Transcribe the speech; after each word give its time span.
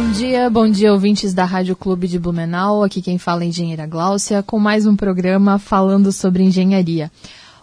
Bom 0.00 0.12
dia, 0.12 0.48
bom 0.48 0.66
dia 0.66 0.94
ouvintes 0.94 1.34
da 1.34 1.44
Rádio 1.44 1.76
Clube 1.76 2.08
de 2.08 2.18
Blumenau. 2.18 2.82
Aqui 2.82 3.02
quem 3.02 3.18
fala 3.18 3.44
é 3.44 3.48
engenheira 3.48 3.86
Gláucia 3.86 4.42
com 4.42 4.58
mais 4.58 4.86
um 4.86 4.96
programa 4.96 5.58
falando 5.58 6.10
sobre 6.10 6.42
engenharia. 6.42 7.12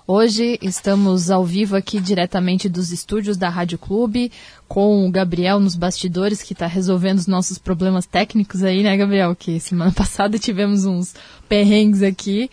Hoje 0.05 0.59
estamos 0.61 1.31
ao 1.31 1.43
vivo 1.43 1.75
aqui 1.75 1.99
diretamente 1.99 2.69
dos 2.69 2.91
estúdios 2.91 3.37
da 3.37 3.49
Rádio 3.49 3.79
Clube 3.79 4.31
com 4.67 5.03
o 5.03 5.09
Gabriel 5.09 5.59
nos 5.59 5.75
bastidores 5.75 6.43
que 6.43 6.53
está 6.53 6.67
resolvendo 6.67 7.17
os 7.17 7.25
nossos 7.25 7.57
problemas 7.57 8.05
técnicos 8.05 8.63
aí, 8.63 8.83
né, 8.83 8.95
Gabriel? 8.95 9.35
Que 9.35 9.59
semana 9.59 9.91
passada 9.97 10.38
tivemos 10.38 10.85
uns 10.85 11.15
perrengues 11.49 12.03
aqui. 12.03 12.51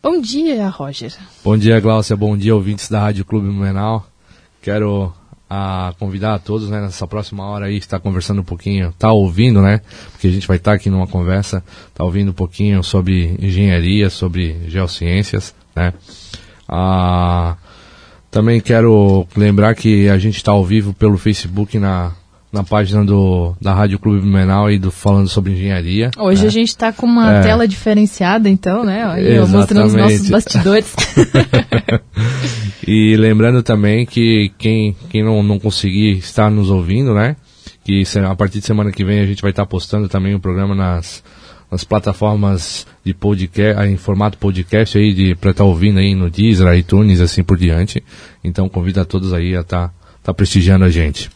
Bom 0.00 0.20
dia, 0.20 0.68
Roger. 0.68 1.12
Bom 1.42 1.58
dia, 1.58 1.80
Gláucia. 1.80 2.16
Bom 2.16 2.36
dia, 2.36 2.54
ouvintes 2.54 2.88
da 2.88 3.00
Rádio 3.00 3.24
Clube 3.24 3.48
Blumenau. 3.48 4.06
Quero 4.62 5.12
a 5.48 5.94
convidar 5.98 6.34
a 6.34 6.38
todos, 6.38 6.68
né, 6.68 6.80
nessa 6.80 7.06
próxima 7.06 7.44
hora 7.44 7.66
aí, 7.66 7.76
estar 7.76 8.00
conversando 8.00 8.40
um 8.40 8.44
pouquinho, 8.44 8.92
tá 8.98 9.12
ouvindo, 9.12 9.62
né, 9.62 9.80
porque 10.12 10.26
a 10.26 10.30
gente 10.30 10.46
vai 10.46 10.56
estar 10.56 10.72
aqui 10.72 10.90
numa 10.90 11.06
conversa, 11.06 11.62
tá 11.94 12.04
ouvindo 12.04 12.30
um 12.30 12.34
pouquinho 12.34 12.82
sobre 12.82 13.36
engenharia, 13.40 14.10
sobre 14.10 14.56
geociências, 14.66 15.54
né. 15.74 15.92
Ah, 16.68 17.56
também 18.30 18.60
quero 18.60 19.26
lembrar 19.36 19.74
que 19.74 20.08
a 20.08 20.18
gente 20.18 20.36
está 20.36 20.52
ao 20.52 20.64
vivo 20.64 20.92
pelo 20.92 21.16
Facebook 21.16 21.78
na, 21.78 22.12
na 22.56 22.64
página 22.64 23.04
do, 23.04 23.54
da 23.60 23.74
Rádio 23.74 23.98
Clube 23.98 24.20
Blumenau 24.20 24.70
e 24.70 24.78
do 24.78 24.90
Falando 24.90 25.28
sobre 25.28 25.52
Engenharia. 25.52 26.10
Hoje 26.18 26.42
né? 26.42 26.48
a 26.48 26.50
gente 26.50 26.68
está 26.68 26.92
com 26.92 27.06
uma 27.06 27.34
É. 27.34 27.42
tela 27.42 27.68
diferenciada, 27.68 28.48
então, 28.48 28.84
né? 28.84 29.02
Exatamente. 29.20 29.50
mostrando 29.50 29.86
os 29.86 29.94
nossos 29.94 30.30
bastidores. 30.30 30.94
E 32.86 33.16
lembrando 33.16 33.64
também 33.64 34.06
que 34.06 34.52
quem, 34.56 34.94
quem 35.10 35.24
não, 35.24 35.42
não 35.42 35.58
conseguir 35.58 36.18
estar 36.18 36.48
nos 36.48 36.70
ouvindo, 36.70 37.12
né? 37.12 37.34
Que 37.84 38.04
a 38.24 38.36
partir 38.36 38.60
de 38.60 38.66
semana 38.66 38.92
que 38.92 39.04
vem 39.04 39.18
a 39.18 39.26
gente 39.26 39.42
vai 39.42 39.50
estar 39.50 39.66
postando 39.66 40.08
também 40.08 40.36
o 40.36 40.40
programa 40.40 40.72
nas, 40.72 41.22
nas 41.68 41.82
plataformas 41.82 42.86
de 43.04 43.12
podcast, 43.12 43.82
em 43.88 43.96
formato 43.96 44.38
podcast 44.38 44.96
aí, 44.96 45.12
de, 45.12 45.34
pra 45.34 45.50
estar 45.50 45.64
ouvindo 45.64 45.98
aí 45.98 46.14
no 46.14 46.30
Deezer, 46.30 46.72
iTunes, 46.78 47.20
assim 47.20 47.42
por 47.42 47.58
diante. 47.58 48.04
Então 48.44 48.68
convido 48.68 49.00
a 49.00 49.04
todos 49.04 49.32
aí 49.32 49.56
a 49.56 49.62
estar 49.62 49.92
tá 50.22 50.32
prestigiando 50.32 50.84
a 50.84 50.90
gente. 50.90 51.28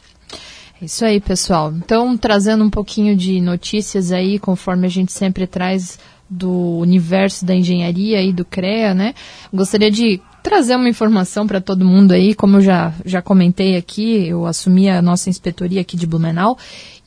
Isso 0.83 1.05
aí, 1.05 1.21
pessoal. 1.21 1.73
Então, 1.77 2.17
trazendo 2.17 2.65
um 2.65 2.71
pouquinho 2.71 3.15
de 3.15 3.41
notícias 3.41 4.13
aí, 4.13 4.39
conforme 4.39 4.87
a 4.87 4.91
gente 4.91 5.13
sempre 5.13 5.47
traz 5.47 5.99
do 6.29 6.79
universo 6.79 7.45
da 7.45 7.55
engenharia 7.55 8.23
e 8.23 8.33
do 8.33 8.45
CREA, 8.45 8.95
né? 8.95 9.15
Gostaria 9.53 9.91
de 9.91 10.21
trazer 10.43 10.77
uma 10.77 10.89
informação 10.89 11.47
para 11.47 11.61
todo 11.61 11.85
mundo 11.85 12.13
aí, 12.13 12.35
como 12.35 12.59
eu 12.59 12.61
já, 12.63 12.95
já 13.05 13.21
comentei 13.21 13.77
aqui, 13.77 14.29
eu 14.29 14.47
assumi 14.47 14.89
a 14.89 15.03
nossa 15.03 15.29
inspetoria 15.29 15.81
aqui 15.81 15.97
de 15.97 16.07
Blumenau, 16.07 16.57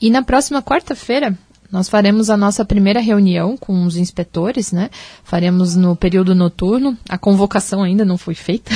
e 0.00 0.10
na 0.10 0.22
próxima 0.22 0.62
quarta-feira 0.62 1.36
nós 1.74 1.88
faremos 1.88 2.30
a 2.30 2.36
nossa 2.36 2.64
primeira 2.64 3.00
reunião 3.00 3.56
com 3.56 3.84
os 3.84 3.96
inspetores, 3.96 4.70
né? 4.70 4.90
Faremos 5.24 5.74
no 5.74 5.96
período 5.96 6.32
noturno. 6.32 6.96
A 7.08 7.18
convocação 7.18 7.82
ainda 7.82 8.04
não 8.04 8.16
foi 8.16 8.34
feita, 8.34 8.70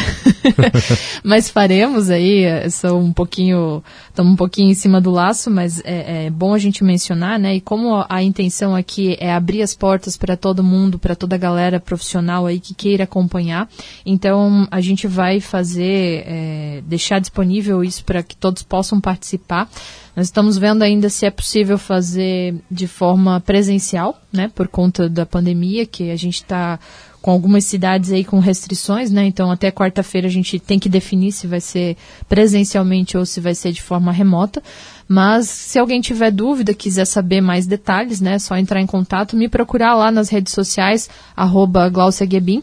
mas 1.22 1.48
faremos 1.48 2.10
aí. 2.10 2.42
eh, 2.42 2.68
São 2.70 2.98
um 2.98 3.12
pouquinho, 3.12 3.84
estamos 4.18 4.32
um 4.32 4.36
pouquinho 4.36 4.70
em 4.70 4.74
cima 4.74 5.00
do 5.00 5.12
laço, 5.12 5.48
mas 5.48 5.80
é, 5.84 6.26
é 6.26 6.30
bom 6.30 6.52
a 6.52 6.58
gente 6.58 6.82
mencionar, 6.82 7.38
né? 7.38 7.54
E 7.54 7.60
como 7.60 8.04
a 8.08 8.20
intenção 8.20 8.74
aqui 8.74 9.16
é 9.20 9.32
abrir 9.32 9.62
as 9.62 9.74
portas 9.74 10.16
para 10.16 10.36
todo 10.36 10.62
mundo, 10.62 10.98
para 10.98 11.14
toda 11.14 11.36
a 11.36 11.38
galera 11.38 11.78
profissional 11.78 12.44
aí 12.44 12.58
que 12.58 12.74
queira 12.74 13.04
acompanhar, 13.04 13.68
então 14.04 14.66
a 14.72 14.80
gente 14.80 15.06
vai 15.06 15.38
fazer, 15.38 16.24
eh, 16.26 16.82
deixar 16.84 17.20
disponível 17.20 17.84
isso 17.84 18.04
para 18.04 18.20
que 18.20 18.34
todos 18.34 18.64
possam 18.64 19.00
participar. 19.00 19.70
Nós 20.16 20.26
estamos 20.26 20.58
vendo 20.58 20.82
ainda 20.82 21.08
se 21.08 21.24
é 21.24 21.30
possível 21.30 21.78
fazer 21.78 22.56
de 22.68 22.88
forma 22.88 23.40
presencial, 23.40 24.20
né, 24.32 24.50
por 24.52 24.66
conta 24.66 25.08
da 25.08 25.24
pandemia, 25.24 25.86
que 25.86 26.10
a 26.10 26.16
gente 26.16 26.42
está 26.42 26.80
com 27.28 27.32
algumas 27.32 27.66
cidades 27.66 28.10
aí 28.10 28.24
com 28.24 28.38
restrições, 28.38 29.10
né, 29.10 29.26
então 29.26 29.50
até 29.50 29.70
quarta-feira 29.70 30.26
a 30.26 30.30
gente 30.30 30.58
tem 30.58 30.78
que 30.78 30.88
definir 30.88 31.30
se 31.30 31.46
vai 31.46 31.60
ser 31.60 31.94
presencialmente 32.26 33.18
ou 33.18 33.26
se 33.26 33.38
vai 33.38 33.54
ser 33.54 33.70
de 33.70 33.82
forma 33.82 34.10
remota. 34.10 34.62
Mas 35.06 35.46
se 35.46 35.78
alguém 35.78 36.00
tiver 36.00 36.30
dúvida, 36.30 36.72
quiser 36.72 37.04
saber 37.04 37.42
mais 37.42 37.66
detalhes, 37.66 38.18
né, 38.22 38.36
é 38.36 38.38
só 38.38 38.56
entrar 38.56 38.80
em 38.80 38.86
contato, 38.86 39.36
me 39.36 39.46
procurar 39.46 39.94
lá 39.94 40.10
nas 40.10 40.30
redes 40.30 40.54
sociais, 40.54 41.10
arroba 41.36 41.90
Glaucia 41.90 42.24
Guebin, 42.24 42.62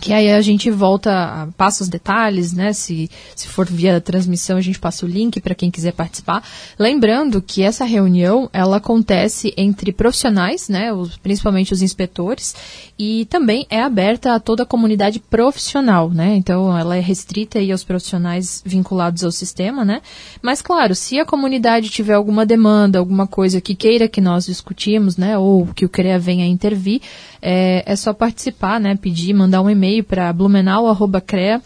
que 0.00 0.12
aí 0.12 0.32
a 0.32 0.40
gente 0.40 0.70
volta, 0.70 1.48
passa 1.56 1.82
os 1.82 1.88
detalhes, 1.88 2.52
né? 2.52 2.72
Se, 2.72 3.10
se 3.36 3.46
for 3.46 3.66
via 3.66 4.00
transmissão, 4.00 4.56
a 4.56 4.60
gente 4.60 4.78
passa 4.78 5.04
o 5.04 5.08
link 5.08 5.40
para 5.40 5.54
quem 5.54 5.70
quiser 5.70 5.92
participar. 5.92 6.42
Lembrando 6.78 7.42
que 7.42 7.62
essa 7.62 7.84
reunião, 7.84 8.48
ela 8.52 8.78
acontece 8.78 9.52
entre 9.56 9.92
profissionais, 9.92 10.68
né? 10.68 10.92
Os, 10.92 11.16
principalmente 11.16 11.72
os 11.72 11.82
inspetores, 11.82 12.54
e 12.98 13.26
também 13.26 13.66
é 13.70 13.82
aberta 13.82 14.34
a 14.34 14.40
toda 14.40 14.62
a 14.62 14.66
comunidade 14.66 15.20
profissional, 15.20 16.10
né? 16.10 16.34
Então, 16.36 16.76
ela 16.76 16.96
é 16.96 17.00
restrita 17.00 17.58
aí 17.58 17.70
aos 17.70 17.84
profissionais 17.84 18.62
vinculados 18.64 19.24
ao 19.24 19.30
sistema, 19.30 19.84
né? 19.84 20.00
Mas, 20.42 20.62
claro, 20.62 20.94
se 20.94 21.18
a 21.18 21.24
comunidade 21.24 21.90
tiver 21.90 22.14
alguma 22.14 22.46
demanda, 22.46 22.98
alguma 22.98 23.26
coisa 23.26 23.60
que 23.60 23.74
queira 23.74 24.08
que 24.08 24.20
nós 24.20 24.46
discutimos, 24.46 25.16
né? 25.16 25.36
Ou 25.38 25.66
que 25.66 25.84
o 25.84 25.88
CREA 25.88 26.18
venha 26.18 26.46
intervir, 26.46 27.00
é, 27.42 27.82
é 27.86 27.96
só 27.96 28.12
participar, 28.12 28.80
né? 28.80 28.96
Pedir, 28.96 29.32
mandar 29.32 29.62
um 29.62 29.70
e-mail 29.70 30.04
para 30.04 30.32
blumenau.crea 30.32 31.62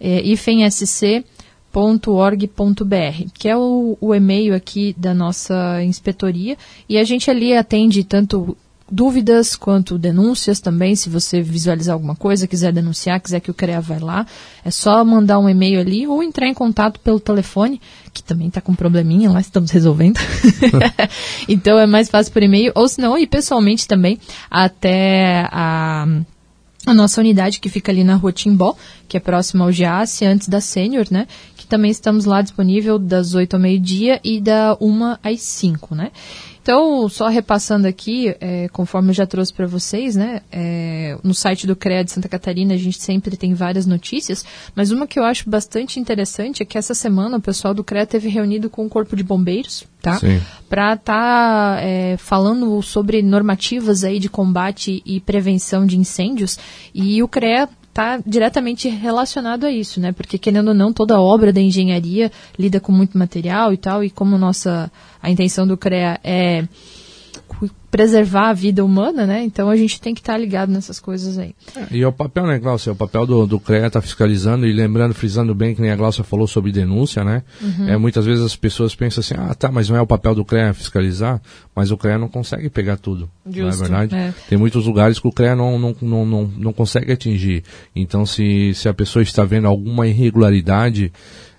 é, 0.00 0.20
ifensc.org.br, 0.26 1.34
que 3.34 3.48
é 3.48 3.56
o, 3.56 3.96
o 4.00 4.14
e-mail 4.14 4.54
aqui 4.54 4.94
da 4.96 5.12
nossa 5.12 5.82
inspetoria. 5.82 6.56
E 6.88 6.98
a 6.98 7.04
gente 7.04 7.30
ali 7.30 7.56
atende 7.56 8.04
tanto 8.04 8.56
dúvidas 8.90 9.54
quanto 9.54 9.98
denúncias 9.98 10.60
também, 10.60 10.96
se 10.96 11.08
você 11.08 11.42
visualizar 11.42 11.92
alguma 11.94 12.16
coisa, 12.16 12.46
quiser 12.46 12.72
denunciar, 12.72 13.20
quiser 13.20 13.40
que 13.40 13.50
o 13.50 13.54
CREA 13.54 13.80
vai 13.80 13.98
lá, 13.98 14.26
é 14.64 14.70
só 14.70 15.04
mandar 15.04 15.38
um 15.38 15.48
e-mail 15.48 15.80
ali 15.80 16.06
ou 16.06 16.22
entrar 16.22 16.48
em 16.48 16.54
contato 16.54 16.98
pelo 17.00 17.20
telefone, 17.20 17.80
que 18.12 18.22
também 18.22 18.48
está 18.48 18.60
com 18.60 18.72
um 18.72 18.76
probleminha 18.76 19.30
lá, 19.30 19.40
estamos 19.40 19.70
resolvendo. 19.70 20.18
então 21.48 21.78
é 21.78 21.86
mais 21.86 22.08
fácil 22.08 22.32
por 22.32 22.42
e-mail, 22.42 22.72
ou 22.74 22.88
se 22.88 23.00
não, 23.00 23.16
ir 23.18 23.26
pessoalmente 23.26 23.86
também 23.86 24.18
até 24.50 25.46
a 25.52 26.06
a 26.86 26.94
nossa 26.94 27.20
unidade 27.20 27.60
que 27.60 27.68
fica 27.68 27.92
ali 27.92 28.02
na 28.02 28.14
rua 28.14 28.32
Timbó, 28.32 28.74
que 29.06 29.16
é 29.16 29.20
próxima 29.20 29.64
ao 29.64 29.72
GIASSE, 29.72 30.24
antes 30.24 30.48
da 30.48 30.60
Sênior, 30.60 31.06
né? 31.10 31.26
Que 31.56 31.66
também 31.66 31.90
estamos 31.90 32.24
lá 32.24 32.40
disponível 32.40 32.98
das 32.98 33.34
8 33.34 33.54
ao 33.54 33.60
meio-dia 33.60 34.20
e 34.24 34.40
da 34.40 34.76
1 34.80 35.16
às 35.22 35.40
5, 35.40 35.94
né? 35.94 36.10
Então, 36.68 37.08
só 37.08 37.28
repassando 37.28 37.88
aqui, 37.88 38.36
é, 38.42 38.68
conforme 38.68 39.08
eu 39.08 39.14
já 39.14 39.26
trouxe 39.26 39.54
para 39.54 39.66
vocês, 39.66 40.14
né? 40.14 40.42
é, 40.52 41.16
no 41.24 41.32
site 41.32 41.66
do 41.66 41.74
CREA 41.74 42.04
de 42.04 42.12
Santa 42.12 42.28
Catarina 42.28 42.74
a 42.74 42.76
gente 42.76 43.00
sempre 43.00 43.38
tem 43.38 43.54
várias 43.54 43.86
notícias, 43.86 44.44
mas 44.74 44.90
uma 44.90 45.06
que 45.06 45.18
eu 45.18 45.24
acho 45.24 45.48
bastante 45.48 45.98
interessante 45.98 46.62
é 46.62 46.66
que 46.66 46.76
essa 46.76 46.92
semana 46.92 47.38
o 47.38 47.40
pessoal 47.40 47.72
do 47.72 47.82
CREA 47.82 48.04
teve 48.04 48.28
reunido 48.28 48.68
com 48.68 48.84
o 48.84 48.88
Corpo 48.88 49.16
de 49.16 49.22
Bombeiros, 49.22 49.86
tá? 50.02 50.20
Para 50.68 50.92
estar 50.92 51.80
falando 52.18 52.82
sobre 52.82 53.22
normativas 53.22 54.04
aí 54.04 54.18
de 54.18 54.28
combate 54.28 55.02
e 55.06 55.20
prevenção 55.20 55.86
de 55.86 55.96
incêndios 55.96 56.58
e 56.94 57.22
o 57.22 57.28
CREA 57.28 57.66
está 57.98 58.22
diretamente 58.24 58.88
relacionado 58.88 59.64
a 59.64 59.72
isso, 59.72 60.00
né? 60.00 60.12
Porque 60.12 60.38
querendo 60.38 60.68
ou 60.68 60.74
não, 60.74 60.92
toda 60.92 61.20
obra 61.20 61.52
da 61.52 61.60
engenharia 61.60 62.30
lida 62.56 62.78
com 62.78 62.92
muito 62.92 63.18
material 63.18 63.72
e 63.72 63.76
tal, 63.76 64.04
e 64.04 64.10
como 64.10 64.38
nossa 64.38 64.90
a 65.20 65.28
intenção 65.28 65.66
do 65.66 65.76
CREA 65.76 66.20
é 66.22 66.64
preservar 67.90 68.50
a 68.50 68.52
vida 68.52 68.84
humana, 68.84 69.26
né? 69.26 69.42
Então 69.42 69.70
a 69.70 69.76
gente 69.76 70.00
tem 70.00 70.14
que 70.14 70.20
estar 70.20 70.34
tá 70.34 70.38
ligado 70.38 70.70
nessas 70.70 71.00
coisas 71.00 71.38
aí. 71.38 71.54
É, 71.74 71.96
e 71.96 72.02
é 72.02 72.06
o 72.06 72.12
papel, 72.12 72.46
né, 72.46 72.58
Glaucia? 72.58 72.90
É 72.90 72.92
o 72.92 72.96
papel 72.96 73.26
do, 73.26 73.46
do 73.46 73.58
CREA 73.58 73.90
tá 73.90 74.00
fiscalizando 74.00 74.66
e 74.66 74.72
lembrando, 74.72 75.14
frisando 75.14 75.54
bem 75.54 75.74
que 75.74 75.80
nem 75.80 75.90
a 75.90 75.96
Glaucia 75.96 76.22
falou 76.22 76.46
sobre 76.46 76.70
denúncia, 76.70 77.24
né? 77.24 77.42
Uhum. 77.60 77.88
É, 77.88 77.96
muitas 77.96 78.26
vezes 78.26 78.44
as 78.44 78.56
pessoas 78.56 78.94
pensam 78.94 79.20
assim, 79.20 79.34
ah, 79.38 79.54
tá, 79.54 79.70
mas 79.72 79.88
não 79.88 79.96
é 79.96 80.00
o 80.00 80.06
papel 80.06 80.34
do 80.34 80.44
CREA 80.44 80.74
fiscalizar, 80.74 81.40
mas 81.74 81.90
o 81.90 81.96
CREA 81.96 82.18
não 82.18 82.28
consegue 82.28 82.68
pegar 82.68 82.98
tudo. 82.98 83.28
Justo, 83.46 83.60
não 83.62 83.68
é 83.68 83.88
verdade? 83.88 84.14
É. 84.14 84.34
Tem 84.48 84.58
muitos 84.58 84.84
lugares 84.84 85.18
que 85.18 85.26
o 85.26 85.32
CREA 85.32 85.56
não, 85.56 85.78
não, 85.78 85.96
não, 86.02 86.26
não, 86.26 86.52
não 86.56 86.72
consegue 86.72 87.12
atingir. 87.12 87.64
Então, 87.96 88.26
se, 88.26 88.72
se 88.74 88.88
a 88.88 88.94
pessoa 88.94 89.22
está 89.22 89.44
vendo 89.44 89.66
alguma 89.66 90.06
irregularidade, 90.06 91.12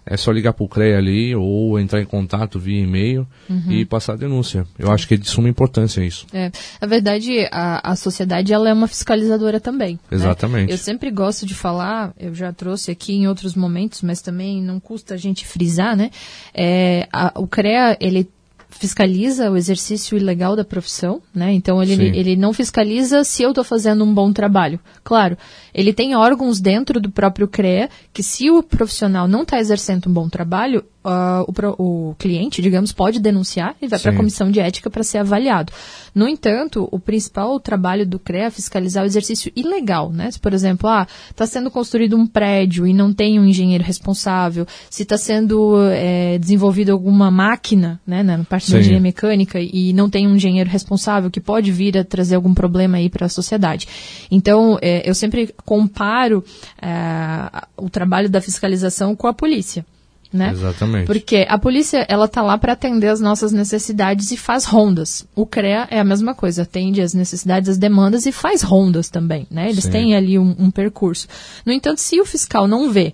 é 0.09 0.17
só 0.17 0.31
ligar 0.31 0.53
para 0.53 0.65
o 0.65 0.67
CREA 0.67 0.97
ali 0.97 1.35
ou 1.35 1.79
entrar 1.79 2.01
em 2.01 2.05
contato 2.05 2.59
via 2.59 2.81
e-mail 2.81 3.27
uhum. 3.47 3.71
e 3.71 3.85
passar 3.85 4.13
a 4.13 4.15
denúncia. 4.15 4.65
Eu 4.77 4.91
acho 4.91 5.07
que 5.07 5.13
é 5.13 5.17
de 5.17 5.29
suma 5.29 5.47
importância 5.47 6.03
isso. 6.03 6.25
É, 6.33 6.51
na 6.81 6.87
verdade, 6.87 7.47
a, 7.51 7.91
a 7.91 7.95
sociedade 7.95 8.51
ela 8.51 8.67
é 8.67 8.73
uma 8.73 8.87
fiscalizadora 8.87 9.59
também. 9.59 9.99
Né? 10.09 10.17
Exatamente. 10.17 10.67
Né? 10.69 10.73
Eu 10.73 10.77
sempre 10.79 11.11
gosto 11.11 11.45
de 11.45 11.53
falar, 11.53 12.11
eu 12.19 12.33
já 12.33 12.51
trouxe 12.51 12.89
aqui 12.89 13.13
em 13.13 13.27
outros 13.27 13.53
momentos, 13.53 14.01
mas 14.01 14.19
também 14.19 14.63
não 14.63 14.79
custa 14.79 15.13
a 15.13 15.17
gente 15.17 15.45
frisar, 15.45 15.95
né? 15.95 16.09
É, 16.55 17.07
a, 17.13 17.31
o 17.35 17.47
CREA, 17.47 17.95
ele 18.01 18.27
fiscaliza 18.69 19.49
o 19.49 19.57
exercício 19.57 20.17
ilegal 20.17 20.55
da 20.55 20.63
profissão, 20.63 21.21
né? 21.33 21.51
Então 21.51 21.81
ele, 21.81 22.17
ele 22.17 22.35
não 22.35 22.53
fiscaliza 22.53 23.23
se 23.23 23.43
eu 23.43 23.49
estou 23.49 23.63
fazendo 23.63 24.03
um 24.03 24.13
bom 24.13 24.31
trabalho. 24.31 24.79
Claro, 25.03 25.37
ele 25.73 25.91
tem 25.91 26.15
órgãos 26.15 26.59
dentro 26.59 26.99
do 26.99 27.11
próprio 27.11 27.47
CREA 27.47 27.89
que 28.13 28.21
se 28.21 28.49
o 28.49 28.61
profissional 28.61 29.27
não 29.27 29.41
está 29.41 29.59
exercendo 29.59 30.07
um 30.07 30.13
bom 30.13 30.29
trabalho, 30.29 30.85
uh, 31.03 31.75
o, 31.77 32.09
o, 32.09 32.15
cliente, 32.15 32.61
digamos, 32.61 32.91
pode 32.91 33.19
denunciar 33.19 33.75
e 33.81 33.87
vai 33.87 33.99
para 33.99 34.11
a 34.11 34.15
comissão 34.15 34.51
de 34.51 34.59
ética 34.59 34.89
para 34.89 35.03
ser 35.03 35.19
avaliado. 35.19 35.71
No 36.13 36.27
entanto, 36.27 36.87
o 36.91 36.99
principal 36.99 37.59
trabalho 37.59 38.05
do 38.05 38.19
CREA 38.19 38.45
é 38.45 38.49
fiscalizar 38.49 39.03
o 39.03 39.07
exercício 39.07 39.51
ilegal, 39.55 40.11
né? 40.11 40.31
Se, 40.31 40.39
por 40.39 40.53
exemplo, 40.53 40.89
ah, 40.89 41.07
está 41.29 41.45
sendo 41.45 41.69
construído 41.69 42.17
um 42.17 42.25
prédio 42.25 42.87
e 42.87 42.93
não 42.93 43.13
tem 43.13 43.39
um 43.39 43.45
engenheiro 43.45 43.83
responsável, 43.83 44.65
se 44.89 45.03
está 45.03 45.17
sendo 45.17 45.77
é, 45.91 46.37
desenvolvida 46.37 46.91
alguma 46.91 47.29
máquina, 47.29 47.99
né, 48.05 48.23
na 48.23 48.43
parte 48.43 48.67
Sim. 48.67 48.73
da 48.73 48.79
engenharia 48.79 49.01
mecânica 49.01 49.59
e 49.59 49.93
não 49.93 50.09
tem 50.09 50.27
um 50.27 50.35
engenheiro 50.35 50.69
responsável 50.69 51.29
que 51.29 51.39
pode 51.39 51.71
vir 51.71 51.97
a 51.97 52.03
trazer 52.03 52.35
algum 52.35 52.53
problema 52.53 52.97
aí 52.97 53.09
para 53.09 53.25
a 53.25 53.29
sociedade. 53.29 53.87
Então, 54.31 54.77
é, 54.81 55.07
eu 55.07 55.13
sempre 55.13 55.53
comparo 55.65 56.43
é, 56.81 57.65
o 57.77 57.89
trabalho 57.89 58.29
da 58.29 58.41
fiscalização 58.41 59.15
com 59.15 59.27
a 59.27 59.33
polícia 59.33 59.85
né? 60.31 60.51
Exatamente. 60.51 61.05
Porque 61.07 61.45
a 61.49 61.57
polícia, 61.57 62.05
ela 62.07 62.27
tá 62.27 62.41
lá 62.41 62.57
para 62.57 62.73
atender 62.73 63.07
as 63.07 63.19
nossas 63.19 63.51
necessidades 63.51 64.31
e 64.31 64.37
faz 64.37 64.65
rondas. 64.65 65.25
O 65.35 65.45
CREA 65.45 65.87
é 65.89 65.99
a 65.99 66.03
mesma 66.03 66.35
coisa, 66.35 66.61
atende 66.61 67.01
as 67.01 67.13
necessidades, 67.13 67.69
as 67.69 67.77
demandas 67.77 68.25
e 68.25 68.31
faz 68.31 68.61
rondas 68.61 69.09
também, 69.09 69.47
né? 69.49 69.69
Eles 69.69 69.85
Sim. 69.85 69.91
têm 69.91 70.15
ali 70.15 70.37
um, 70.37 70.55
um 70.57 70.71
percurso. 70.71 71.27
No 71.65 71.73
entanto, 71.73 71.99
se 71.99 72.19
o 72.21 72.25
fiscal 72.25 72.67
não 72.67 72.91
vê 72.91 73.13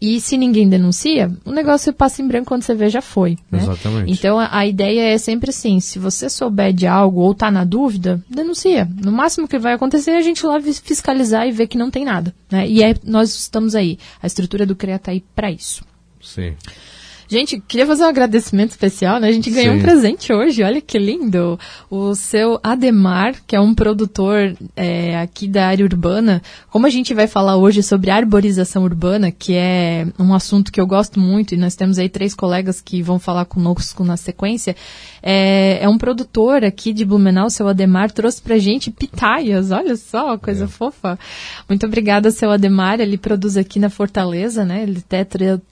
e 0.00 0.20
se 0.20 0.36
ninguém 0.36 0.68
denuncia, 0.68 1.32
o 1.44 1.50
negócio 1.50 1.92
passa 1.92 2.20
em 2.20 2.28
branco 2.28 2.46
quando 2.46 2.62
você 2.62 2.74
vê 2.74 2.88
já 2.88 3.00
foi. 3.00 3.38
Né? 3.50 3.58
Exatamente. 3.58 4.12
Então 4.12 4.38
a, 4.38 4.58
a, 4.58 4.66
ideia 4.66 5.14
é 5.14 5.18
sempre 5.18 5.50
assim: 5.50 5.80
se 5.80 5.98
você 5.98 6.28
souber 6.28 6.72
de 6.72 6.86
algo 6.86 7.20
ou 7.20 7.32
está 7.32 7.50
na 7.50 7.64
dúvida, 7.64 8.22
denuncia. 8.28 8.88
No 9.02 9.10
máximo 9.10 9.48
que 9.48 9.58
vai 9.58 9.72
acontecer 9.72 10.12
é 10.12 10.18
a 10.18 10.22
gente 10.22 10.44
lá 10.44 10.60
fiscalizar 10.60 11.48
e 11.48 11.52
ver 11.52 11.66
que 11.66 11.78
não 11.78 11.90
tem 11.90 12.04
nada. 12.04 12.34
Né? 12.50 12.68
E 12.68 12.82
é, 12.82 12.94
nós 13.02 13.34
estamos 13.34 13.74
aí. 13.74 13.98
A 14.22 14.26
estrutura 14.26 14.66
do 14.66 14.76
CREA 14.76 14.96
está 14.96 15.10
aí 15.10 15.24
para 15.34 15.50
isso. 15.50 15.82
Sim. 16.24 16.54
Gente, 17.26 17.58
queria 17.58 17.86
fazer 17.86 18.04
um 18.04 18.08
agradecimento 18.08 18.72
especial, 18.72 19.18
né? 19.18 19.28
A 19.28 19.32
gente 19.32 19.50
ganhou 19.50 19.74
Sim. 19.74 19.80
um 19.80 19.82
presente 19.82 20.32
hoje, 20.32 20.62
olha 20.62 20.80
que 20.80 20.98
lindo. 20.98 21.58
O 21.90 22.14
seu 22.14 22.60
Ademar, 22.62 23.34
que 23.46 23.56
é 23.56 23.60
um 23.60 23.74
produtor 23.74 24.54
é, 24.76 25.18
aqui 25.18 25.48
da 25.48 25.66
área 25.66 25.84
urbana. 25.84 26.42
Como 26.70 26.86
a 26.86 26.90
gente 26.90 27.14
vai 27.14 27.26
falar 27.26 27.56
hoje 27.56 27.82
sobre 27.82 28.10
arborização 28.10 28.84
urbana, 28.84 29.30
que 29.30 29.54
é 29.54 30.06
um 30.18 30.34
assunto 30.34 30.70
que 30.70 30.80
eu 30.80 30.86
gosto 30.86 31.18
muito, 31.18 31.54
e 31.54 31.56
nós 31.56 31.74
temos 31.74 31.98
aí 31.98 32.08
três 32.08 32.34
colegas 32.34 32.80
que 32.80 33.02
vão 33.02 33.18
falar 33.18 33.46
conosco 33.46 34.04
na 34.04 34.16
sequência, 34.16 34.76
é, 35.26 35.82
é 35.82 35.88
um 35.88 35.96
produtor 35.96 36.62
aqui 36.62 36.92
de 36.92 37.02
Blumenau, 37.02 37.48
seu 37.48 37.66
Ademar, 37.66 38.10
trouxe 38.10 38.42
pra 38.42 38.58
gente 38.58 38.90
pitaias, 38.90 39.70
olha 39.70 39.96
só, 39.96 40.36
coisa 40.36 40.66
é. 40.66 40.68
fofa. 40.68 41.18
Muito 41.66 41.86
obrigada, 41.86 42.30
seu 42.30 42.50
Ademar, 42.50 43.00
ele 43.00 43.16
produz 43.16 43.56
aqui 43.56 43.78
na 43.78 43.88
Fortaleza, 43.88 44.66
né? 44.66 44.82
Ele 44.82 44.98
até 44.98 45.26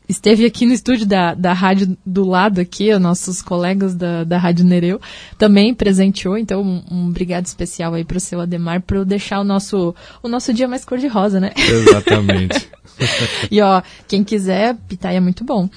esteve 0.08 0.46
aqui 0.46 0.64
no 0.64 0.72
estúdio 0.72 1.04
da, 1.04 1.34
da 1.34 1.52
rádio 1.52 1.98
do 2.04 2.26
lado 2.26 2.62
aqui, 2.62 2.94
os 2.94 3.00
nossos 3.00 3.42
colegas 3.42 3.94
da, 3.94 4.24
da 4.24 4.38
Rádio 4.38 4.64
Nereu, 4.64 4.98
também 5.36 5.74
presenteou, 5.74 6.38
então 6.38 6.62
um, 6.62 6.82
um 6.90 7.08
obrigado 7.08 7.44
especial 7.44 7.92
aí 7.92 8.04
pro 8.04 8.18
seu 8.18 8.40
Ademar, 8.40 8.80
para 8.80 9.04
deixar 9.04 9.38
o 9.38 9.44
nosso, 9.44 9.94
o 10.22 10.28
nosso 10.28 10.54
dia 10.54 10.66
mais 10.66 10.82
cor-de-rosa, 10.82 11.38
né? 11.38 11.50
Exatamente. 11.54 12.70
e 13.52 13.60
ó, 13.60 13.82
quem 14.08 14.24
quiser, 14.24 14.76
pitaia 14.88 15.18
é 15.18 15.20
muito 15.20 15.44
bom. 15.44 15.68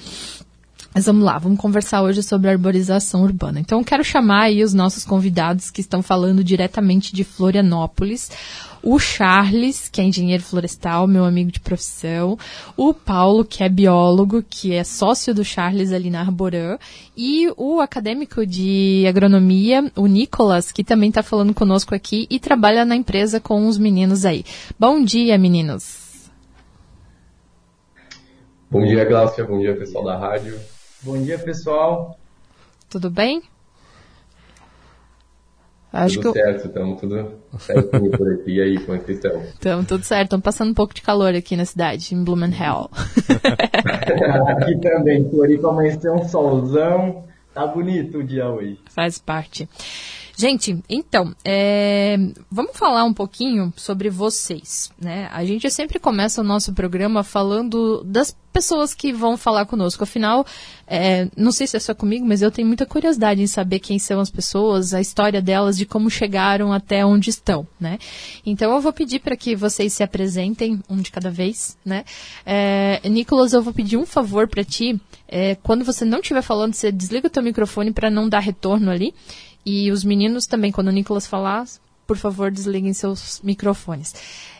Mas 0.96 1.04
vamos 1.04 1.24
lá, 1.26 1.36
vamos 1.36 1.60
conversar 1.60 2.00
hoje 2.02 2.22
sobre 2.22 2.48
arborização 2.48 3.22
urbana. 3.22 3.60
Então, 3.60 3.84
quero 3.84 4.02
chamar 4.02 4.44
aí 4.44 4.64
os 4.64 4.72
nossos 4.72 5.04
convidados 5.04 5.70
que 5.70 5.82
estão 5.82 6.00
falando 6.00 6.42
diretamente 6.42 7.14
de 7.14 7.22
Florianópolis. 7.22 8.30
O 8.82 8.98
Charles, 8.98 9.90
que 9.90 10.00
é 10.00 10.04
engenheiro 10.04 10.42
florestal, 10.42 11.06
meu 11.06 11.26
amigo 11.26 11.52
de 11.52 11.60
profissão. 11.60 12.38
O 12.78 12.94
Paulo, 12.94 13.44
que 13.44 13.62
é 13.62 13.68
biólogo, 13.68 14.42
que 14.42 14.72
é 14.72 14.82
sócio 14.84 15.34
do 15.34 15.44
Charles 15.44 15.92
ali 15.92 16.08
na 16.08 16.20
Arborã. 16.20 16.78
E 17.14 17.52
o 17.58 17.78
acadêmico 17.82 18.46
de 18.46 19.04
agronomia, 19.06 19.92
o 19.94 20.06
Nicolas, 20.06 20.72
que 20.72 20.82
também 20.82 21.10
está 21.10 21.22
falando 21.22 21.52
conosco 21.52 21.94
aqui 21.94 22.26
e 22.30 22.40
trabalha 22.40 22.86
na 22.86 22.96
empresa 22.96 23.38
com 23.38 23.68
os 23.68 23.76
meninos 23.76 24.24
aí. 24.24 24.46
Bom 24.78 25.04
dia, 25.04 25.36
meninos. 25.36 26.30
Bom 28.70 28.82
dia, 28.82 29.04
Glaucia. 29.04 29.44
Bom 29.44 29.60
dia, 29.60 29.76
pessoal 29.76 30.02
da 30.02 30.16
rádio. 30.16 30.58
Bom 31.06 31.22
dia, 31.22 31.38
pessoal. 31.38 32.18
Tudo 32.90 33.08
bem? 33.08 33.40
Acho 35.92 36.20
tudo 36.20 36.32
que 36.32 36.40
certo, 36.40 36.66
estamos 36.66 37.00
tudo 37.00 37.32
certinho 37.60 38.10
por 38.10 38.32
aqui. 38.32 38.56
E 38.56 38.60
aí, 38.60 38.84
como 38.84 38.98
é 38.98 39.00
que 39.00 39.12
estão? 39.12 39.40
Estamos 39.54 39.86
tudo 39.86 40.02
certo, 40.02 40.24
estamos 40.24 40.42
passando 40.42 40.72
um 40.72 40.74
pouco 40.74 40.92
de 40.92 41.02
calor 41.02 41.32
aqui 41.32 41.56
na 41.56 41.64
cidade, 41.64 42.12
em 42.12 42.24
Blumenau. 42.24 42.90
aqui 44.58 44.80
também, 44.80 45.30
Floripa 45.30 45.68
amanheceu 45.68 46.12
um 46.12 46.28
solzão, 46.28 47.22
tá 47.54 47.64
bonito 47.64 48.18
o 48.18 48.24
dia 48.24 48.48
hoje. 48.48 48.80
Faz 48.90 49.16
parte. 49.16 49.68
Gente, 50.38 50.78
então, 50.86 51.34
é, 51.42 52.18
vamos 52.50 52.76
falar 52.76 53.04
um 53.04 53.14
pouquinho 53.14 53.72
sobre 53.74 54.10
vocês, 54.10 54.90
né? 55.00 55.30
A 55.32 55.42
gente 55.46 55.70
sempre 55.70 55.98
começa 55.98 56.42
o 56.42 56.44
nosso 56.44 56.74
programa 56.74 57.24
falando 57.24 58.04
das 58.04 58.36
pessoas 58.52 58.92
que 58.92 59.14
vão 59.14 59.38
falar 59.38 59.64
conosco. 59.64 60.04
Afinal, 60.04 60.46
é, 60.86 61.26
não 61.34 61.50
sei 61.50 61.66
se 61.66 61.78
é 61.78 61.80
só 61.80 61.94
comigo, 61.94 62.26
mas 62.26 62.42
eu 62.42 62.50
tenho 62.50 62.68
muita 62.68 62.84
curiosidade 62.84 63.40
em 63.40 63.46
saber 63.46 63.78
quem 63.78 63.98
são 63.98 64.20
as 64.20 64.30
pessoas, 64.30 64.92
a 64.92 65.00
história 65.00 65.40
delas, 65.40 65.78
de 65.78 65.86
como 65.86 66.10
chegaram 66.10 66.70
até 66.70 67.04
onde 67.04 67.30
estão, 67.30 67.66
né? 67.80 67.98
Então 68.44 68.74
eu 68.74 68.80
vou 68.82 68.92
pedir 68.92 69.20
para 69.20 69.36
que 69.36 69.56
vocês 69.56 69.94
se 69.94 70.02
apresentem, 70.02 70.82
um 70.86 70.98
de 70.98 71.10
cada 71.10 71.30
vez, 71.30 71.78
né? 71.82 72.04
É, 72.44 73.00
Nicolas, 73.08 73.54
eu 73.54 73.62
vou 73.62 73.72
pedir 73.72 73.96
um 73.96 74.04
favor 74.04 74.46
para 74.46 74.62
ti. 74.62 75.00
É, 75.26 75.54
quando 75.56 75.82
você 75.82 76.04
não 76.04 76.20
estiver 76.20 76.42
falando, 76.42 76.74
você 76.74 76.92
desliga 76.92 77.26
o 77.26 77.30
teu 77.30 77.42
microfone 77.42 77.90
para 77.90 78.10
não 78.10 78.28
dar 78.28 78.40
retorno 78.40 78.90
ali. 78.90 79.14
E 79.66 79.90
os 79.90 80.04
meninos 80.04 80.46
também, 80.46 80.70
quando 80.70 80.86
o 80.86 80.92
Nicolas 80.92 81.26
falar, 81.26 81.66
por 82.06 82.16
favor, 82.16 82.52
desliguem 82.52 82.92
seus 82.92 83.40
microfones. 83.42 84.14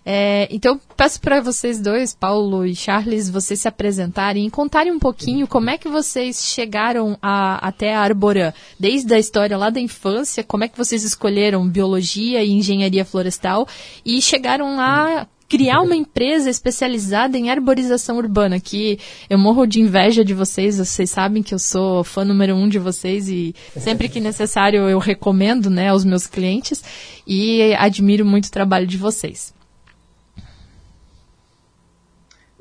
É, 0.04 0.48
então, 0.50 0.80
peço 0.96 1.20
para 1.20 1.40
vocês 1.40 1.80
dois, 1.80 2.12
Paulo 2.14 2.66
e 2.66 2.74
Charles, 2.74 3.30
vocês 3.30 3.60
se 3.60 3.68
apresentarem 3.68 4.46
e 4.46 4.50
contarem 4.50 4.92
um 4.92 4.98
pouquinho 4.98 5.46
como 5.46 5.70
é 5.70 5.78
que 5.78 5.88
vocês 5.88 6.44
chegaram 6.44 7.16
a, 7.22 7.66
até 7.66 7.94
a 7.94 8.00
Arborã. 8.00 8.52
Desde 8.78 9.14
a 9.14 9.18
história 9.18 9.56
lá 9.56 9.70
da 9.70 9.80
infância, 9.80 10.42
como 10.42 10.64
é 10.64 10.68
que 10.68 10.76
vocês 10.76 11.04
escolheram 11.04 11.68
biologia 11.68 12.42
e 12.42 12.50
engenharia 12.50 13.04
florestal 13.04 13.66
e 14.04 14.20
chegaram 14.20 14.76
lá 14.76 15.28
criar 15.48 15.80
uma 15.80 15.94
empresa 15.94 16.50
especializada 16.50 17.38
em 17.38 17.50
arborização 17.50 18.16
urbana, 18.16 18.58
que 18.60 18.98
eu 19.30 19.38
morro 19.38 19.66
de 19.66 19.80
inveja 19.80 20.24
de 20.24 20.34
vocês, 20.34 20.78
vocês 20.78 21.10
sabem 21.10 21.42
que 21.42 21.54
eu 21.54 21.58
sou 21.58 22.02
fã 22.02 22.24
número 22.24 22.54
um 22.54 22.68
de 22.68 22.78
vocês 22.78 23.28
e 23.28 23.54
sempre 23.76 24.08
que 24.08 24.20
necessário 24.20 24.88
eu 24.88 24.98
recomendo 24.98 25.70
né, 25.70 25.88
aos 25.88 26.04
meus 26.04 26.26
clientes 26.26 26.82
e 27.26 27.74
admiro 27.74 28.24
muito 28.24 28.46
o 28.46 28.50
trabalho 28.50 28.86
de 28.86 28.96
vocês. 28.96 29.54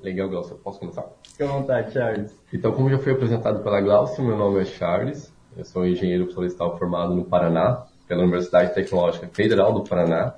Legal, 0.01 0.30
Glaucia. 0.30 0.56
Posso 0.63 0.80
começar? 0.80 1.06
Fique 1.24 1.42
à 1.42 1.48
vontade, 1.48 1.92
Charles. 1.92 2.32
Então, 2.54 2.72
como 2.72 2.92
já 2.92 3.00
foi 3.00 3.13
apresentado 3.13 3.63
pela 3.63 3.82
Glaucia, 3.82 4.24
meu 4.24 4.38
nome 4.38 4.62
é 4.62 4.65
Charles, 4.65 5.34
eu 5.58 5.65
sou 5.65 5.86
engenheiro 5.86 6.32
florestal 6.32 6.77
formado 6.77 7.15
no 7.15 7.25
Paraná, 7.25 7.86
pela 8.08 8.22
Universidade 8.22 8.75
Tecnológica 8.75 9.27
Federal 9.34 9.74
do 9.74 9.84
Paraná, 9.84 10.36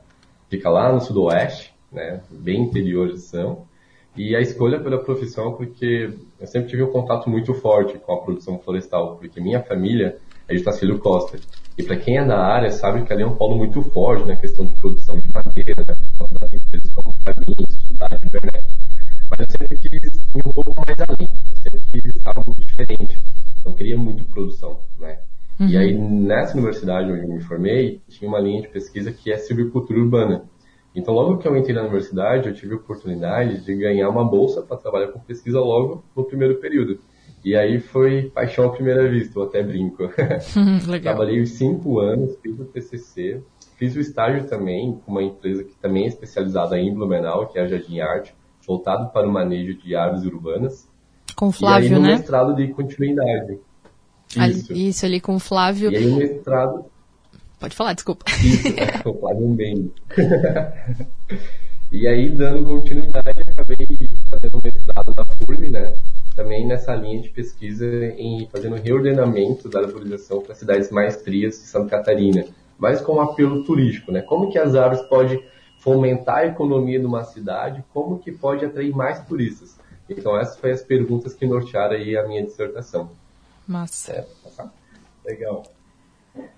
fica 0.49 0.69
lá 0.69 0.91
no 0.91 1.01
sudoeste, 1.01 1.75
né, 1.91 2.21
bem 2.29 2.63
interiorização. 2.63 3.65
E 4.15 4.35
a 4.35 4.41
escolha 4.41 4.79
pela 4.79 5.03
profissão 5.03 5.53
porque 5.53 6.11
eu 6.39 6.47
sempre 6.47 6.69
tive 6.69 6.83
um 6.83 6.91
contato 6.91 7.29
muito 7.29 7.53
forte 7.53 7.97
com 7.99 8.13
a 8.13 8.21
produção 8.21 8.57
florestal, 8.57 9.17
porque 9.17 9.39
minha 9.39 9.61
família 9.61 10.17
é 10.47 10.55
de 10.55 10.63
Tacílio 10.63 10.97
Costa. 10.99 11.37
E 11.77 11.83
para 11.83 11.97
quem 11.97 12.17
é 12.17 12.25
da 12.25 12.39
área, 12.39 12.71
sabe 12.71 13.03
que 13.03 13.13
ali 13.13 13.21
é 13.21 13.27
um 13.27 13.35
polo 13.35 13.55
muito 13.55 13.81
forte 13.91 14.25
na 14.25 14.35
questão 14.35 14.65
de 14.65 14.75
produção 14.77 15.19
de 15.19 15.27
madeira, 15.31 15.85
né, 15.87 15.95
das 16.39 16.53
empresas 16.53 16.91
como 16.91 17.13
Caminho, 17.23 17.67
Estudar, 17.69 18.19
Internet. 18.25 18.67
Mas 19.29 19.39
eu 19.41 19.45
sempre 19.51 19.77
quis 19.77 20.15
ir 20.15 20.47
um 20.47 20.51
pouco 20.51 20.73
mais 20.75 20.99
além, 21.01 21.27
eu 21.29 21.57
sempre 21.57 22.01
quis 22.01 22.25
algo 22.25 22.55
diferente. 22.55 23.21
Não 23.63 23.73
queria 23.73 23.97
muito 23.97 24.23
produção, 24.25 24.79
né? 24.99 25.19
Uhum. 25.59 25.67
E 25.67 25.77
aí, 25.77 25.93
nessa 25.93 26.53
universidade 26.53 27.11
onde 27.11 27.21
eu 27.21 27.27
me 27.27 27.41
formei, 27.41 28.01
tinha 28.07 28.27
uma 28.27 28.39
linha 28.39 28.61
de 28.61 28.69
pesquisa 28.69 29.11
que 29.11 29.31
é 29.31 29.37
silvicultura 29.37 29.99
urbana. 29.99 30.45
Então, 30.95 31.13
logo 31.13 31.37
que 31.37 31.47
eu 31.47 31.55
entrei 31.55 31.75
na 31.75 31.81
universidade, 31.81 32.47
eu 32.47 32.53
tive 32.55 32.73
a 32.73 32.77
oportunidade 32.77 33.63
de 33.63 33.75
ganhar 33.75 34.09
uma 34.09 34.23
bolsa 34.23 34.61
para 34.61 34.77
trabalhar 34.77 35.09
com 35.09 35.19
pesquisa 35.19 35.59
logo 35.59 36.03
no 36.15 36.23
primeiro 36.23 36.55
período. 36.55 36.99
E 37.45 37.55
aí 37.55 37.79
foi 37.79 38.31
paixão 38.33 38.65
à 38.65 38.69
primeira 38.69 39.07
vista, 39.09 39.39
eu 39.39 39.43
até 39.43 39.61
brinco. 39.61 40.09
Trabalhei 41.01 41.45
cinco 41.45 41.99
anos, 41.99 42.35
fiz 42.41 42.59
o 42.59 42.65
TCC, 42.65 43.41
fiz 43.77 43.95
o 43.95 43.99
estágio 43.99 44.47
também 44.47 44.99
com 45.05 45.11
uma 45.11 45.23
empresa 45.23 45.63
que 45.63 45.75
também 45.75 46.05
é 46.05 46.07
especializada 46.07 46.77
em 46.77 46.93
Blumenau, 46.93 47.47
que 47.47 47.59
é 47.59 47.61
a 47.61 47.67
Jardim 47.67 47.99
Arte, 47.99 48.35
voltado 48.65 49.11
para 49.11 49.27
o 49.27 49.31
manejo 49.31 49.77
de 49.77 49.95
árvores 49.95 50.25
urbanas. 50.25 50.89
Com 51.35 51.49
o 51.49 51.51
Flávio, 51.51 51.85
e 51.85 51.93
aí, 51.93 51.95
no 51.95 52.01
né? 52.01 52.13
mestrado 52.13 52.55
de 52.55 52.67
continuidade. 52.69 53.59
Isso. 54.29 54.73
Ali, 54.73 54.89
isso, 54.89 55.05
ali 55.05 55.21
com 55.21 55.35
o 55.35 55.39
Flávio. 55.39 55.91
E 55.91 55.95
aí 55.95 56.07
o 56.11 56.17
mestrado... 56.17 56.85
Pode 57.59 57.75
falar, 57.75 57.93
desculpa. 57.93 58.25
Isso, 58.43 59.09
o 59.09 59.19
Flávio 59.19 59.47
bem. 59.49 59.91
e 61.91 62.07
aí, 62.07 62.29
dando 62.29 62.63
continuidade, 62.65 63.41
acabei 63.47 63.87
fazendo 64.29 64.61
mestrado 64.63 65.13
na 65.15 65.25
FURB, 65.25 65.69
né? 65.69 65.97
também 66.37 66.67
nessa 66.67 66.93
linha 66.93 67.19
de 67.19 67.29
pesquisa 67.29 67.83
em 68.15 68.47
fazendo 68.51 68.75
reordenamento 68.75 69.67
da 69.67 69.79
arborização 69.79 70.39
para 70.39 70.53
cidades 70.53 70.91
mais 70.91 71.19
frias 71.23 71.55
de 71.55 71.65
Santa 71.65 71.97
Catarina, 71.97 72.45
mas 72.77 73.01
com 73.01 73.15
um 73.15 73.21
apelo 73.21 73.63
turístico, 73.63 74.11
né? 74.11 74.21
Como 74.21 74.51
que 74.51 74.59
as 74.59 74.75
árvores 74.75 75.01
podem 75.09 75.43
fomentar 75.79 76.37
a 76.37 76.45
economia 76.45 76.99
de 76.99 77.07
uma 77.07 77.23
cidade, 77.23 77.83
como 77.91 78.19
que 78.19 78.31
pode 78.31 78.63
atrair 78.63 78.95
mais 78.95 79.19
turistas? 79.25 79.79
Então 80.07 80.39
essas 80.39 80.57
foram 80.57 80.75
as 80.75 80.83
perguntas 80.83 81.33
que 81.33 81.47
nortearam 81.47 81.95
aí 81.95 82.15
a 82.15 82.27
minha 82.27 82.43
dissertação. 82.45 83.09
Massa. 83.67 84.11
É, 84.13 84.25
legal. 85.25 85.63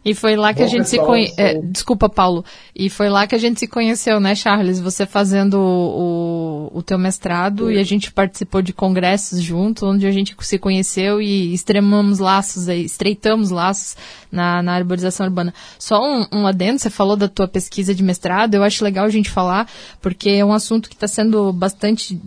E 0.03 0.13
foi 0.13 0.38
lá 0.38 0.53
que 0.53 0.62
Bom, 0.62 0.65
a 0.65 0.67
gente 0.67 0.83
pessoal, 0.83 1.01
se 1.01 1.07
conheceu. 1.07 1.45
É, 1.45 1.53
desculpa, 1.62 2.07
Paulo. 2.07 2.43
E 2.74 2.89
foi 2.89 3.09
lá 3.09 3.27
que 3.27 3.36
a 3.36 3.38
gente 3.38 3.59
se 3.59 3.67
conheceu, 3.67 4.19
né, 4.19 4.33
Charles? 4.33 4.79
Você 4.79 5.05
fazendo 5.05 5.59
o, 5.59 6.71
o 6.74 6.81
teu 6.81 6.98
mestrado 6.98 7.67
Sim. 7.67 7.74
e 7.74 7.79
a 7.79 7.83
gente 7.83 8.12
participou 8.12 8.62
de 8.62 8.71
congressos 8.71 9.41
junto, 9.41 9.86
onde 9.86 10.07
a 10.07 10.12
gente 10.12 10.36
se 10.39 10.57
conheceu 10.57 11.21
e 11.21 11.53
extremamos 11.53 12.19
laços, 12.19 12.69
estreitamos 12.69 13.50
laços 13.50 13.98
na, 14.31 14.63
na 14.63 14.74
arborização 14.74 15.25
urbana. 15.25 15.53
Só 15.77 16.01
um, 16.01 16.25
um 16.31 16.48
adendo, 16.48 16.79
você 16.79 16.89
falou 16.89 17.17
da 17.17 17.27
tua 17.27 17.48
pesquisa 17.48 17.93
de 17.93 18.01
mestrado, 18.01 18.55
eu 18.55 18.63
acho 18.63 18.83
legal 18.86 19.05
a 19.05 19.09
gente 19.09 19.29
falar, 19.29 19.69
porque 20.01 20.29
é 20.29 20.45
um 20.45 20.53
assunto 20.53 20.89
que 20.89 20.95
está 20.95 21.09
sendo 21.09 21.51
bastante. 21.51 22.19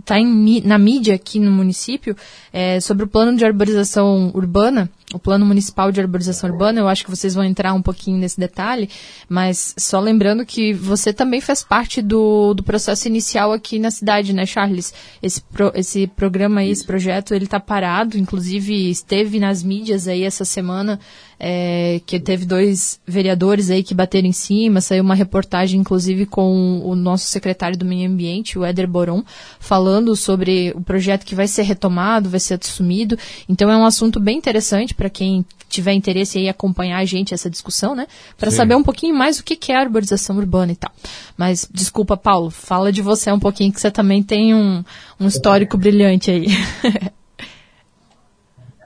está 0.00 0.16
na 0.64 0.78
mídia 0.78 1.14
aqui 1.14 1.38
no 1.38 1.52
município, 1.52 2.16
é, 2.52 2.80
sobre 2.80 3.04
o 3.04 3.08
plano 3.08 3.36
de 3.36 3.44
arborização 3.44 4.32
urbana 4.34 4.90
o 5.12 5.18
Plano 5.18 5.44
Municipal 5.44 5.90
de 5.90 6.00
Arborização 6.00 6.50
Urbana, 6.50 6.80
eu 6.80 6.88
acho 6.88 7.04
que 7.04 7.10
vocês 7.10 7.34
vão 7.34 7.44
entrar 7.44 7.72
um 7.74 7.82
pouquinho 7.82 8.18
nesse 8.18 8.38
detalhe, 8.38 8.88
mas 9.28 9.74
só 9.78 9.98
lembrando 9.98 10.46
que 10.46 10.72
você 10.72 11.12
também 11.12 11.40
faz 11.40 11.62
parte 11.62 12.00
do, 12.00 12.54
do 12.54 12.62
processo 12.62 13.08
inicial 13.08 13.52
aqui 13.52 13.78
na 13.78 13.90
cidade, 13.90 14.32
né, 14.32 14.46
Charles? 14.46 14.94
Esse, 15.22 15.40
pro, 15.40 15.72
esse 15.74 16.06
programa 16.06 16.60
aí, 16.60 16.70
esse 16.70 16.84
projeto, 16.84 17.34
ele 17.34 17.44
está 17.44 17.58
parado, 17.58 18.16
inclusive 18.16 18.90
esteve 18.90 19.40
nas 19.40 19.62
mídias 19.62 20.06
aí 20.06 20.22
essa 20.22 20.44
semana, 20.44 21.00
é, 21.42 22.02
que 22.04 22.20
teve 22.20 22.44
dois 22.44 23.00
vereadores 23.06 23.70
aí 23.70 23.82
que 23.82 23.94
bateram 23.94 24.28
em 24.28 24.32
cima, 24.32 24.82
saiu 24.82 25.02
uma 25.02 25.14
reportagem, 25.14 25.80
inclusive, 25.80 26.26
com 26.26 26.82
o 26.84 26.94
nosso 26.94 27.24
secretário 27.28 27.78
do 27.78 27.84
Meio 27.84 28.10
Ambiente, 28.10 28.58
o 28.58 28.64
Éder 28.64 28.86
Boron, 28.86 29.24
falando 29.58 30.14
sobre 30.14 30.70
o 30.76 30.82
projeto 30.82 31.24
que 31.24 31.34
vai 31.34 31.48
ser 31.48 31.62
retomado, 31.62 32.28
vai 32.28 32.38
ser 32.38 32.60
assumido. 32.62 33.18
Então 33.48 33.70
é 33.70 33.76
um 33.76 33.86
assunto 33.86 34.20
bem 34.20 34.36
interessante 34.36 34.94
para 34.94 35.08
quem 35.08 35.44
tiver 35.66 35.92
interesse 35.94 36.36
aí 36.36 36.48
acompanhar 36.48 36.98
a 36.98 37.04
gente 37.06 37.32
essa 37.32 37.48
discussão, 37.48 37.94
né? 37.94 38.06
Para 38.36 38.50
saber 38.50 38.74
um 38.74 38.82
pouquinho 38.82 39.14
mais 39.14 39.38
o 39.38 39.44
que 39.44 39.72
é 39.72 39.76
a 39.76 39.80
arborização 39.80 40.36
urbana 40.36 40.72
e 40.72 40.76
tal. 40.76 40.92
Mas 41.38 41.66
desculpa, 41.72 42.16
Paulo, 42.16 42.50
fala 42.50 42.92
de 42.92 43.00
você 43.00 43.32
um 43.32 43.38
pouquinho 43.38 43.72
que 43.72 43.80
você 43.80 43.90
também 43.90 44.22
tem 44.22 44.54
um, 44.54 44.84
um 45.18 45.26
histórico 45.26 45.78
brilhante 45.78 46.30
aí. 46.30 46.48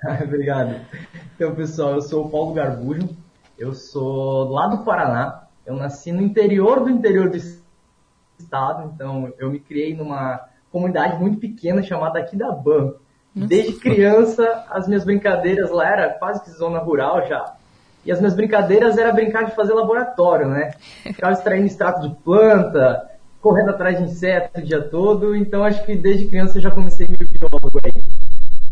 Obrigado. 0.22 0.80
Então, 1.34 1.54
pessoal, 1.54 1.94
eu 1.94 2.02
sou 2.02 2.26
o 2.26 2.30
Paulo 2.30 2.54
Garbujo, 2.54 3.08
eu 3.58 3.72
sou 3.72 4.50
lá 4.50 4.66
do 4.66 4.84
Paraná, 4.84 5.44
eu 5.66 5.74
nasci 5.74 6.12
no 6.12 6.22
interior 6.22 6.80
do 6.80 6.90
interior 6.90 7.30
do 7.30 7.36
estado, 8.38 8.92
então 8.94 9.32
eu 9.38 9.50
me 9.50 9.58
criei 9.58 9.96
numa 9.96 10.40
comunidade 10.70 11.18
muito 11.18 11.38
pequena 11.38 11.82
chamada 11.82 12.18
Aquidabã. 12.18 12.94
Desde 13.34 13.80
criança, 13.80 14.64
as 14.70 14.86
minhas 14.86 15.04
brincadeiras 15.04 15.70
lá 15.70 15.88
era 15.88 16.10
quase 16.10 16.44
que 16.44 16.50
zona 16.50 16.78
rural 16.78 17.26
já. 17.26 17.54
E 18.04 18.12
as 18.12 18.20
minhas 18.20 18.34
brincadeiras 18.34 18.96
era 18.96 19.12
brincar 19.12 19.44
de 19.44 19.56
fazer 19.56 19.72
laboratório, 19.72 20.48
né? 20.48 20.72
Ficava 21.02 21.32
extraindo 21.32 21.66
extrato 21.66 22.08
de 22.08 22.14
planta, 22.16 23.10
correndo 23.40 23.70
atrás 23.70 23.98
de 23.98 24.04
insetos 24.04 24.62
o 24.62 24.64
dia 24.64 24.82
todo. 24.82 25.34
Então 25.34 25.64
acho 25.64 25.84
que 25.84 25.96
desde 25.96 26.26
criança 26.26 26.58
eu 26.58 26.62
já 26.62 26.70
comecei 26.70 27.08
meio 27.08 27.28
biólogo. 27.28 27.83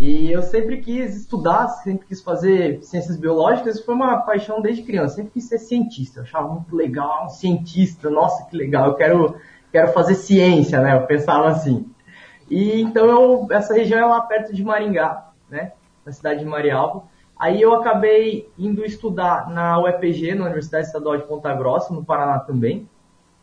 E 0.04 0.32
eu 0.32 0.42
sempre 0.42 0.78
quis 0.78 1.16
estudar, 1.16 1.68
sempre 1.68 2.08
quis 2.08 2.20
fazer 2.20 2.82
ciências 2.82 3.16
biológicas, 3.16 3.78
foi 3.84 3.94
uma 3.94 4.16
paixão 4.22 4.60
desde 4.60 4.82
criança. 4.82 5.14
Sempre 5.14 5.30
quis 5.30 5.44
ser 5.44 5.58
cientista, 5.58 6.18
eu 6.18 6.24
achava 6.24 6.48
muito 6.48 6.74
legal, 6.74 7.26
um 7.26 7.28
cientista, 7.28 8.10
nossa, 8.10 8.44
que 8.46 8.56
legal, 8.56 8.88
eu 8.88 8.94
quero, 8.94 9.36
quero 9.70 9.92
fazer 9.92 10.16
ciência, 10.16 10.80
né? 10.80 10.96
Eu 10.96 11.06
pensava 11.06 11.46
assim. 11.46 11.88
E 12.50 12.80
então 12.80 13.06
eu, 13.06 13.46
essa 13.52 13.74
região 13.74 14.00
é 14.00 14.04
lá 14.04 14.20
perto 14.22 14.52
de 14.52 14.64
Maringá, 14.64 15.30
né? 15.48 15.70
Na 16.04 16.10
cidade 16.10 16.40
de 16.40 16.46
Marialva. 16.46 17.04
Aí 17.38 17.62
eu 17.62 17.72
acabei 17.72 18.50
indo 18.58 18.84
estudar 18.84 19.48
na 19.50 19.80
UEPG, 19.80 20.34
na 20.34 20.46
Universidade 20.46 20.86
Estadual 20.86 21.16
de 21.16 21.28
Ponta 21.28 21.54
Grossa, 21.54 21.94
no 21.94 22.04
Paraná 22.04 22.40
também. 22.40 22.88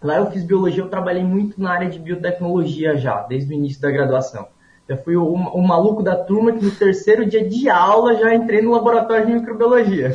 Lá 0.03 0.17
eu 0.17 0.29
fiz 0.29 0.43
biologia, 0.43 0.83
eu 0.83 0.89
trabalhei 0.89 1.23
muito 1.23 1.61
na 1.61 1.71
área 1.71 1.89
de 1.89 1.99
biotecnologia 1.99 2.97
já, 2.97 3.21
desde 3.21 3.53
o 3.53 3.55
início 3.55 3.81
da 3.81 3.89
graduação. 3.89 4.58
Eu 4.89 4.97
fui 4.97 5.15
o, 5.15 5.23
o, 5.23 5.61
maluco 5.61 6.01
da 6.01 6.15
turma 6.15 6.51
que 6.51 6.65
no 6.65 6.71
terceiro 6.71 7.23
dia 7.23 7.47
de 7.47 7.69
aula 7.69 8.15
já 8.15 8.33
entrei 8.33 8.59
no 8.59 8.71
laboratório 8.71 9.27
de 9.27 9.33
microbiologia. 9.33 10.13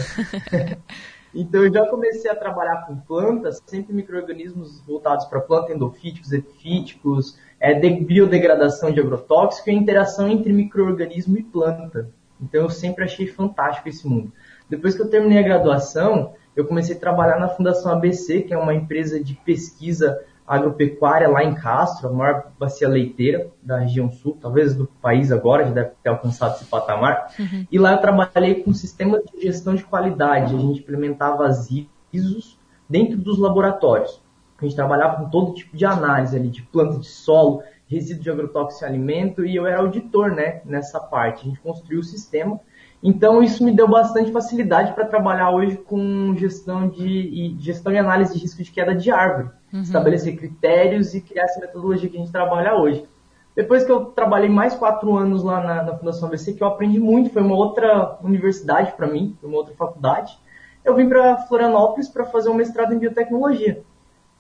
então 1.32 1.62
eu 1.62 1.72
já 1.72 1.86
comecei 1.86 2.28
a 2.28 2.34
trabalhar 2.34 2.84
com 2.84 2.96
plantas, 2.96 3.62
sempre 3.66 3.94
micro-organismos 3.94 4.80
voltados 4.84 5.26
para 5.26 5.40
planta, 5.40 5.72
endofíticos, 5.72 6.32
epifíticos, 6.32 7.38
é, 7.60 7.72
de 7.72 7.88
biodegradação 7.88 8.90
de 8.90 8.98
agrotóxico 8.98 9.70
e 9.70 9.72
a 9.72 9.76
interação 9.76 10.28
entre 10.28 10.52
microorganismo 10.52 11.38
e 11.38 11.44
planta. 11.44 12.10
Então 12.40 12.62
eu 12.62 12.68
sempre 12.68 13.04
achei 13.04 13.28
fantástico 13.28 13.88
esse 13.88 14.04
mundo. 14.08 14.32
Depois 14.68 14.96
que 14.96 15.02
eu 15.02 15.08
terminei 15.08 15.38
a 15.38 15.42
graduação, 15.42 16.34
eu 16.56 16.64
comecei 16.64 16.96
a 16.96 16.98
trabalhar 16.98 17.38
na 17.38 17.46
Fundação 17.46 17.92
ABC, 17.92 18.42
que 18.42 18.52
é 18.52 18.58
uma 18.58 18.74
empresa 18.74 19.22
de 19.22 19.34
pesquisa 19.34 20.20
agropecuária 20.46 21.28
lá 21.28 21.42
em 21.42 21.54
Castro, 21.54 22.08
a 22.08 22.12
maior 22.12 22.52
bacia 22.58 22.88
leiteira 22.88 23.48
da 23.62 23.78
região 23.78 24.10
sul, 24.10 24.36
talvez 24.40 24.74
do 24.74 24.86
país 25.00 25.32
agora, 25.32 25.64
já 25.64 25.70
deve 25.70 25.90
ter 26.02 26.10
alcançado 26.10 26.56
esse 26.56 26.66
patamar. 26.66 27.32
Uhum. 27.38 27.66
E 27.70 27.78
lá 27.78 27.92
eu 27.92 27.98
trabalhei 27.98 28.62
com 28.62 28.72
sistemas 28.74 29.22
de 29.24 29.42
gestão 29.42 29.74
de 29.74 29.84
qualidade. 29.84 30.54
A 30.54 30.58
gente 30.58 30.80
implementava 30.80 31.46
as 31.46 31.68
ISOs 32.12 32.58
dentro 32.88 33.16
dos 33.16 33.38
laboratórios. 33.38 34.22
A 34.58 34.64
gente 34.64 34.76
trabalhava 34.76 35.16
com 35.16 35.30
todo 35.30 35.54
tipo 35.54 35.76
de 35.76 35.84
análise 35.84 36.36
ali, 36.36 36.48
de 36.48 36.62
planta 36.62 36.98
de 36.98 37.08
solo, 37.08 37.62
resíduo 37.86 38.22
de 38.22 38.30
agrotóxico 38.30 38.84
e 38.84 38.86
alimento, 38.86 39.44
e 39.44 39.56
eu 39.56 39.66
era 39.66 39.78
auditor 39.78 40.30
né, 40.32 40.60
nessa 40.64 41.00
parte. 41.00 41.42
A 41.42 41.48
gente 41.48 41.60
construiu 41.60 42.00
o 42.00 42.04
sistema 42.04 42.60
então 43.06 43.42
isso 43.42 43.62
me 43.62 43.70
deu 43.70 43.86
bastante 43.86 44.32
facilidade 44.32 44.94
para 44.94 45.04
trabalhar 45.04 45.50
hoje 45.50 45.76
com 45.76 46.34
gestão 46.38 46.88
de 46.88 47.54
gestão 47.60 47.92
e 47.92 47.98
análise 47.98 48.32
de 48.32 48.40
risco 48.40 48.62
de 48.62 48.72
queda 48.72 48.94
de 48.94 49.10
árvore, 49.10 49.50
uhum. 49.70 49.82
estabelecer 49.82 50.34
critérios 50.34 51.14
e 51.14 51.20
criar 51.20 51.44
essa 51.44 51.60
metodologia 51.60 52.08
que 52.08 52.16
a 52.16 52.20
gente 52.20 52.32
trabalha 52.32 52.74
hoje. 52.74 53.06
Depois 53.54 53.84
que 53.84 53.92
eu 53.92 54.06
trabalhei 54.06 54.48
mais 54.48 54.74
quatro 54.74 55.14
anos 55.14 55.44
lá 55.44 55.60
na, 55.60 55.82
na 55.82 55.98
Fundação 55.98 56.28
ABC, 56.28 56.54
que 56.54 56.62
eu 56.62 56.66
aprendi 56.66 56.98
muito, 56.98 57.28
foi 57.28 57.42
uma 57.42 57.54
outra 57.54 58.16
universidade 58.22 58.92
para 58.92 59.06
mim, 59.06 59.36
uma 59.42 59.58
outra 59.58 59.74
faculdade. 59.74 60.38
Eu 60.82 60.96
vim 60.96 61.06
para 61.06 61.36
Florianópolis 61.46 62.08
para 62.08 62.24
fazer 62.24 62.48
um 62.48 62.54
mestrado 62.54 62.94
em 62.94 62.98
biotecnologia. 62.98 63.82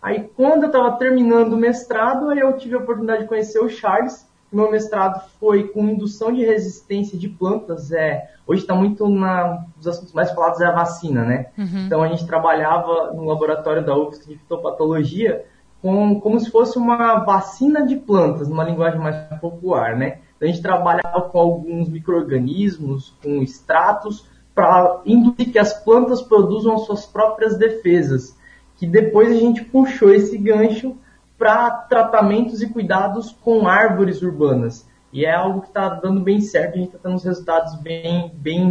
Aí 0.00 0.26
quando 0.34 0.62
eu 0.62 0.68
estava 0.68 0.92
terminando 0.92 1.52
o 1.52 1.58
mestrado, 1.58 2.32
eu 2.32 2.56
tive 2.56 2.76
a 2.76 2.78
oportunidade 2.78 3.22
de 3.22 3.28
conhecer 3.28 3.58
o 3.58 3.68
Charles, 3.68 4.26
meu 4.52 4.70
mestrado 4.70 5.28
foi 5.40 5.68
com 5.68 5.88
indução 5.88 6.32
de 6.32 6.44
resistência 6.44 7.18
de 7.18 7.28
plantas. 7.28 7.90
É, 7.92 8.30
hoje 8.46 8.62
está 8.62 8.74
muito 8.74 9.08
na, 9.08 9.64
os 9.78 9.86
assuntos 9.86 10.12
mais 10.12 10.30
falados 10.30 10.60
é 10.60 10.66
a 10.66 10.72
vacina, 10.72 11.24
né? 11.24 11.46
Uhum. 11.58 11.86
Então 11.86 12.02
a 12.02 12.08
gente 12.08 12.26
trabalhava 12.26 13.12
no 13.12 13.24
laboratório 13.24 13.84
da 13.84 13.96
UFSC 13.96 14.28
de 14.28 14.38
fitopatologia 14.38 15.44
com, 15.82 16.18
como 16.20 16.40
se 16.40 16.50
fosse 16.50 16.78
uma 16.78 17.16
vacina 17.24 17.86
de 17.86 17.96
plantas, 17.96 18.48
numa 18.48 18.64
linguagem 18.64 18.98
mais 18.98 19.16
popular, 19.38 19.96
né? 19.96 20.18
Então 20.36 20.48
a 20.48 20.50
gente 20.50 20.62
trabalhava 20.62 21.22
com 21.22 21.38
alguns 21.38 21.88
micro-organismos, 21.88 23.14
com 23.22 23.42
extratos, 23.42 24.26
para 24.54 25.02
induzir 25.04 25.52
que 25.52 25.58
as 25.58 25.74
plantas 25.84 26.22
produzam 26.22 26.74
as 26.74 26.86
suas 26.86 27.04
próprias 27.04 27.58
defesas, 27.58 28.36
que 28.76 28.86
depois 28.86 29.30
a 29.30 29.38
gente 29.38 29.64
puxou 29.64 30.12
esse 30.14 30.38
gancho 30.38 30.96
para 31.38 31.70
tratamentos 31.70 32.62
e 32.62 32.68
cuidados 32.68 33.36
com 33.42 33.66
árvores 33.66 34.22
urbanas. 34.22 34.88
E 35.12 35.24
é 35.24 35.32
algo 35.32 35.60
que 35.60 35.68
está 35.68 35.88
dando 35.88 36.20
bem 36.20 36.40
certo, 36.40 36.74
a 36.74 36.78
gente 36.78 36.86
está 36.88 36.98
tendo 36.98 37.14
uns 37.14 37.24
resultados 37.24 37.74
bem, 37.76 38.32
bem 38.34 38.70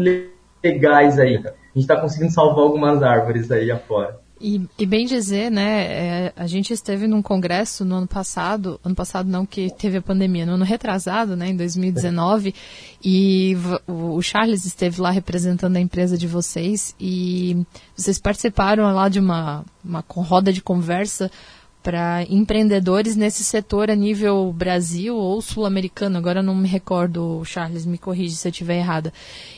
legais 0.64 1.18
aí. 1.20 1.38
A 1.38 1.40
gente 1.40 1.56
está 1.76 2.00
conseguindo 2.00 2.32
salvar 2.32 2.66
algumas 2.66 3.02
árvores 3.02 3.50
aí 3.50 3.72
afora. 3.72 4.22
E, 4.42 4.62
e, 4.78 4.86
bem 4.86 5.06
dizer, 5.06 5.50
né, 5.50 5.86
é, 5.86 6.34
a 6.36 6.46
gente 6.48 6.74
esteve 6.74 7.08
num 7.08 7.22
congresso 7.22 7.86
no 7.86 7.96
ano 7.96 8.08
passado, 8.08 8.78
ano 8.84 8.94
passado 8.94 9.30
não 9.30 9.46
que 9.46 9.72
teve 9.72 9.96
a 9.96 10.02
pandemia, 10.02 10.46
no 10.46 10.56
ano 10.56 10.66
retrasado, 10.66 11.34
né, 11.38 11.48
em 11.48 11.56
2019, 11.56 12.50
é. 12.50 12.54
e 13.02 13.56
o, 13.88 14.16
o 14.16 14.22
Charles 14.22 14.66
esteve 14.66 15.00
lá 15.00 15.12
representando 15.12 15.78
a 15.78 15.80
empresa 15.80 16.18
de 16.18 16.28
vocês 16.28 16.94
e 17.00 17.66
vocês 17.96 18.20
participaram 18.20 18.94
lá 18.94 19.08
de 19.08 19.18
uma, 19.18 19.64
uma 19.82 20.04
roda 20.10 20.52
de 20.52 20.62
conversa 20.62 21.32
para 21.84 22.24
empreendedores 22.30 23.16
nesse 23.16 23.44
setor 23.44 23.92
a 23.92 23.96
nível 23.96 24.54
Brasil 24.54 25.16
ou 25.16 25.42
sul-americano. 25.42 26.18
Agora 26.18 26.42
não 26.42 26.56
me 26.56 26.68
recordo, 26.68 27.44
Charles, 27.46 27.86
me 27.86 27.98
corrige 27.98 28.36
se 28.36 28.48
eu 28.48 28.52
estiver 28.52 28.78
errada. 28.78 29.14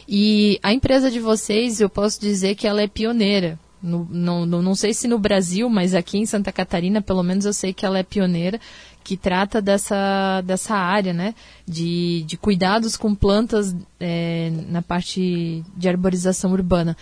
E 0.09 0.59
a 0.63 0.73
empresa 0.73 1.11
de 1.11 1.19
vocês, 1.19 1.79
eu 1.79 1.89
posso 1.89 2.19
dizer 2.19 2.55
que 2.55 2.67
ela 2.67 2.81
é 2.81 2.87
pioneira 2.87 3.59
no, 3.85 4.07
no, 4.09 4.45
no, 4.45 4.61
não 4.61 4.73
sei 4.73 4.93
se 4.93 5.07
no 5.07 5.19
Brasil, 5.19 5.69
mas 5.69 5.93
aqui 5.93 6.17
em 6.17 6.25
Santa 6.25 6.51
Catarina, 6.51 7.01
pelo 7.01 7.21
menos 7.21 7.45
eu 7.45 7.53
sei 7.53 7.71
que 7.71 7.85
ela 7.85 7.99
é 7.99 8.03
pioneira, 8.03 8.59
que 9.05 9.15
trata 9.15 9.61
dessa, 9.61 10.41
dessa 10.41 10.73
área, 10.73 11.13
né? 11.13 11.35
De, 11.65 12.23
de 12.23 12.35
cuidados 12.35 12.97
com 12.97 13.13
plantas 13.13 13.75
é, 13.99 14.51
na 14.67 14.81
parte 14.81 15.63
de 15.77 15.87
arborização 15.87 16.51
urbana. 16.51 16.97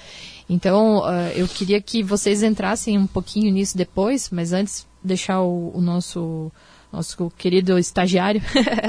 Então, 0.49 0.97
uh, 0.97 1.31
eu 1.33 1.47
queria 1.47 1.81
que 1.81 2.03
vocês 2.03 2.43
entrassem 2.43 2.97
um 2.97 3.07
pouquinho 3.07 3.51
nisso 3.53 3.77
depois, 3.77 4.29
mas 4.29 4.51
antes 4.51 4.85
deixar 5.01 5.41
o, 5.41 5.71
o 5.73 5.79
nosso 5.81 6.51
nosso 6.91 7.31
querido 7.35 7.79
estagiário, 7.79 8.39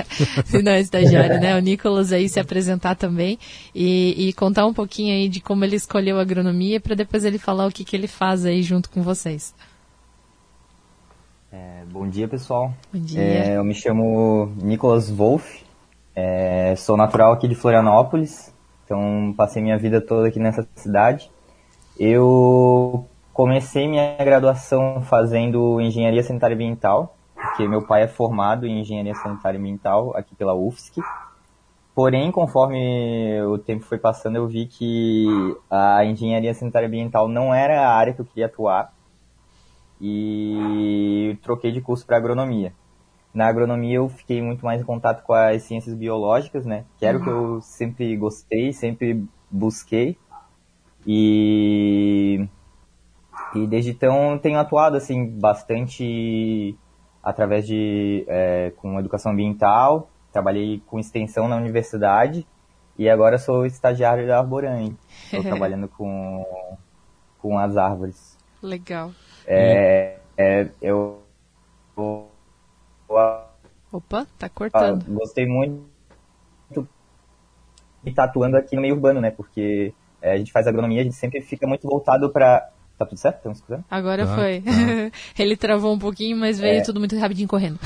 se 0.44 0.60
não 0.60 0.72
é 0.72 0.80
estagiário, 0.80 1.40
né? 1.40 1.56
O 1.56 1.60
Nicolas 1.60 2.12
aí 2.12 2.28
se 2.28 2.38
apresentar 2.38 2.96
também 2.96 3.38
e, 3.74 4.28
e, 4.28 4.32
contar 4.34 4.66
um 4.66 4.74
pouquinho 4.74 5.14
aí 5.14 5.26
de 5.26 5.40
como 5.40 5.64
ele 5.64 5.76
escolheu 5.76 6.18
a 6.18 6.20
agronomia 6.20 6.78
para 6.78 6.94
depois 6.94 7.24
ele 7.24 7.38
falar 7.38 7.66
o 7.66 7.72
que, 7.72 7.82
que 7.82 7.96
ele 7.96 8.06
faz 8.06 8.44
aí 8.44 8.62
junto 8.62 8.90
com 8.90 9.02
vocês. 9.02 9.54
É, 11.54 11.84
bom 11.86 12.08
dia, 12.08 12.26
pessoal. 12.26 12.74
Bom 12.92 12.98
dia. 12.98 13.22
É, 13.22 13.56
eu 13.56 13.62
me 13.62 13.74
chamo 13.74 14.52
Nicolas 14.60 15.08
Wolff, 15.08 15.64
é, 16.12 16.74
sou 16.76 16.96
natural 16.96 17.32
aqui 17.32 17.46
de 17.46 17.54
Florianópolis, 17.54 18.52
então 18.84 19.32
passei 19.36 19.62
minha 19.62 19.78
vida 19.78 20.00
toda 20.00 20.26
aqui 20.26 20.40
nessa 20.40 20.66
cidade. 20.74 21.30
Eu 21.96 23.06
comecei 23.32 23.86
minha 23.86 24.16
graduação 24.16 25.00
fazendo 25.02 25.80
engenharia 25.80 26.24
sanitária 26.24 26.56
ambiental 26.56 27.16
porque 27.36 27.68
meu 27.68 27.86
pai 27.86 28.02
é 28.02 28.08
formado 28.08 28.66
em 28.66 28.80
engenharia 28.80 29.14
sanitária 29.14 29.56
e 29.56 29.60
ambiental 29.60 30.12
aqui 30.16 30.34
pela 30.34 30.54
UFSC. 30.54 31.00
Porém, 31.94 32.32
conforme 32.32 33.40
o 33.42 33.58
tempo 33.58 33.84
foi 33.84 33.98
passando, 33.98 34.36
eu 34.36 34.48
vi 34.48 34.66
que 34.66 35.24
a 35.70 36.04
engenharia 36.04 36.52
sanitária 36.52 36.86
e 36.86 36.88
ambiental 36.88 37.28
não 37.28 37.54
era 37.54 37.86
a 37.86 37.94
área 37.94 38.12
que 38.12 38.20
eu 38.20 38.24
queria 38.24 38.46
atuar 38.46 38.92
e 40.00 41.38
troquei 41.42 41.72
de 41.72 41.80
curso 41.80 42.06
para 42.06 42.16
agronomia. 42.16 42.72
Na 43.32 43.46
agronomia 43.46 43.96
eu 43.96 44.08
fiquei 44.08 44.40
muito 44.40 44.64
mais 44.64 44.80
em 44.80 44.84
contato 44.84 45.24
com 45.24 45.32
as 45.32 45.62
ciências 45.62 45.94
biológicas, 45.94 46.64
né? 46.64 46.84
Que 46.98 47.06
era 47.06 47.18
uhum. 47.18 47.22
o 47.22 47.24
que 47.24 47.30
eu 47.30 47.60
sempre 47.60 48.16
gostei, 48.16 48.72
sempre 48.72 49.24
busquei. 49.50 50.16
E, 51.06 52.48
e 53.54 53.66
desde 53.66 53.90
então 53.90 54.38
tenho 54.38 54.58
atuado 54.58 54.96
assim 54.96 55.26
bastante 55.26 56.78
através 57.22 57.66
de 57.66 58.24
é, 58.28 58.72
com 58.76 58.98
educação 59.00 59.32
ambiental, 59.32 60.10
trabalhei 60.32 60.82
com 60.86 60.98
extensão 60.98 61.48
na 61.48 61.56
universidade 61.56 62.46
e 62.98 63.08
agora 63.08 63.38
sou 63.38 63.66
estagiário 63.66 64.26
da 64.26 64.38
Arboran. 64.38 64.94
Estou 65.24 65.42
trabalhando 65.42 65.88
com, 65.88 66.44
com 67.38 67.58
as 67.58 67.76
árvores. 67.76 68.38
Legal. 68.62 69.10
É, 69.46 70.16
é, 70.36 70.68
eu, 70.80 71.22
eu, 71.96 72.28
Opa, 73.92 74.26
tá 74.38 74.48
cortando. 74.48 75.04
Gostei 75.08 75.46
muito 75.46 75.84
de 78.02 78.10
estar 78.10 78.24
atuando 78.24 78.56
aqui 78.56 78.76
no 78.76 78.82
meio 78.82 78.94
urbano, 78.94 79.20
né? 79.20 79.30
Porque 79.30 79.94
é, 80.20 80.32
a 80.32 80.36
gente 80.36 80.52
faz 80.52 80.66
agronomia, 80.66 81.00
a 81.00 81.04
gente 81.04 81.16
sempre 81.16 81.40
fica 81.40 81.66
muito 81.66 81.88
voltado 81.88 82.30
para 82.30 82.70
Tá 82.98 83.04
tudo 83.04 83.18
certo? 83.18 83.36
Estamos 83.36 83.58
escutando? 83.58 83.84
Agora 83.90 84.24
tá, 84.24 84.34
foi. 84.36 84.60
Tá. 84.60 84.70
Ele 85.42 85.56
travou 85.56 85.92
um 85.92 85.98
pouquinho, 85.98 86.36
mas 86.36 86.60
veio 86.60 86.78
é... 86.78 86.82
tudo 86.82 87.00
muito 87.00 87.18
rapidinho 87.18 87.48
correndo. 87.48 87.78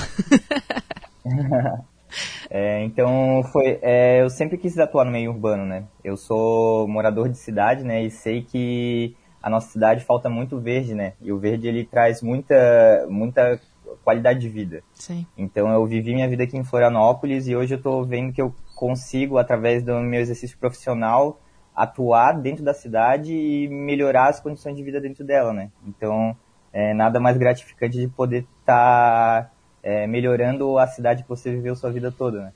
é, 2.51 2.85
então, 2.85 3.43
foi, 3.51 3.79
é, 3.81 4.21
eu 4.23 4.29
sempre 4.29 4.59
quis 4.59 4.79
atuar 4.79 5.07
no 5.07 5.11
meio 5.11 5.31
urbano, 5.31 5.65
né? 5.65 5.85
Eu 6.05 6.17
sou 6.17 6.87
morador 6.87 7.29
de 7.29 7.39
cidade, 7.39 7.85
né? 7.85 8.05
E 8.05 8.11
sei 8.11 8.43
que 8.43 9.17
a 9.43 9.49
nossa 9.49 9.71
cidade 9.71 10.05
falta 10.05 10.29
muito 10.29 10.59
verde, 10.59 10.95
né? 10.95 11.15
E 11.21 11.33
o 11.33 11.39
verde, 11.39 11.69
ele 11.69 11.85
traz 11.85 12.23
muita, 12.23 13.07
muita 13.09 13.61
qualidade 14.05 14.41
de 14.41 14.49
vida. 14.49 14.83
Sim. 14.95 15.27
Então, 15.37 15.69
eu 15.71 15.85
vivi 15.87 16.15
minha 16.15 16.29
vida 16.29 16.45
aqui 16.45 16.57
em 16.57 16.65
Florianópolis 16.65 17.47
e 17.47 17.55
hoje 17.55 17.75
eu 17.75 17.83
tô 17.83 18.05
vendo 18.05 18.33
que 18.33 18.43
eu 18.43 18.55
consigo, 18.75 19.39
através 19.39 19.83
do 19.83 19.99
meu 20.01 20.21
exercício 20.21 20.59
profissional, 20.59 21.41
atuar 21.75 22.33
dentro 22.33 22.65
da 22.65 22.75
cidade 22.75 23.33
e 23.33 23.69
melhorar 23.69 24.29
as 24.29 24.41
condições 24.41 24.77
de 24.77 24.83
vida 24.83 25.01
dentro 25.01 25.25
dela, 25.25 25.53
né? 25.53 25.71
Então, 25.87 26.37
é 26.73 26.93
nada 26.93 27.21
mais 27.21 27.37
gratificante 27.37 27.97
de 27.99 28.09
poder 28.09 28.47
estar 28.61 29.45
tá, 29.45 29.51
é, 29.83 30.07
melhorando 30.07 30.79
a 30.79 30.87
cidade 30.87 31.23
que 31.23 31.29
você 31.29 31.51
viveu 31.51 31.77
sua 31.77 31.93
vida 31.93 32.11
toda, 32.11 32.41
né? 32.41 32.53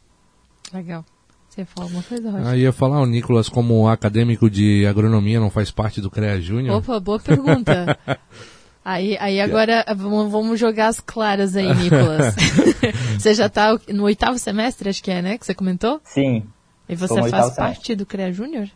Legal. 0.72 1.04
Você 1.52 1.66
fala 1.66 1.84
alguma 1.86 2.02
coisa, 2.02 2.30
Rocha? 2.30 2.48
Ah, 2.48 2.56
ia 2.56 2.72
falar, 2.72 3.02
o 3.02 3.04
Nicolas, 3.04 3.46
como 3.46 3.86
acadêmico 3.86 4.48
de 4.48 4.86
agronomia, 4.86 5.38
não 5.38 5.50
faz 5.50 5.70
parte 5.70 6.00
do 6.00 6.10
CREA 6.10 6.40
Júnior? 6.40 6.78
Opa, 6.78 6.98
boa 6.98 7.20
pergunta. 7.20 7.98
aí, 8.82 9.18
aí 9.20 9.38
agora 9.38 9.84
vamos 9.94 10.58
jogar 10.58 10.88
as 10.88 10.98
claras 10.98 11.54
aí, 11.54 11.68
Nicolas. 11.74 12.34
você 13.20 13.34
já 13.34 13.48
está 13.48 13.78
no 13.90 14.04
oitavo 14.04 14.38
semestre, 14.38 14.88
acho 14.88 15.04
que 15.04 15.10
é, 15.10 15.20
né? 15.20 15.36
Que 15.36 15.44
você 15.44 15.52
comentou? 15.52 16.00
Sim. 16.04 16.42
E 16.88 16.96
você 16.96 17.22
faz 17.28 17.54
parte 17.54 17.94
do 17.94 18.06
CREA 18.06 18.32
Júnior? 18.32 18.70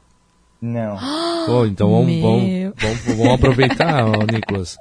Não. 0.60 0.98
Pô, 1.48 1.64
então 1.64 1.90
vamos, 1.90 2.20
vamos, 2.20 2.74
vamos, 2.76 3.16
vamos, 3.16 3.32
aproveitar, 3.32 4.04
Nicolas. 4.30 4.76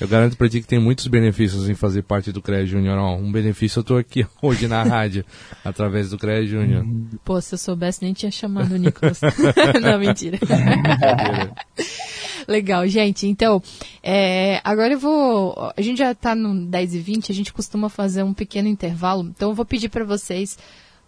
Eu 0.00 0.08
garanto 0.08 0.36
pra 0.36 0.48
ti 0.48 0.60
que 0.60 0.66
tem 0.66 0.78
muitos 0.78 1.06
benefícios 1.06 1.68
em 1.68 1.74
fazer 1.74 2.02
parte 2.02 2.32
do 2.32 2.42
CREA 2.42 2.66
Júnior. 2.66 2.98
Um 3.18 3.30
benefício 3.30 3.80
eu 3.80 3.84
tô 3.84 3.96
aqui 3.96 4.26
hoje 4.42 4.66
na 4.66 4.82
rádio, 4.82 5.24
através 5.64 6.10
do 6.10 6.18
CREA 6.18 6.46
Júnior. 6.46 6.84
Pô, 7.24 7.40
se 7.40 7.54
eu 7.54 7.58
soubesse 7.58 8.02
nem 8.02 8.12
tinha 8.12 8.30
chamado 8.30 8.72
o 8.72 8.76
Nicolas. 8.76 9.20
Não, 9.80 9.98
mentira. 9.98 10.38
Legal, 12.48 12.86
gente. 12.88 13.26
Então, 13.26 13.62
é, 14.02 14.60
agora 14.64 14.92
eu 14.92 14.98
vou. 14.98 15.72
A 15.76 15.82
gente 15.82 15.98
já 15.98 16.14
tá 16.14 16.34
no 16.34 16.66
10 16.66 16.94
e 16.94 16.98
20, 16.98 17.32
a 17.32 17.34
gente 17.34 17.52
costuma 17.52 17.88
fazer 17.88 18.22
um 18.22 18.34
pequeno 18.34 18.68
intervalo. 18.68 19.22
Então 19.22 19.50
eu 19.50 19.54
vou 19.54 19.64
pedir 19.64 19.88
para 19.88 20.04
vocês 20.04 20.58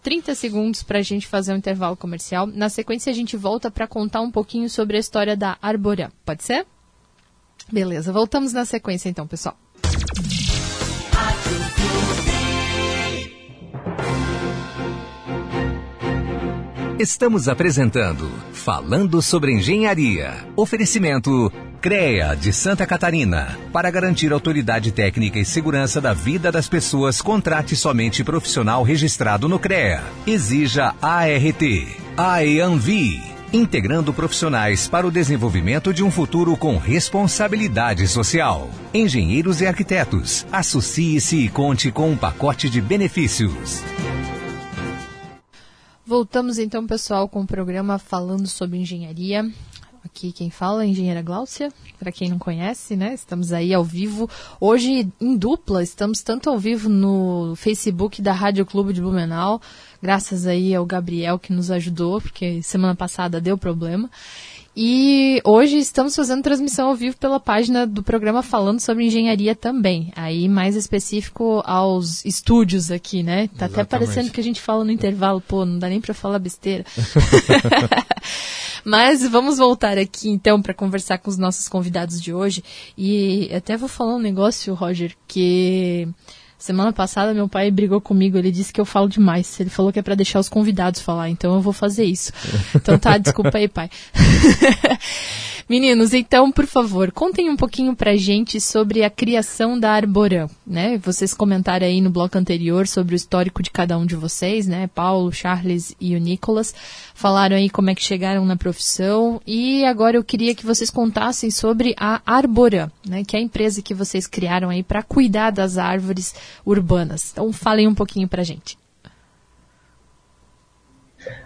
30 0.03 0.35
segundos 0.35 0.83
para 0.83 0.99
a 0.99 1.01
gente 1.01 1.27
fazer 1.27 1.53
um 1.53 1.57
intervalo 1.57 1.95
comercial. 1.95 2.45
Na 2.45 2.69
sequência, 2.69 3.09
a 3.09 3.15
gente 3.15 3.37
volta 3.37 3.71
para 3.71 3.87
contar 3.87 4.21
um 4.21 4.29
pouquinho 4.29 4.69
sobre 4.69 4.97
a 4.97 4.99
história 4.99 5.35
da 5.35 5.57
Arborã. 5.61 6.09
Pode 6.25 6.43
ser? 6.43 6.67
Beleza, 7.73 8.13
voltamos 8.13 8.53
na 8.53 8.65
sequência 8.65 9.09
então, 9.09 9.25
pessoal. 9.25 9.57
Estamos 16.99 17.49
apresentando 17.49 18.29
Falando 18.51 19.23
sobre 19.23 19.53
Engenharia. 19.53 20.35
Oferecimento 20.55 21.51
CREA 21.81 22.35
de 22.35 22.53
Santa 22.53 22.85
Catarina. 22.85 23.57
Para 23.73 23.89
garantir 23.89 24.31
autoridade 24.31 24.91
técnica 24.91 25.39
e 25.39 25.43
segurança 25.43 25.99
da 25.99 26.13
vida 26.13 26.51
das 26.51 26.69
pessoas, 26.69 27.23
contrate 27.23 27.75
somente 27.75 28.23
profissional 28.23 28.83
registrado 28.83 29.49
no 29.49 29.57
CREA. 29.57 30.03
Exija 30.27 30.93
ART. 31.01 31.63
AEANVI. 32.15 33.32
Integrando 33.55 34.11
profissionais 34.11 34.87
para 34.87 35.05
o 35.05 35.11
desenvolvimento 35.11 35.93
de 35.93 36.03
um 36.03 36.09
futuro 36.09 36.57
com 36.57 36.75
responsabilidade 36.75 38.07
social. 38.07 38.67
Engenheiros 38.91 39.61
e 39.61 39.67
arquitetos. 39.67 40.43
Associe-se 40.51 41.37
e 41.37 41.49
conte 41.49 41.91
com 41.91 42.09
um 42.09 42.17
pacote 42.17 42.67
de 42.67 42.81
benefícios. 42.81 43.83
Voltamos 46.03 46.57
então, 46.57 46.87
pessoal, 46.87 47.29
com 47.29 47.41
o 47.41 47.45
programa 47.45 47.99
falando 47.99 48.47
sobre 48.47 48.79
engenharia. 48.79 49.47
Aqui 50.03 50.31
quem 50.31 50.49
fala 50.49 50.83
é 50.83 50.85
a 50.85 50.89
engenheira 50.89 51.21
Gláucia, 51.21 51.71
para 51.97 52.11
quem 52.11 52.29
não 52.29 52.37
conhece, 52.37 52.95
né? 52.95 53.13
Estamos 53.13 53.53
aí 53.53 53.73
ao 53.73 53.83
vivo. 53.83 54.29
Hoje 54.59 55.09
em 55.21 55.37
dupla, 55.37 55.81
estamos 55.81 56.21
tanto 56.21 56.49
ao 56.49 56.59
vivo 56.59 56.89
no 56.89 57.55
Facebook 57.55 58.21
da 58.21 58.33
Rádio 58.33 58.65
Clube 58.65 58.93
de 58.93 58.99
Blumenau, 58.99 59.61
graças 60.03 60.45
aí 60.45 60.75
ao 60.75 60.85
Gabriel 60.85 61.39
que 61.39 61.53
nos 61.53 61.71
ajudou, 61.71 62.19
porque 62.19 62.61
semana 62.61 62.93
passada 62.93 63.39
deu 63.39 63.57
problema. 63.57 64.09
E 64.75 65.39
hoje 65.45 65.77
estamos 65.77 66.13
fazendo 66.13 66.43
transmissão 66.43 66.89
ao 66.89 66.95
vivo 66.95 67.15
pela 67.15 67.39
página 67.39 67.87
do 67.87 68.03
programa 68.03 68.43
falando 68.43 68.81
sobre 68.81 69.05
engenharia 69.05 69.55
também. 69.55 70.11
Aí 70.13 70.49
mais 70.49 70.75
específico 70.75 71.61
aos 71.63 72.25
estúdios 72.25 72.91
aqui, 72.91 73.23
né? 73.23 73.47
Tá 73.47 73.65
Exatamente. 73.65 73.79
até 73.79 73.85
parecendo 73.85 74.31
que 74.31 74.41
a 74.41 74.43
gente 74.43 74.59
fala 74.59 74.83
no 74.83 74.91
intervalo, 74.91 75.39
pô, 75.39 75.63
não 75.63 75.79
dá 75.79 75.87
nem 75.87 76.01
para 76.01 76.13
falar 76.13 76.39
besteira. 76.39 76.83
Mas 78.83 79.25
vamos 79.25 79.57
voltar 79.57 79.97
aqui 79.97 80.27
então 80.27 80.61
para 80.61 80.73
conversar 80.73 81.19
com 81.19 81.29
os 81.29 81.37
nossos 81.37 81.69
convidados 81.69 82.19
de 82.19 82.33
hoje. 82.33 82.61
E 82.97 83.49
até 83.55 83.77
vou 83.77 83.87
falar 83.87 84.15
um 84.15 84.19
negócio, 84.19 84.73
Roger, 84.73 85.15
que 85.27 86.09
Semana 86.63 86.93
passada 86.93 87.33
meu 87.33 87.49
pai 87.49 87.69
brigou 87.69 87.99
comigo, 87.99 88.37
ele 88.37 88.49
disse 88.49 88.71
que 88.71 88.79
eu 88.79 88.85
falo 88.85 89.09
demais. 89.09 89.59
Ele 89.59 89.69
falou 89.69 89.91
que 89.91 89.99
é 89.99 90.01
para 90.01 90.15
deixar 90.15 90.39
os 90.39 90.47
convidados 90.47 91.01
falar, 91.01 91.27
então 91.29 91.55
eu 91.55 91.59
vou 91.59 91.73
fazer 91.73 92.05
isso. 92.05 92.31
Então 92.73 92.97
tá, 92.97 93.17
desculpa 93.17 93.57
aí, 93.57 93.67
pai. 93.67 93.89
Meninos, 95.69 96.13
então, 96.13 96.51
por 96.51 96.65
favor, 96.65 97.11
contem 97.11 97.49
um 97.49 97.55
pouquinho 97.55 97.95
pra 97.95 98.17
gente 98.17 98.59
sobre 98.59 99.03
a 99.03 99.09
criação 99.09 99.79
da 99.79 99.91
Arborã, 99.91 100.47
né? 100.67 100.97
Vocês 100.97 101.33
comentaram 101.33 101.87
aí 101.87 102.01
no 102.01 102.09
bloco 102.09 102.37
anterior 102.37 102.85
sobre 102.85 103.15
o 103.15 103.17
histórico 103.17 103.63
de 103.63 103.71
cada 103.71 103.97
um 103.97 104.05
de 104.05 104.15
vocês, 104.15 104.67
né? 104.67 104.87
Paulo, 104.87 105.31
Charles 105.31 105.95
e 106.01 106.15
o 106.15 106.19
Nicolas. 106.19 106.75
Falaram 107.15 107.55
aí 107.55 107.69
como 107.69 107.89
é 107.89 107.95
que 107.95 108.03
chegaram 108.03 108.45
na 108.45 108.57
profissão 108.57 109.41
e 109.47 109.85
agora 109.85 110.17
eu 110.17 110.23
queria 110.23 110.53
que 110.53 110.65
vocês 110.65 110.89
contassem 110.89 111.49
sobre 111.49 111.95
a 111.97 112.21
Arborã, 112.25 112.89
né? 113.07 113.23
Que 113.23 113.37
é 113.37 113.39
a 113.39 113.43
empresa 113.43 113.81
que 113.81 113.93
vocês 113.93 114.27
criaram 114.27 114.69
aí 114.69 114.83
para 114.83 115.01
cuidar 115.01 115.51
das 115.51 115.77
árvores 115.77 116.35
urbanas. 116.65 117.31
Então, 117.31 117.53
falem 117.53 117.87
um 117.87 117.95
pouquinho 117.95 118.27
pra 118.27 118.43
gente. 118.43 118.77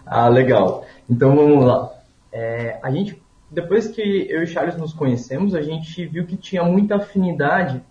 Ah, 0.06 0.28
legal. 0.28 0.86
Então 1.08 1.36
vamos 1.36 1.64
lá. 1.64 1.92
É, 2.32 2.80
a 2.82 2.90
gente 2.92 3.22
depois 3.50 3.88
que 3.88 4.02
eu 4.30 4.44
e 4.44 4.48
Charles 4.48 4.78
nos 4.78 4.94
conhecemos, 4.94 5.56
a 5.56 5.62
gente 5.62 6.06
viu 6.06 6.26
que 6.26 6.36
tinha 6.36 6.64
muita 6.64 6.98
afinidade 6.98 7.82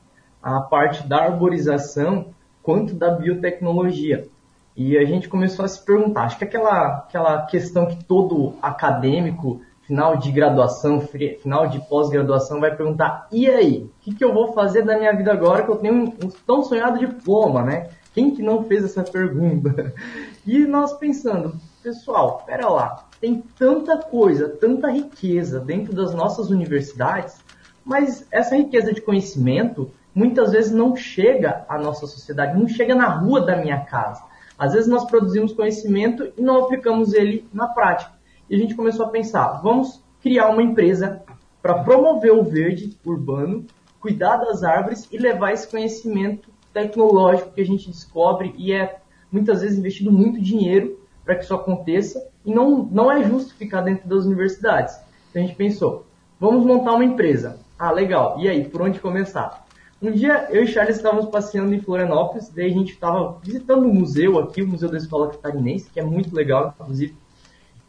a 0.42 0.61
parte 0.61 1.07
da 1.07 1.25
arborização 1.25 2.35
quanto 2.62 2.95
da 2.95 3.11
biotecnologia. 3.11 4.29
E 4.77 4.99
a 4.99 5.05
gente 5.05 5.29
começou 5.29 5.64
a 5.64 5.69
se 5.69 5.83
perguntar, 5.85 6.25
acho 6.25 6.37
que 6.37 6.45
aquela, 6.45 6.99
aquela 6.99 7.47
questão 7.47 7.87
que 7.87 8.05
todo 8.05 8.55
acadêmico, 8.61 9.62
final 9.87 10.16
de 10.19 10.31
graduação, 10.31 11.01
final 11.01 11.66
de 11.66 11.81
pós-graduação, 11.88 12.61
vai 12.61 12.77
perguntar, 12.77 13.27
e 13.33 13.49
aí, 13.49 13.85
o 13.85 13.90
que, 14.01 14.14
que, 14.14 14.25
eu 14.25 14.35
vou 14.35 14.53
fazer 14.53 14.83
da 14.83 14.99
minha 14.99 15.16
vida 15.16 15.33
agora 15.33 15.62
que 15.62 15.71
eu 15.71 15.77
tenho 15.77 15.95
um, 15.95 16.05
um 16.05 16.31
tão 16.47 16.62
sonhado 16.62 16.99
diploma, 16.99 17.62
né? 17.62 17.88
Quem 18.12 18.35
que 18.35 18.42
não 18.42 18.64
fez 18.64 18.85
essa 18.85 19.03
pergunta? 19.03 19.95
E 20.47 20.64
nós 20.64 20.92
pensando, 20.92 21.57
pessoal, 21.83 22.45
pera 22.47 22.69
lá, 22.69 23.06
tem 23.20 23.42
tanta 23.59 23.98
coisa, 23.98 24.48
tanta 24.48 24.90
riqueza 24.90 25.61
dentro 25.61 25.94
das 25.94 26.14
nossas 26.14 26.50
universidades, 26.50 27.37
mas 27.85 28.26
essa 28.31 28.57
riqueza 28.57 28.92
de 28.92 29.00
conhecimento 29.00 29.90
muitas 30.14 30.52
vezes 30.52 30.72
não 30.72 30.96
chega 30.96 31.64
à 31.68 31.79
nossa 31.79 32.07
sociedade, 32.07 32.59
não 32.59 32.66
chega 32.68 32.94
na 32.94 33.09
rua 33.09 33.40
da 33.40 33.57
minha 33.57 33.81
casa. 33.85 34.22
Às 34.59 34.72
vezes 34.72 34.88
nós 34.88 35.05
produzimos 35.05 35.52
conhecimento 35.52 36.33
e 36.37 36.40
não 36.40 36.64
aplicamos 36.64 37.12
ele 37.12 37.46
na 37.52 37.68
prática. 37.68 38.12
E 38.48 38.55
a 38.55 38.59
gente 38.59 38.74
começou 38.74 39.07
a 39.07 39.11
pensar, 39.11 39.61
vamos 39.62 40.02
criar 40.22 40.48
uma 40.48 40.62
empresa 40.62 41.22
para 41.61 41.83
promover 41.83 42.33
o 42.33 42.42
verde 42.42 42.96
urbano, 43.05 43.66
cuidar 44.00 44.37
das 44.37 44.62
árvores 44.62 45.09
e 45.12 45.18
levar 45.18 45.52
esse 45.52 45.68
conhecimento 45.68 46.48
tecnológico 46.72 47.52
que 47.52 47.61
a 47.61 47.64
gente 47.64 47.90
descobre 47.90 48.55
e 48.57 48.72
é 48.72 48.98
muitas 49.31 49.62
vezes 49.62 49.79
investido 49.79 50.12
muito 50.12 50.40
dinheiro 50.40 50.98
para 51.27 51.35
que 51.35 51.45
isso 51.45 51.53
aconteça 51.53 52.25
e 52.45 52.55
não, 52.55 52.85
não 52.85 53.11
é 53.11 53.23
justo 53.25 53.53
ficar 53.57 53.81
dentro 53.81 54.09
das 54.09 54.25
universidades. 54.25 54.95
Então 55.29 55.43
a 55.43 55.47
gente 55.47 55.57
pensou, 55.57 56.07
vamos 56.39 56.65
montar 56.65 56.93
uma 56.93 57.05
empresa. 57.05 57.59
Ah, 57.77 57.91
legal. 57.91 58.37
E 58.39 58.49
aí, 58.49 58.65
por 58.65 58.81
onde 58.81 59.01
começar? 59.01 59.67
Um 60.01 60.12
dia 60.12 60.47
eu 60.51 60.62
e 60.62 60.67
Charles 60.69 60.97
estávamos 60.97 61.27
passeando 61.27 61.75
em 61.75 61.81
Florianópolis, 61.81 62.49
daí 62.49 62.67
a 62.67 62.75
gente 62.75 62.93
estava 62.93 63.39
visitando 63.43 63.87
um 63.87 63.93
museu 63.93 64.39
aqui, 64.39 64.62
o 64.62 64.69
Museu 64.69 64.89
da 64.89 64.99
Escola 64.99 65.31
Catarinense, 65.31 65.91
que 65.91 65.99
é 65.99 66.03
muito 66.03 66.35
legal, 66.35 66.75
inclusive. 66.79 67.17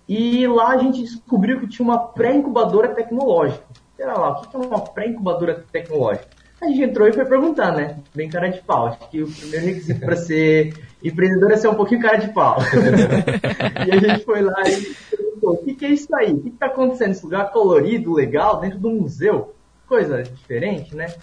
E 0.09 0.47
lá 0.47 0.69
a 0.69 0.77
gente 0.77 1.01
descobriu 1.03 1.59
que 1.59 1.67
tinha 1.67 1.85
uma 1.85 1.99
pré-incubadora 1.99 2.95
tecnológica. 2.95 3.65
Era 3.99 4.17
lá, 4.17 4.31
o 4.31 4.41
que 4.41 4.55
é 4.55 4.59
uma 4.59 4.79
pré-incubadora 4.79 5.65
tecnológica? 5.71 6.27
A 6.61 6.65
gente 6.65 6.81
entrou 6.81 7.07
e 7.07 7.13
foi 7.13 7.25
perguntar, 7.25 7.71
né? 7.71 7.99
Bem 8.15 8.29
cara 8.29 8.47
de 8.47 8.61
pau. 8.61 8.87
Acho 8.87 9.09
que 9.09 9.21
o 9.21 9.31
primeiro 9.31 9.65
requisito 9.65 9.99
para 9.99 10.15
ser 10.15 10.73
empreendedor 11.03 11.51
é 11.51 11.57
ser 11.57 11.67
um 11.67 11.75
pouquinho 11.75 12.01
cara 12.01 12.17
de 12.17 12.33
pau. 12.33 12.57
e 13.85 13.91
a 13.91 13.99
gente 13.99 14.25
foi 14.25 14.41
lá 14.41 14.63
e 14.67 14.95
perguntou, 15.15 15.53
o 15.53 15.57
que, 15.57 15.75
que 15.75 15.85
é 15.85 15.89
isso 15.89 16.13
aí? 16.15 16.33
O 16.33 16.41
que 16.41 16.49
está 16.49 16.65
acontecendo? 16.65 17.11
Esse 17.11 17.23
lugar 17.23 17.51
colorido, 17.51 18.13
legal, 18.13 18.59
dentro 18.59 18.79
do 18.79 18.89
museu? 18.89 19.53
Coisa 19.87 20.23
diferente, 20.23 20.95
né? 20.95 21.13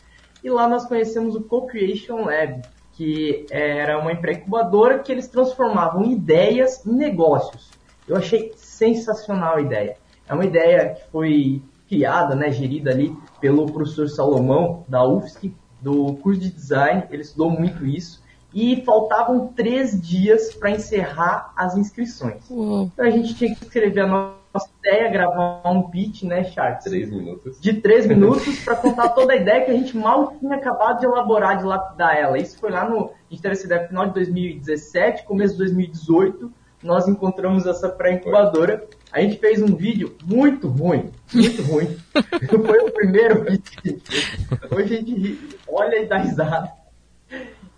E 0.43 0.49
lá 0.49 0.69
nós 0.69 0.87
conhecemos 0.87 1.35
o 1.35 1.43
Co-Creation 1.43 2.27
Lab, 2.27 2.63
que 2.93 3.45
era 3.51 3.99
uma 3.99 4.15
pré-incubadora 4.15 5.01
que 5.01 5.11
eles 5.11 5.27
transformavam 5.27 6.05
ideias 6.05 6.87
em 6.87 6.93
negócios. 6.93 7.71
Eu 8.07 8.17
achei 8.17 8.53
sensacional 8.57 9.57
a 9.57 9.61
ideia. 9.61 9.97
É 10.29 10.33
uma 10.33 10.45
ideia 10.45 10.91
que 10.91 11.11
foi 11.11 11.63
criada, 11.89 12.35
né, 12.37 12.51
gerida 12.53 12.91
ali 12.91 13.15
pelo 13.45 13.67
professor 13.67 14.09
Salomão, 14.09 14.87
da 14.89 15.07
UFSC, 15.07 15.53
do 15.79 16.15
curso 16.15 16.41
de 16.41 16.49
design, 16.49 17.05
ele 17.11 17.21
estudou 17.21 17.51
muito 17.51 17.85
isso, 17.85 18.23
e 18.55 18.83
faltavam 18.87 19.49
três 19.49 20.01
dias 20.01 20.55
para 20.55 20.71
encerrar 20.71 21.53
as 21.55 21.77
inscrições. 21.77 22.49
Uhum. 22.49 22.91
Então 22.91 23.05
a 23.05 23.11
gente 23.11 23.35
tinha 23.35 23.55
que 23.55 23.63
escrever 23.63 24.01
a 24.01 24.07
nossa 24.07 24.71
ideia, 24.79 25.11
gravar 25.11 25.71
um 25.71 25.91
pitch, 25.91 26.23
né, 26.23 26.43
Charles? 26.45 26.85
Três 26.85 27.11
minutos. 27.11 27.61
De 27.61 27.75
três 27.83 28.07
minutos 28.07 28.61
para 28.65 28.77
contar 28.77 29.11
toda 29.11 29.35
a 29.35 29.37
ideia 29.37 29.63
que 29.63 29.71
a 29.71 29.75
gente 29.75 29.95
mal 29.95 30.35
tinha 30.41 30.57
acabado 30.57 31.01
de 31.01 31.05
elaborar, 31.05 31.59
de 31.59 31.65
lapidar 31.65 32.17
ela. 32.17 32.39
Isso 32.39 32.59
foi 32.59 32.71
lá 32.71 32.89
no. 32.89 33.11
A 33.11 33.11
gente 33.29 33.43
teve 33.43 33.53
essa 33.53 33.67
ideia 33.67 33.83
no 33.83 33.89
final 33.89 34.07
de 34.07 34.15
2017, 34.15 35.25
começo 35.25 35.53
de 35.53 35.59
2018 35.59 36.51
nós 36.85 37.09
encontramos 37.09 37.67
essa 37.67 37.89
pré-incubadora. 37.89 38.87
A 39.11 39.21
gente 39.21 39.39
fez 39.39 39.63
um 39.63 39.75
vídeo 39.75 40.15
muito 40.23 40.69
ruim, 40.69 41.11
muito 41.33 41.63
ruim. 41.63 41.97
Foi 42.67 42.79
o 42.79 42.93
primeiro 42.93 43.43
vídeo 43.43 43.63
que 43.63 43.89
a 43.89 43.91
gente 43.91 44.11
fez. 44.11 44.71
Hoje 44.71 44.95
a 44.95 44.99
gente 44.99 45.57
olha 45.67 45.97
e 45.97 46.07
dá 46.07 46.19
risada. 46.19 46.71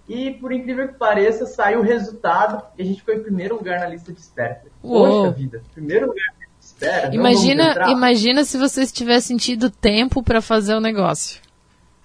E 0.08 0.32
por 0.32 0.52
incrível 0.52 0.88
que 0.88 0.94
pareça, 0.94 1.46
saiu 1.46 1.80
o 1.80 1.82
resultado 1.82 2.62
e 2.78 2.82
a 2.82 2.84
gente 2.84 3.02
foi 3.02 3.16
em 3.16 3.22
primeiro 3.22 3.56
lugar 3.56 3.80
na 3.80 3.88
lista 3.88 4.12
de 4.12 4.20
espera. 4.20 4.62
Poxa 4.80 5.32
vida, 5.32 5.62
primeiro 5.74 6.06
lugar 6.06 6.26
na 6.26 6.46
lista 6.46 6.58
de 6.60 6.64
espera. 6.64 7.14
Imagina, 7.14 7.90
imagina 7.90 8.44
se 8.44 8.56
vocês 8.56 8.92
tivessem 8.92 9.36
tido 9.36 9.68
tempo 9.68 10.22
para 10.22 10.40
fazer 10.40 10.74
o 10.74 10.80
negócio. 10.80 11.40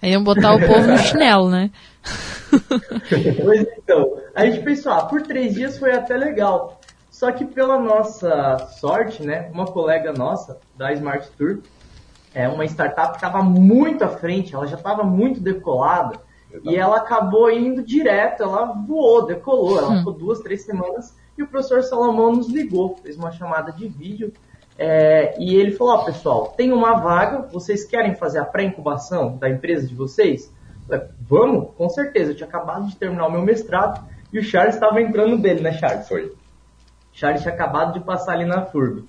Aí 0.02 0.12
iam 0.12 0.24
botar 0.24 0.56
o 0.56 0.60
povo 0.60 0.88
no 0.88 0.98
chinelo, 1.00 1.50
né? 1.50 1.70
pois 3.44 3.68
então, 3.78 4.18
a 4.34 4.46
gente 4.46 4.64
pensou, 4.64 4.92
ah, 4.92 5.06
por 5.06 5.22
três 5.22 5.54
dias 5.54 5.78
foi 5.78 5.92
até 5.92 6.18
legal. 6.18 6.81
Só 7.22 7.32
que 7.32 7.46
pela 7.46 7.78
nossa 7.78 8.58
sorte, 8.80 9.22
né, 9.22 9.48
uma 9.54 9.68
colega 9.68 10.12
nossa 10.12 10.58
da 10.76 10.92
Smart 10.92 11.30
Tour, 11.38 11.60
é 12.34 12.50
uma 12.50 12.66
startup 12.66 13.12
que 13.12 13.18
estava 13.18 13.44
muito 13.44 14.04
à 14.04 14.08
frente, 14.08 14.56
ela 14.56 14.66
já 14.66 14.76
estava 14.76 15.04
muito 15.04 15.40
decolada 15.40 16.20
e 16.64 16.76
ela 16.76 16.98
acabou 16.98 17.52
indo 17.52 17.84
direto, 17.84 18.42
ela 18.42 18.74
voou, 18.74 19.28
decolou, 19.28 19.78
ela 19.78 19.92
hum. 19.92 19.98
ficou 20.00 20.14
duas, 20.14 20.40
três 20.40 20.64
semanas 20.64 21.16
e 21.38 21.44
o 21.44 21.48
professor 21.48 21.84
Salomão 21.84 22.32
nos 22.32 22.50
ligou, 22.50 22.98
fez 23.04 23.16
uma 23.16 23.32
chamada 23.32 23.72
de 23.72 23.88
vídeo 23.88 24.34
é, 24.76 25.36
e 25.40 25.56
ele 25.56 25.74
falou, 25.74 25.98
ó 25.98 26.02
oh, 26.02 26.06
pessoal, 26.06 26.48
tem 26.58 26.74
uma 26.74 26.94
vaga, 27.02 27.48
vocês 27.54 27.86
querem 27.86 28.16
fazer 28.16 28.40
a 28.40 28.46
pré-incubação 28.46 29.38
da 29.38 29.48
empresa 29.48 29.86
de 29.86 29.94
vocês? 29.94 30.52
Falei, 30.88 31.06
Vamos, 31.20 31.76
com 31.78 31.88
certeza, 31.88 32.32
eu 32.32 32.36
tinha 32.36 32.50
acabado 32.50 32.88
de 32.88 32.96
terminar 32.96 33.28
o 33.28 33.32
meu 33.32 33.44
mestrado 33.44 34.04
e 34.34 34.40
o 34.40 34.44
Charles 34.44 34.74
estava 34.74 35.00
entrando 35.00 35.38
dele, 35.38 35.62
né 35.62 35.74
Charles? 35.74 36.08
Foi. 36.08 36.41
Charles 37.12 37.42
tinha 37.42 37.54
acabado 37.54 37.94
de 37.94 38.00
passar 38.00 38.34
ali 38.34 38.46
na 38.46 38.66
FURB. 38.66 39.06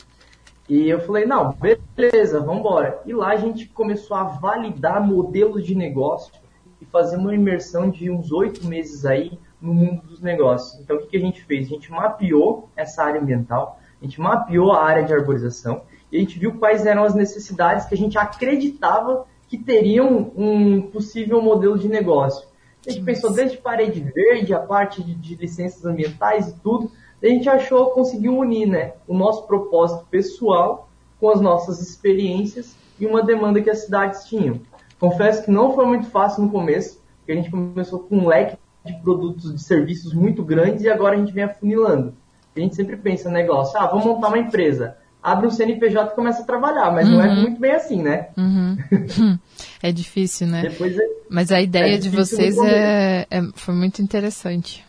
E 0.68 0.88
eu 0.88 1.00
falei, 1.00 1.26
não, 1.26 1.54
beleza, 1.94 2.40
vamos 2.40 2.60
embora. 2.60 3.00
E 3.04 3.12
lá 3.12 3.32
a 3.32 3.36
gente 3.36 3.66
começou 3.68 4.16
a 4.16 4.24
validar 4.24 5.04
modelos 5.04 5.64
de 5.64 5.74
negócio 5.74 6.32
e 6.80 6.84
fazer 6.86 7.16
uma 7.16 7.34
imersão 7.34 7.90
de 7.90 8.10
uns 8.10 8.32
oito 8.32 8.66
meses 8.66 9.04
aí 9.04 9.38
no 9.60 9.74
mundo 9.74 10.02
dos 10.02 10.20
negócios. 10.20 10.80
Então 10.80 10.96
o 10.96 11.00
que, 11.00 11.08
que 11.08 11.16
a 11.16 11.20
gente 11.20 11.44
fez? 11.44 11.66
A 11.66 11.70
gente 11.70 11.90
mapeou 11.90 12.68
essa 12.76 13.04
área 13.04 13.20
ambiental, 13.20 13.78
a 14.00 14.04
gente 14.04 14.20
mapeou 14.20 14.72
a 14.72 14.82
área 14.82 15.04
de 15.04 15.12
arborização 15.12 15.82
e 16.10 16.16
a 16.16 16.20
gente 16.20 16.38
viu 16.38 16.58
quais 16.58 16.84
eram 16.84 17.04
as 17.04 17.14
necessidades 17.14 17.86
que 17.86 17.94
a 17.94 17.98
gente 17.98 18.18
acreditava 18.18 19.26
que 19.48 19.58
teriam 19.58 20.32
um 20.36 20.82
possível 20.82 21.40
modelo 21.42 21.78
de 21.78 21.88
negócio. 21.88 22.48
A 22.86 22.90
gente 22.90 23.04
pensou 23.04 23.32
desde 23.32 23.58
parede 23.58 24.00
verde, 24.00 24.52
a 24.52 24.58
parte 24.58 25.02
de, 25.04 25.14
de 25.14 25.36
licenças 25.36 25.84
ambientais 25.84 26.48
e 26.48 26.60
tudo, 26.60 26.90
a 27.22 27.28
gente 27.28 27.48
achou, 27.48 27.90
conseguiu 27.90 28.36
unir 28.36 28.66
né, 28.66 28.92
o 29.06 29.14
nosso 29.14 29.46
propósito 29.46 30.04
pessoal 30.10 30.88
com 31.20 31.30
as 31.30 31.40
nossas 31.40 31.80
experiências 31.80 32.74
e 32.98 33.06
uma 33.06 33.22
demanda 33.22 33.60
que 33.60 33.70
as 33.70 33.84
cidades 33.84 34.24
tinham. 34.24 34.60
Confesso 34.98 35.44
que 35.44 35.50
não 35.50 35.74
foi 35.74 35.86
muito 35.86 36.08
fácil 36.08 36.42
no 36.42 36.50
começo, 36.50 37.00
porque 37.18 37.32
a 37.32 37.34
gente 37.36 37.50
começou 37.50 38.00
com 38.00 38.18
um 38.18 38.26
leque 38.26 38.56
de 38.84 38.92
produtos, 39.00 39.54
de 39.54 39.62
serviços 39.62 40.12
muito 40.12 40.42
grandes 40.42 40.82
e 40.82 40.88
agora 40.88 41.16
a 41.16 41.18
gente 41.18 41.32
vem 41.32 41.44
afunilando. 41.44 42.14
A 42.56 42.60
gente 42.60 42.74
sempre 42.74 42.96
pensa 42.96 43.28
no 43.28 43.34
negócio, 43.34 43.78
ah, 43.78 43.86
vamos 43.86 44.04
montar 44.04 44.28
uma 44.28 44.38
empresa. 44.38 44.96
abre 45.22 45.46
um 45.46 45.50
CNPJ 45.50 46.12
e 46.12 46.14
começa 46.16 46.42
a 46.42 46.44
trabalhar, 46.44 46.90
mas 46.92 47.08
uhum. 47.08 47.14
não 47.14 47.22
é 47.24 47.28
uhum. 47.28 47.42
muito 47.42 47.60
bem 47.60 47.72
assim, 47.72 48.02
né? 48.02 48.28
Uhum. 48.36 48.76
é 49.82 49.92
difícil, 49.92 50.48
né? 50.48 50.66
É, 50.66 51.08
mas 51.30 51.52
a 51.52 51.60
ideia 51.60 51.94
é 51.94 51.98
de 51.98 52.10
vocês 52.10 52.58
é, 52.58 53.26
é, 53.30 53.42
foi 53.54 53.74
muito 53.74 54.02
interessante. 54.02 54.84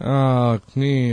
Ah, 0.00 0.58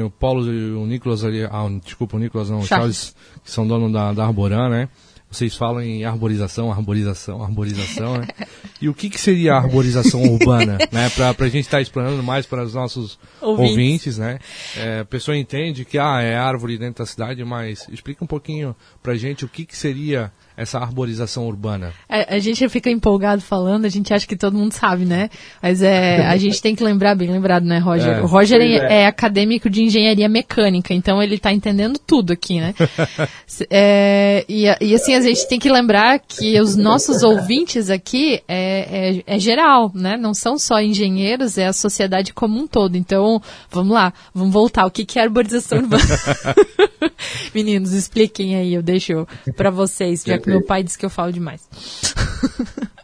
o 0.06 0.10
Paulo 0.10 0.52
e 0.52 0.72
o 0.72 0.86
Nicolas 0.86 1.24
ali, 1.26 1.44
ah, 1.44 1.68
desculpa, 1.84 2.16
o 2.16 2.20
Nicolas 2.20 2.50
não, 2.50 2.60
o 2.60 2.66
Charles, 2.66 3.14
que 3.44 3.52
são 3.52 3.68
dono 3.68 3.92
da, 3.92 4.14
da 4.14 4.26
Arboran, 4.26 4.70
né? 4.70 4.90
Vocês 5.30 5.58
falam 5.58 5.82
em 5.82 6.06
arborização, 6.06 6.72
arborização, 6.72 7.44
arborização, 7.44 8.18
né? 8.18 8.28
E 8.80 8.88
o 8.88 8.94
que, 8.94 9.10
que 9.10 9.20
seria 9.20 9.54
a 9.54 9.58
arborização 9.58 10.22
urbana, 10.22 10.78
né? 10.94 11.10
Para 11.10 11.32
a 11.32 11.50
gente 11.50 11.66
estar 11.66 11.78
tá 11.78 11.82
explanando 11.82 12.22
mais 12.22 12.46
para 12.46 12.64
os 12.64 12.76
nossos 12.76 13.20
ouvintes, 13.42 13.72
ouvintes 13.72 14.18
né? 14.20 14.40
É, 14.78 15.00
a 15.00 15.06
pessoa 15.06 15.36
entende 15.36 15.84
que, 15.84 15.98
ah, 15.98 16.22
é 16.22 16.38
árvore 16.38 16.78
dentro 16.78 17.04
da 17.04 17.06
cidade, 17.06 17.44
mas 17.44 17.88
explica 17.90 18.24
um 18.24 18.28
pouquinho 18.28 18.76
para 19.02 19.14
a 19.14 19.18
gente 19.18 19.44
o 19.44 19.50
que, 19.50 19.66
que 19.66 19.76
seria 19.76 20.32
essa 20.58 20.80
arborização 20.80 21.48
urbana? 21.48 21.94
A, 22.10 22.36
a, 22.36 22.40
gente 22.40 22.68
fica 22.68 22.90
empolgado 22.90 23.44
falando, 23.44 23.86
a 23.86 23.90
gente 23.90 24.12
acha 24.12 24.26
que 24.26 24.36
todo 24.36 24.58
mundo 24.58 24.74
sabe, 24.74 25.06
né? 25.06 25.30
Mas 25.62 25.84
é, 25.84 26.26
a 26.26 26.36
gente 26.38 26.60
tem 26.60 26.76
que 26.76 26.84
lembrar, 26.84 27.14
bem 27.14 27.30
lembrado, 27.30 27.64
né, 27.64 27.78
Roger? 27.78 28.18
É, 28.18 28.22
o 28.22 28.26
Roger 28.26 28.60
é, 28.60 28.66
é. 28.66 29.02
é, 29.02 29.06
acadêmico 29.06 29.70
de 29.70 29.84
engenharia 29.84 30.28
mecânica, 30.28 30.96
então 30.96 31.22
ele 31.22 31.36
está 31.36 31.54
entendendo 31.54 32.00
tudo 32.00 32.34
aqui, 32.34 32.60
né? 32.60 32.74
é, 33.70 34.44
e, 34.50 34.66
e, 34.82 34.96
assim, 34.96 35.14
a 35.14 35.22
gente 35.22 35.48
tem 35.48 35.60
que 35.60 35.72
lembrar 35.72 36.20
que 36.20 36.60
os 36.60 36.76
nossos 36.76 37.22
ouvintes 37.22 37.92
aqui 37.92 38.42
é, 38.48 39.22
é, 39.28 39.36
é 39.36 39.40
geral, 39.40 39.92
né? 39.94 40.18
Não 40.18 40.34
são 40.34 40.58
só 40.58 40.82
engenheiros, 40.82 41.60
é 41.60 41.68
a 41.68 41.74
sociedade 41.74 42.34
como 42.34 42.60
um 42.60 42.66
todo. 42.66 42.96
Então, 42.98 43.40
vamos 43.70 43.94
lá, 43.94 44.12
vamos 44.34 44.52
voltar. 44.52 44.88
O 44.88 44.92
que, 44.92 45.06
que 45.06 45.20
é 45.20 45.22
arborização 45.22 45.78
urbana? 45.78 46.04
Meninos, 47.54 47.94
expliquem 47.94 48.56
aí, 48.56 48.74
eu 48.74 48.82
deixo 48.82 49.28
para 49.56 49.70
vocês, 49.70 50.24
já 50.26 50.38
que 50.38 50.50
meu 50.50 50.66
pai 50.66 50.84
disse 50.84 50.98
que 50.98 51.06
eu 51.06 51.10
falo 51.10 51.32
demais. 51.32 51.68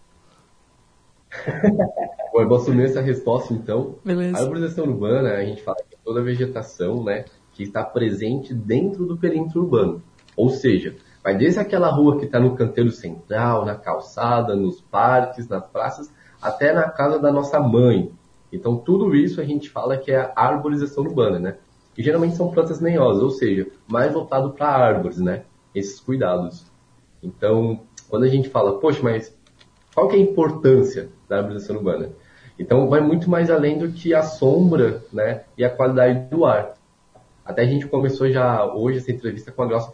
Bom, 2.31 2.41
eu 2.41 2.47
vou 2.47 2.57
assumir 2.57 2.85
essa 2.85 3.01
resposta 3.01 3.53
então. 3.53 3.95
Beleza. 4.03 4.37
A 4.37 4.41
arborização 4.41 4.85
urbana, 4.85 5.33
a 5.33 5.45
gente 5.45 5.61
fala 5.61 5.77
que 5.77 5.95
é 5.95 5.97
toda 6.03 6.19
a 6.19 6.23
vegetação, 6.23 7.03
né, 7.03 7.25
que 7.53 7.63
está 7.63 7.83
presente 7.83 8.53
dentro 8.53 9.05
do 9.05 9.17
perímetro 9.17 9.61
urbano. 9.61 10.01
Ou 10.35 10.49
seja, 10.49 10.95
vai 11.23 11.37
desde 11.37 11.59
aquela 11.59 11.89
rua 11.89 12.17
que 12.17 12.25
está 12.25 12.39
no 12.39 12.55
canteiro 12.55 12.91
central, 12.91 13.65
na 13.65 13.75
calçada, 13.75 14.55
nos 14.55 14.81
parques, 14.81 15.47
nas 15.47 15.65
praças, 15.65 16.11
até 16.41 16.73
na 16.73 16.89
casa 16.89 17.19
da 17.19 17.31
nossa 17.31 17.59
mãe. 17.59 18.11
Então, 18.51 18.77
tudo 18.77 19.15
isso 19.15 19.39
a 19.39 19.43
gente 19.43 19.69
fala 19.69 19.97
que 19.97 20.11
é 20.11 20.31
a 20.35 20.47
arborização 20.47 21.03
urbana, 21.03 21.39
né? 21.39 21.57
E 21.97 22.03
geralmente 22.03 22.35
são 22.35 22.51
plantas 22.51 22.79
lenhosas, 22.79 23.21
ou 23.21 23.29
seja, 23.29 23.67
mais 23.87 24.13
voltado 24.13 24.51
para 24.51 24.67
árvores, 24.67 25.19
né? 25.19 25.43
Esses 25.73 25.99
cuidados. 25.99 26.65
Então, 27.21 27.81
quando 28.09 28.23
a 28.23 28.27
gente 28.27 28.49
fala, 28.49 28.79
poxa, 28.79 28.99
mas 29.01 29.35
qual 29.93 30.07
que 30.07 30.15
é 30.15 30.19
a 30.19 30.21
importância 30.21 31.09
da 31.29 31.37
arborização 31.37 31.77
urbana? 31.77 32.09
Então, 32.57 32.87
vai 32.89 33.01
muito 33.01 33.29
mais 33.29 33.49
além 33.49 33.77
do 33.77 33.91
que 33.91 34.13
a 34.13 34.23
sombra 34.23 35.03
né, 35.11 35.43
e 35.57 35.63
a 35.63 35.69
qualidade 35.69 36.29
do 36.29 36.45
ar. 36.45 36.75
Até 37.45 37.63
a 37.63 37.67
gente 37.67 37.87
começou 37.87 38.29
já 38.29 38.65
hoje 38.65 38.99
essa 38.99 39.11
entrevista 39.11 39.51
com 39.51 39.63
a 39.63 39.67
Glaucia 39.67 39.93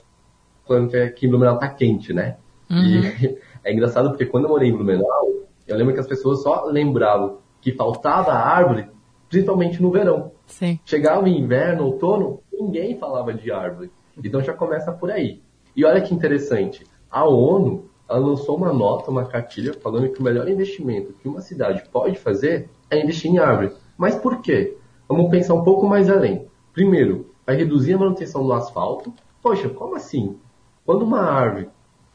falando 0.70 0.92
que 1.14 1.26
em 1.26 1.30
Blumenau 1.30 1.58
tá 1.58 1.68
quente, 1.68 2.14
né? 2.14 2.38
Uhum. 2.70 2.78
E 2.78 3.40
é 3.66 3.74
engraçado 3.74 4.10
porque 4.10 4.26
quando 4.26 4.44
eu 4.44 4.50
morei 4.52 4.70
em 4.70 4.74
Blumenau, 4.74 5.28
eu 5.68 5.76
lembro 5.76 5.94
que 5.94 6.00
as 6.00 6.08
pessoas 6.08 6.44
só 6.44 6.66
lembravam 6.66 7.40
que 7.60 7.72
faltava 7.72 8.32
árvore, 8.34 8.88
principalmente 9.28 9.82
no 9.82 9.92
verão. 9.92 10.32
Sim. 10.50 10.80
Chegava 10.84 11.24
o 11.24 11.28
inverno, 11.28 11.86
outono, 11.86 12.42
ninguém 12.52 12.98
falava 12.98 13.34
de 13.34 13.52
árvore. 13.52 13.92
Então 14.22 14.42
já 14.42 14.54
começa 14.54 14.92
por 14.92 15.10
aí. 15.10 15.42
E 15.76 15.86
olha 15.86 16.02
que 16.02 16.14
interessante, 16.14 16.86
a 17.10 17.26
ONU 17.26 17.90
lançou 18.10 18.58
uma 18.58 18.74
nota, 18.74 19.12
uma 19.12 19.26
cartilha, 19.26 19.74
falando 19.74 20.10
que 20.10 20.20
o 20.20 20.24
melhor 20.24 20.50
investimento 20.50 21.14
que 21.14 21.28
uma 21.28 21.42
cidade 21.42 21.84
pode 21.92 22.18
fazer 22.18 22.70
é 22.90 23.02
investir 23.02 23.32
em 23.32 23.38
árvore. 23.38 23.74
Mas 23.98 24.16
por 24.16 24.42
quê? 24.42 24.76
Vamos 25.08 25.30
pensar 25.30 25.54
um 25.54 25.64
pouco 25.64 25.88
mais 25.88 26.10
além. 26.10 26.48
Primeiro, 26.74 27.34
vai 27.46 27.56
reduzir 27.56 27.94
a 27.94 27.98
manutenção 27.98 28.44
do 28.46 28.54
asfalto. 28.54 29.14
Poxa, 29.42 29.70
como 29.70 29.96
assim? 29.96 30.38
Quando 30.86 31.04
uma 31.04 31.22
árvore 31.22 31.70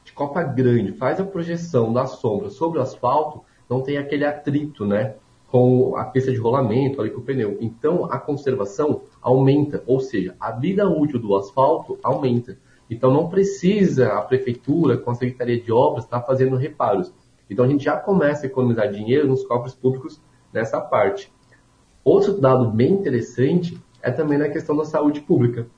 de 0.05 0.13
copa 0.13 0.43
grande 0.43 0.93
faz 0.93 1.21
a 1.21 1.25
projeção 1.25 1.93
da 1.93 2.07
sombra 2.07 2.51
sobre 2.51 2.79
o 2.79 2.83
asfalto, 2.83 3.43
não 3.69 3.81
tem 3.81 3.97
aquele 3.97 4.25
atrito, 4.25 4.85
né? 4.85 5.15
Com 5.55 5.97
a 5.97 6.05
pista 6.07 6.33
de 6.33 6.39
rolamento 6.39 7.01
ali 7.01 7.11
com 7.11 7.21
o 7.21 7.23
pneu. 7.23 7.57
Então, 7.61 8.07
a 8.07 8.19
conservação 8.19 9.03
aumenta, 9.23 9.85
ou 9.87 10.01
seja, 10.01 10.35
a 10.41 10.51
vida 10.51 10.89
útil 10.89 11.21
do 11.21 11.37
asfalto 11.37 11.97
aumenta. 12.03 12.59
Então 12.91 13.13
não 13.13 13.29
precisa 13.29 14.15
a 14.15 14.23
prefeitura, 14.23 14.99
com 14.99 15.13
a 15.13 15.15
Secretaria 15.15 15.61
de 15.61 15.71
Obras, 15.71 16.05
estar 16.05 16.19
tá 16.19 16.27
fazendo 16.27 16.57
reparos. 16.57 17.15
Então 17.49 17.65
a 17.65 17.69
gente 17.69 17.85
já 17.85 17.97
começa 17.97 18.45
a 18.45 18.49
economizar 18.49 18.91
dinheiro 18.91 19.29
nos 19.29 19.45
cofres 19.45 19.77
públicos 19.77 20.21
nessa 20.53 20.81
parte. 20.81 21.33
Outro 22.03 22.41
dado 22.41 22.69
bem 22.73 22.93
interessante 22.93 23.79
é 24.03 24.11
também 24.11 24.39
na 24.39 24.49
questão 24.49 24.77
da 24.77 24.85
saúde 24.85 25.21
pública. 25.21 25.69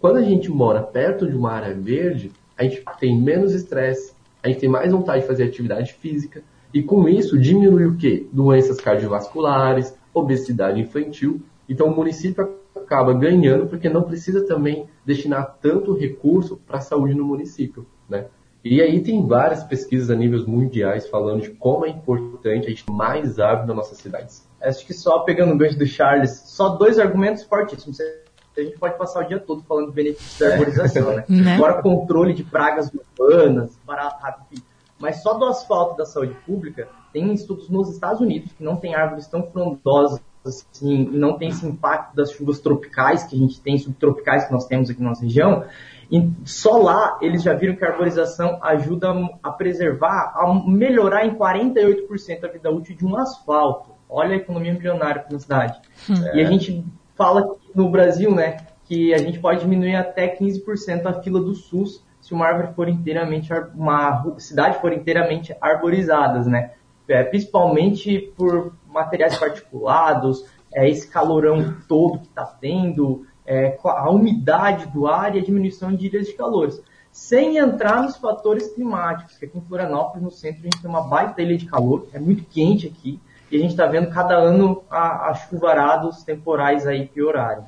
Quando 0.00 0.18
a 0.18 0.22
gente 0.22 0.48
mora 0.48 0.80
perto 0.80 1.28
de 1.28 1.36
uma 1.36 1.50
área 1.50 1.74
verde, 1.74 2.30
a 2.56 2.62
gente 2.62 2.84
tem 3.00 3.20
menos 3.20 3.52
estresse, 3.52 4.14
a 4.44 4.46
gente 4.46 4.60
tem 4.60 4.68
mais 4.68 4.92
vontade 4.92 5.22
de 5.22 5.26
fazer 5.26 5.42
atividade 5.42 5.92
física, 5.92 6.44
e 6.74 6.82
com 6.82 7.08
isso 7.08 7.38
diminui 7.38 7.86
o 7.86 7.96
quê? 7.96 8.26
Doenças 8.32 8.80
cardiovasculares, 8.80 9.96
obesidade 10.12 10.80
infantil. 10.80 11.40
Então 11.68 11.86
o 11.86 11.94
município 11.94 12.58
acaba 12.74 13.14
ganhando 13.14 13.66
porque 13.66 13.88
não 13.88 14.02
precisa 14.02 14.44
também 14.44 14.88
destinar 15.06 15.56
tanto 15.62 15.94
recurso 15.94 16.56
para 16.66 16.78
a 16.78 16.80
saúde 16.80 17.14
no 17.14 17.24
município, 17.24 17.86
né? 18.08 18.26
E 18.64 18.82
aí 18.82 19.00
tem 19.02 19.24
várias 19.24 19.62
pesquisas 19.62 20.10
a 20.10 20.16
níveis 20.16 20.46
mundiais 20.46 21.06
falando 21.08 21.42
de 21.42 21.50
como 21.50 21.86
é 21.86 21.90
importante 21.90 22.66
a 22.66 22.70
gente 22.70 22.84
ter 22.84 22.92
mais 22.92 23.38
árvores 23.38 23.68
nas 23.68 23.76
nossas 23.76 23.98
cidades. 23.98 24.48
Acho 24.60 24.84
que 24.84 24.94
só 24.94 25.20
pegando 25.20 25.52
o 25.52 25.58
gancho 25.58 25.78
do 25.78 25.86
Charles, 25.86 26.42
só 26.46 26.70
dois 26.70 26.98
argumentos 26.98 27.44
fortíssimos. 27.44 27.98
A 28.00 28.60
gente 28.60 28.78
pode 28.78 28.98
passar 28.98 29.24
o 29.24 29.28
dia 29.28 29.38
todo 29.38 29.62
falando 29.62 29.86
do 29.86 29.92
benefício 29.92 30.44
da 30.44 30.54
arborização, 30.54 31.14
né? 31.14 31.24
né? 31.28 31.54
Agora 31.54 31.82
controle 31.82 32.32
de 32.32 32.42
pragas 32.42 32.90
urbanas, 32.92 33.78
barato, 33.86 34.20
rápido, 34.20 34.62
mas 35.04 35.22
só 35.22 35.34
do 35.34 35.44
asfalto 35.44 35.98
da 35.98 36.06
saúde 36.06 36.34
pública, 36.46 36.88
tem 37.12 37.30
estudos 37.34 37.68
nos 37.68 37.90
Estados 37.90 38.22
Unidos 38.22 38.50
que 38.52 38.64
não 38.64 38.76
tem 38.76 38.94
árvores 38.94 39.26
tão 39.26 39.42
frondosas 39.42 40.18
assim, 40.42 41.10
e 41.12 41.18
não 41.18 41.36
tem 41.36 41.50
esse 41.50 41.66
impacto 41.66 42.16
das 42.16 42.32
chuvas 42.32 42.58
tropicais 42.58 43.22
que 43.24 43.36
a 43.36 43.38
gente 43.38 43.60
tem, 43.60 43.76
subtropicais 43.76 44.46
que 44.46 44.52
nós 44.52 44.66
temos 44.66 44.88
aqui 44.88 45.02
na 45.02 45.10
nossa 45.10 45.22
região, 45.22 45.64
e 46.10 46.30
só 46.46 46.78
lá 46.78 47.18
eles 47.20 47.42
já 47.42 47.52
viram 47.52 47.76
que 47.76 47.84
a 47.84 47.88
arborização 47.90 48.58
ajuda 48.62 49.12
a 49.42 49.50
preservar, 49.50 50.32
a 50.34 50.54
melhorar 50.66 51.26
em 51.26 51.34
48% 51.34 52.44
a 52.44 52.48
vida 52.48 52.70
útil 52.70 52.96
de 52.96 53.04
um 53.04 53.14
asfalto. 53.14 53.90
Olha 54.08 54.32
a 54.32 54.36
economia 54.36 54.72
milionária 54.72 55.26
na 55.30 55.38
cidade. 55.38 55.80
É. 56.08 56.38
E 56.38 56.40
a 56.42 56.46
gente 56.46 56.82
fala 57.14 57.56
no 57.74 57.90
Brasil, 57.90 58.34
né, 58.34 58.56
que 58.86 59.12
a 59.12 59.18
gente 59.18 59.38
pode 59.38 59.60
diminuir 59.60 59.96
até 59.96 60.34
15% 60.34 61.04
a 61.04 61.22
fila 61.22 61.40
do 61.40 61.54
SUS 61.54 62.02
se 62.24 62.32
uma 62.32 62.46
árvore 62.46 62.72
for 62.74 62.88
inteiramente, 62.88 63.52
uma 63.74 64.24
cidade 64.38 64.80
for 64.80 64.90
inteiramente 64.94 65.54
arborizadas, 65.60 66.46
né? 66.46 66.70
É, 67.06 67.22
principalmente 67.22 68.32
por 68.34 68.72
materiais 68.88 69.36
particulados, 69.36 70.42
é, 70.72 70.88
esse 70.88 71.06
calorão 71.06 71.76
todo 71.86 72.20
que 72.20 72.28
está 72.28 72.46
tendo, 72.46 73.26
é, 73.44 73.78
a 73.84 74.08
umidade 74.08 74.86
do 74.86 75.06
ar 75.06 75.36
e 75.36 75.38
a 75.38 75.42
diminuição 75.42 75.94
de 75.94 76.06
ilhas 76.06 76.26
de 76.26 76.32
calores. 76.32 76.82
Sem 77.12 77.58
entrar 77.58 78.02
nos 78.02 78.16
fatores 78.16 78.72
climáticos, 78.72 79.36
que 79.36 79.44
aqui 79.44 79.58
em 79.58 79.60
Florianópolis, 79.60 80.22
no 80.22 80.30
centro, 80.30 80.60
a 80.60 80.64
gente 80.64 80.80
tem 80.80 80.90
uma 80.90 81.02
baita 81.02 81.42
ilha 81.42 81.58
de 81.58 81.66
calor, 81.66 82.08
é 82.14 82.18
muito 82.18 82.42
quente 82.44 82.86
aqui, 82.86 83.20
e 83.50 83.56
a 83.58 83.60
gente 83.60 83.72
está 83.72 83.84
vendo 83.84 84.08
cada 84.08 84.34
ano 84.34 84.82
a, 84.88 85.28
a 85.28 85.34
chuvarados 85.34 86.22
temporais 86.22 86.86
aí 86.86 87.06
piorarem. 87.06 87.64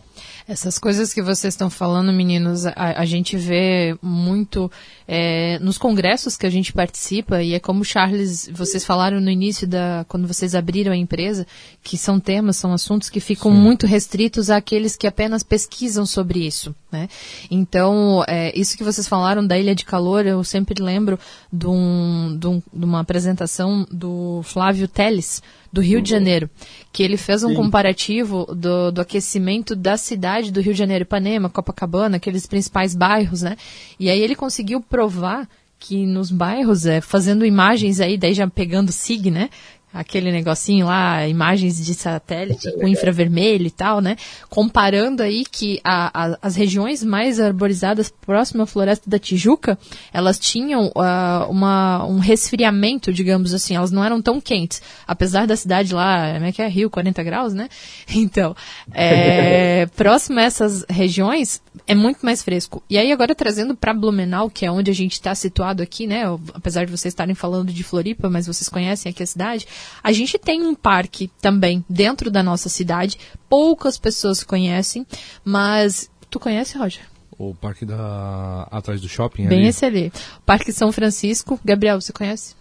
Essas 0.48 0.78
coisas 0.78 1.12
que 1.12 1.20
vocês 1.20 1.54
estão 1.54 1.68
falando, 1.68 2.12
meninos, 2.12 2.66
a, 2.66 2.72
a 2.76 3.04
gente 3.04 3.36
vê 3.36 3.96
muito 4.00 4.70
é, 5.08 5.58
nos 5.60 5.78
congressos 5.78 6.36
que 6.36 6.46
a 6.46 6.50
gente 6.50 6.72
participa, 6.72 7.42
e 7.42 7.54
é 7.54 7.60
como 7.60 7.84
Charles, 7.84 8.48
vocês 8.52 8.84
falaram 8.84 9.20
no 9.20 9.30
início 9.30 9.66
da, 9.66 10.04
quando 10.08 10.26
vocês 10.26 10.54
abriram 10.54 10.92
a 10.92 10.96
empresa, 10.96 11.46
que 11.82 11.96
são 11.96 12.18
temas, 12.18 12.56
são 12.56 12.72
assuntos 12.72 13.08
que 13.08 13.20
ficam 13.20 13.52
Sim. 13.52 13.58
muito 13.58 13.86
restritos 13.86 14.50
àqueles 14.50 14.96
que 14.96 15.06
apenas 15.06 15.42
pesquisam 15.42 16.04
sobre 16.04 16.44
isso. 16.44 16.74
Né? 16.90 17.08
Então, 17.50 18.24
é, 18.26 18.58
isso 18.58 18.76
que 18.76 18.84
vocês 18.84 19.06
falaram 19.06 19.46
da 19.46 19.58
Ilha 19.58 19.74
de 19.74 19.84
Calor, 19.84 20.26
eu 20.26 20.42
sempre 20.42 20.82
lembro 20.82 21.18
de, 21.52 21.66
um, 21.66 22.36
de, 22.38 22.46
um, 22.46 22.62
de 22.72 22.84
uma 22.84 23.00
apresentação 23.00 23.86
do 23.90 24.40
Flávio 24.44 24.88
Teles, 24.88 25.42
do 25.72 25.82
Rio 25.82 26.00
de 26.00 26.08
Janeiro, 26.08 26.48
que 26.90 27.02
ele 27.02 27.18
fez 27.18 27.44
um 27.44 27.50
Sim. 27.50 27.54
comparativo 27.54 28.46
do, 28.46 28.90
do, 28.90 29.00
aquecimento 29.00 29.76
da 29.76 29.98
cidade 29.98 30.50
do 30.50 30.60
Rio 30.60 30.72
de 30.72 30.78
Janeiro, 30.78 31.02
Ipanema, 31.02 31.50
Copacabana, 31.50 32.16
aqueles 32.16 32.46
principais 32.46 32.94
bairros, 32.94 33.42
né? 33.42 33.56
E 34.00 34.08
aí 34.08 34.20
ele 34.20 34.34
conseguiu 34.34 34.80
provar 34.96 35.46
que 35.78 36.06
nos 36.06 36.30
bairros, 36.30 36.86
é, 36.86 37.02
fazendo 37.02 37.44
imagens 37.44 38.00
aí, 38.00 38.16
daí 38.16 38.32
já 38.32 38.48
pegando 38.48 38.90
SIG, 38.90 39.30
né? 39.30 39.50
Aquele 39.92 40.30
negocinho 40.30 40.86
lá, 40.86 41.26
imagens 41.26 41.84
de 41.84 41.94
satélite 41.94 42.70
com 42.72 42.86
infravermelho 42.86 43.66
e 43.66 43.70
tal, 43.70 44.00
né? 44.00 44.16
Comparando 44.48 45.22
aí 45.22 45.44
que 45.50 45.80
a, 45.82 46.10
a, 46.12 46.38
as 46.42 46.54
regiões 46.54 47.02
mais 47.02 47.40
arborizadas 47.40 48.10
próximo 48.10 48.62
à 48.62 48.66
floresta 48.66 49.08
da 49.08 49.18
Tijuca, 49.18 49.78
elas 50.12 50.38
tinham 50.38 50.88
uh, 50.88 51.50
uma, 51.50 52.04
um 52.06 52.18
resfriamento, 52.18 53.12
digamos 53.12 53.54
assim, 53.54 53.74
elas 53.74 53.90
não 53.90 54.04
eram 54.04 54.20
tão 54.20 54.40
quentes, 54.40 54.82
apesar 55.06 55.46
da 55.46 55.56
cidade 55.56 55.94
lá, 55.94 56.34
como 56.34 56.46
é 56.46 56.52
que 56.52 56.60
é, 56.60 56.68
Rio, 56.68 56.90
40 56.90 57.22
graus, 57.22 57.54
né? 57.54 57.68
Então, 58.26 58.56
é, 58.92 59.86
próximo 59.96 60.40
a 60.40 60.42
essas 60.42 60.84
regiões, 60.88 61.60
é 61.86 61.94
muito 61.94 62.24
mais 62.24 62.42
fresco. 62.42 62.82
E 62.88 62.98
aí 62.98 63.12
agora 63.12 63.34
trazendo 63.34 63.76
para 63.76 63.94
Blumenau, 63.94 64.50
que 64.50 64.66
é 64.66 64.70
onde 64.70 64.90
a 64.90 64.94
gente 64.94 65.12
está 65.12 65.34
situado 65.34 65.82
aqui, 65.82 66.06
né? 66.06 66.24
Apesar 66.54 66.84
de 66.84 66.90
vocês 66.90 67.12
estarem 67.12 67.34
falando 67.34 67.72
de 67.72 67.82
Floripa, 67.82 68.28
mas 68.28 68.46
vocês 68.46 68.68
conhecem 68.68 69.10
aqui 69.10 69.22
a 69.22 69.26
cidade, 69.26 69.66
a 70.02 70.12
gente 70.12 70.38
tem 70.38 70.62
um 70.62 70.74
parque 70.74 71.30
também 71.40 71.84
dentro 71.88 72.30
da 72.30 72.42
nossa 72.42 72.68
cidade. 72.68 73.18
Poucas 73.48 73.98
pessoas 73.98 74.42
conhecem, 74.42 75.06
mas 75.44 76.10
tu 76.30 76.38
conhece, 76.38 76.78
Roger? 76.78 77.02
O 77.38 77.54
parque 77.54 77.84
da 77.84 78.66
atrás 78.70 79.00
do 79.00 79.08
shopping 79.08 79.46
Bem 79.46 79.58
ali. 79.58 79.68
esse 79.68 79.84
ali. 79.84 80.12
Parque 80.44 80.72
São 80.72 80.90
Francisco. 80.90 81.60
Gabriel, 81.64 82.00
você 82.00 82.12
conhece? 82.12 82.54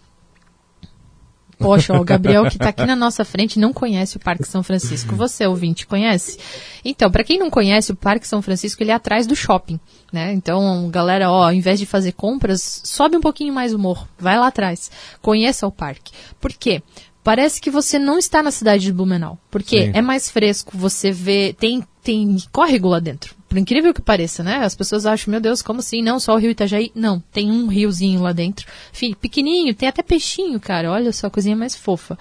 Poxa, 1.58 1.94
ó, 1.94 2.00
o 2.00 2.04
Gabriel 2.04 2.44
que 2.46 2.58
está 2.58 2.70
aqui 2.70 2.86
na 2.86 2.96
nossa 2.96 3.24
frente 3.26 3.60
não 3.60 3.74
conhece 3.74 4.18
o 4.18 4.20
Parque 4.20 4.48
São 4.48 4.62
Francisco. 4.64 5.16
Você, 5.16 5.46
ouvinte, 5.46 5.88
conhece? 5.88 6.38
Então, 6.84 7.10
para 7.10 7.24
quem 7.24 7.40
não 7.40 7.50
conhece, 7.50 7.92
o 7.92 7.96
Parque 7.96 8.28
São 8.28 8.42
Francisco 8.42 8.82
ele 8.84 8.92
é 8.92 8.94
atrás 8.94 9.26
do 9.26 9.36
shopping, 9.36 9.80
né? 10.12 10.34
Então, 10.34 10.90
galera, 10.90 11.32
ó, 11.32 11.46
ao 11.46 11.54
invés 11.54 11.80
de 11.80 11.86
fazer 11.86 12.12
compras, 12.12 12.82
sobe 12.84 13.18
um 13.18 13.22
pouquinho 13.22 13.54
mais 13.54 13.74
o 13.74 13.80
morro, 13.80 14.08
vai 14.18 14.38
lá 14.38 14.48
atrás, 14.48 14.92
conheça 15.22 15.68
o 15.68 15.72
parque. 15.72 16.12
Por 16.40 16.54
quê? 16.54 16.82
Parece 17.24 17.60
que 17.60 17.72
você 17.72 17.98
não 17.98 18.20
está 18.20 18.44
na 18.44 18.52
cidade 18.52 18.84
de 18.84 18.94
Blumenau, 18.94 19.40
porque 19.50 19.86
Sim. 19.86 19.92
é 19.96 20.02
mais 20.02 20.30
fresco, 20.30 20.78
você 20.78 21.12
vê, 21.12 21.56
tem 21.58 21.84
tem 22.04 22.38
córrego 22.52 22.88
lá 22.88 23.00
dentro. 23.00 23.36
Por 23.56 23.60
incrível 23.60 23.94
que 23.94 24.02
pareça, 24.02 24.44
né? 24.44 24.58
As 24.66 24.76
pessoas 24.76 25.06
acham, 25.06 25.32
meu 25.32 25.40
Deus, 25.40 25.62
como 25.62 25.80
assim? 25.80 26.02
Não, 26.02 26.20
só 26.20 26.36
o 26.36 26.38
rio 26.38 26.52
Itajaí? 26.52 26.92
Não, 26.94 27.24
tem 27.32 27.50
um 27.50 27.68
riozinho 27.68 28.22
lá 28.22 28.34
dentro. 28.34 28.68
Enfim, 28.92 29.14
pequenininho, 29.14 29.74
tem 29.74 29.88
até 29.88 30.04
peixinho, 30.04 30.60
cara. 30.60 30.92
Olha 30.92 31.14
só, 31.14 31.28
a 31.28 31.30
coisinha 31.30 31.56
mais 31.56 31.74
fofa. 31.74 32.20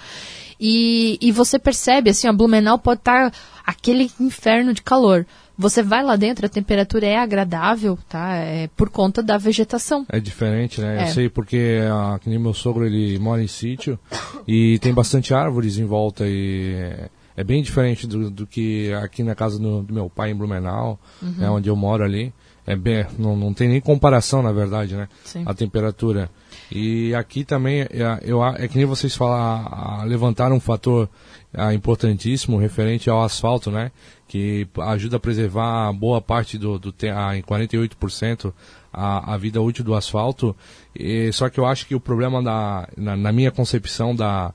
E, 0.61 1.19
e 1.21 1.33
você 1.33 1.59
percebe, 1.59 2.11
assim, 2.11 2.29
a 2.29 2.33
Blumenau 2.33 2.79
pode 2.79 3.01
estar 3.01 3.33
aquele 3.67 4.09
inferno 4.21 4.73
de 4.73 4.81
calor. 4.81 5.27
Você 5.59 5.83
vai 5.83 6.05
lá 6.05 6.15
dentro, 6.15 6.47
a 6.47 6.49
temperatura 6.49 7.05
é 7.05 7.17
agradável, 7.17 7.99
tá? 8.09 8.37
É 8.37 8.69
por 8.77 8.89
conta 8.89 9.21
da 9.21 9.37
vegetação. 9.37 10.07
É 10.09 10.21
diferente, 10.21 10.81
né? 10.81 11.01
É. 11.01 11.03
Eu 11.03 11.09
sei 11.09 11.29
porque 11.29 11.81
ah, 11.91 12.17
que 12.21 12.31
nem 12.31 12.39
meu 12.39 12.55
sogro 12.55 12.87
ele 12.87 13.19
mora 13.19 13.43
em 13.43 13.49
sítio 13.49 13.99
e 14.47 14.79
tem 14.79 14.95
bastante 14.95 15.35
árvores 15.35 15.79
em 15.79 15.85
volta 15.85 16.25
e 16.29 16.97
é- 17.37 17.41
é 17.41 17.45
bem 17.45 17.63
diferente 17.63 18.07
do, 18.07 18.31
do 18.31 18.47
que 18.47 18.93
aqui 18.95 19.23
na 19.23 19.35
casa 19.35 19.59
do, 19.59 19.83
do 19.83 19.93
meu 19.95 20.09
pai 20.11 20.31
em 20.31 20.35
Blumenau, 20.35 20.99
né, 21.23 21.49
onde 21.51 21.69
eu 21.69 21.77
moro 21.77 22.05
ali. 22.05 22.33
É 22.67 22.75
bem, 22.75 23.05
não, 23.19 23.37
não 23.37 23.53
tem 23.53 23.69
nem 23.69 23.79
comparação, 23.79 24.43
na 24.43 24.51
verdade, 24.51 24.97
né? 24.97 25.07
Sim. 25.23 25.43
A 25.45 25.53
temperatura. 25.53 26.31
E 26.73 27.15
aqui 27.15 27.45
também, 27.45 27.83
é, 27.83 27.89
eu, 28.23 28.43
a- 28.43 28.55
é 28.59 28.67
que 28.67 28.79
nem 28.79 28.87
vocês 28.87 29.15
falar, 29.15 29.67
a- 30.01 30.05
levantaram 30.05 30.57
um 30.57 30.61
fator 30.61 31.07
ah, 31.53 31.75
importantíssimo 31.75 32.57
referente 32.57 33.11
ao 33.11 33.23
asfalto, 33.23 33.71
né? 33.71 33.93
Que 34.27 34.67
ajuda 34.81 35.19
a 35.19 35.21
preservar 35.21 35.93
boa 35.93 36.23
parte 36.23 36.57
do, 36.57 36.79
do 36.79 36.91
te- 36.91 37.11
ah, 37.11 37.37
em 37.37 37.43
48% 37.43 38.51
a, 38.91 39.35
a 39.35 39.37
vida 39.37 39.61
útil 39.61 39.85
do 39.85 39.95
asfalto. 39.95 40.57
E, 40.99 41.31
só 41.33 41.51
que 41.51 41.61
eu 41.61 41.67
acho 41.67 41.87
que 41.87 41.95
o 41.95 42.01
problema 42.01 42.43
da, 42.43 42.89
na, 42.97 43.15
na 43.15 43.31
minha 43.31 43.51
concepção 43.51 44.17
da, 44.17 44.55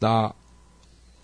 da, 0.00 0.32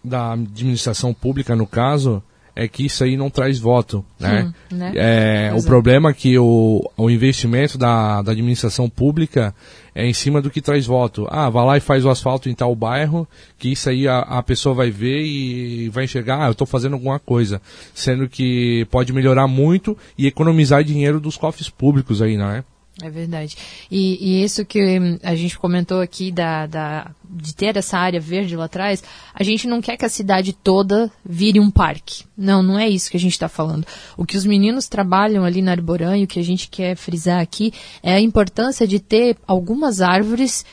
da 0.08 0.32
administração 0.32 1.12
pública, 1.14 1.54
no 1.54 1.66
caso, 1.66 2.22
é 2.58 2.66
que 2.66 2.86
isso 2.86 3.04
aí 3.04 3.16
não 3.16 3.30
traz 3.30 3.56
voto, 3.56 4.04
né? 4.18 4.52
Hum, 4.72 4.76
né? 4.76 4.92
É, 4.96 5.52
o 5.54 5.62
problema 5.62 6.10
é 6.10 6.12
que 6.12 6.36
o, 6.36 6.90
o 6.96 7.08
investimento 7.08 7.78
da, 7.78 8.20
da 8.20 8.32
administração 8.32 8.90
pública 8.90 9.54
é 9.94 10.04
em 10.04 10.12
cima 10.12 10.42
do 10.42 10.50
que 10.50 10.60
traz 10.60 10.84
voto. 10.84 11.24
Ah, 11.30 11.48
vai 11.48 11.64
lá 11.64 11.76
e 11.76 11.80
faz 11.80 12.04
o 12.04 12.10
asfalto 12.10 12.48
em 12.48 12.54
tal 12.54 12.74
bairro, 12.74 13.28
que 13.56 13.70
isso 13.70 13.88
aí 13.88 14.08
a, 14.08 14.18
a 14.18 14.42
pessoa 14.42 14.74
vai 14.74 14.90
ver 14.90 15.22
e 15.22 15.88
vai 15.88 16.02
enxergar, 16.02 16.42
ah, 16.42 16.46
eu 16.46 16.52
estou 16.52 16.66
fazendo 16.66 16.94
alguma 16.94 17.20
coisa. 17.20 17.62
Sendo 17.94 18.28
que 18.28 18.84
pode 18.90 19.12
melhorar 19.12 19.46
muito 19.46 19.96
e 20.16 20.26
economizar 20.26 20.82
dinheiro 20.82 21.20
dos 21.20 21.36
cofres 21.36 21.68
públicos 21.68 22.20
aí, 22.20 22.36
não 22.36 22.64
é? 23.02 23.08
Verdade. 23.10 23.56
E, 23.90 24.18
e 24.20 24.42
isso 24.44 24.64
que 24.64 24.98
hum, 24.98 25.18
a 25.22 25.34
gente 25.34 25.58
comentou 25.58 26.00
aqui 26.00 26.30
da, 26.32 26.66
da- 26.66 27.10
de 27.30 27.54
ter 27.54 27.76
essa 27.76 27.98
área 27.98 28.18
verde 28.20 28.56
lá 28.56 28.64
atrás, 28.64 29.02
a 29.34 29.42
gente 29.42 29.66
não 29.68 29.80
quer 29.80 29.96
que 29.96 30.04
a 30.04 30.08
cidade 30.08 30.52
toda 30.52 31.10
vire 31.24 31.60
um 31.60 31.70
parque. 31.70 32.24
Não, 32.36 32.62
não 32.62 32.78
é 32.78 32.88
isso 32.88 33.10
que 33.10 33.16
a 33.16 33.20
gente 33.20 33.32
está 33.32 33.48
falando. 33.48 33.86
O 34.16 34.24
que 34.24 34.36
os 34.36 34.44
meninos 34.46 34.88
trabalham 34.88 35.44
ali 35.44 35.60
na 35.62 35.72
Arborã 35.72 36.16
e 36.16 36.24
o 36.24 36.26
que 36.26 36.40
a 36.40 36.44
gente 36.44 36.68
quer 36.68 36.96
frisar 36.96 37.40
aqui 37.40 37.72
é 38.02 38.14
a 38.14 38.20
importância 38.20 38.86
de 38.86 38.98
ter 38.98 39.36
algumas 39.46 40.00
árvores 40.00 40.64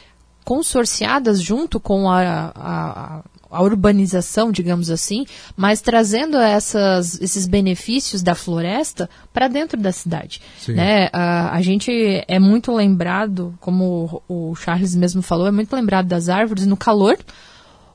consorciadas 0.44 1.42
junto 1.42 1.80
com 1.80 2.10
a, 2.10 2.52
a- 2.56 3.24
a 3.50 3.62
urbanização, 3.62 4.52
digamos 4.52 4.90
assim, 4.90 5.26
mas 5.56 5.82
trazendo 5.82 6.38
essas, 6.38 7.20
esses 7.22 7.48
benefícios 7.48 8.22
da 8.22 8.36
floresta 8.36 9.10
para 9.34 9.48
dentro 9.48 9.80
da 9.80 9.92
cidade. 9.92 10.42
Sim. 10.60 10.74
Né? 10.74 11.10
A, 11.12 11.56
a 11.56 11.62
gente 11.62 11.92
é 12.28 12.40
muito 12.40 12.74
lembrado, 12.74 13.54
como 13.60 14.24
o 14.28 14.46
o 14.46 14.56
Charles 14.56 14.96
mesmo 14.96 15.22
falou, 15.22 15.48
é 15.48 15.52
muito 15.52 15.76
lembrado 15.76 16.08
das 16.08 16.30
árvores 16.30 16.66
no 16.66 16.78
calor, 16.78 17.18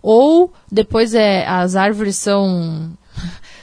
ou 0.02 0.52
depois 0.70 1.14
é, 1.14 1.46
as 1.46 1.76
árvores 1.76 2.16
são 2.16 2.92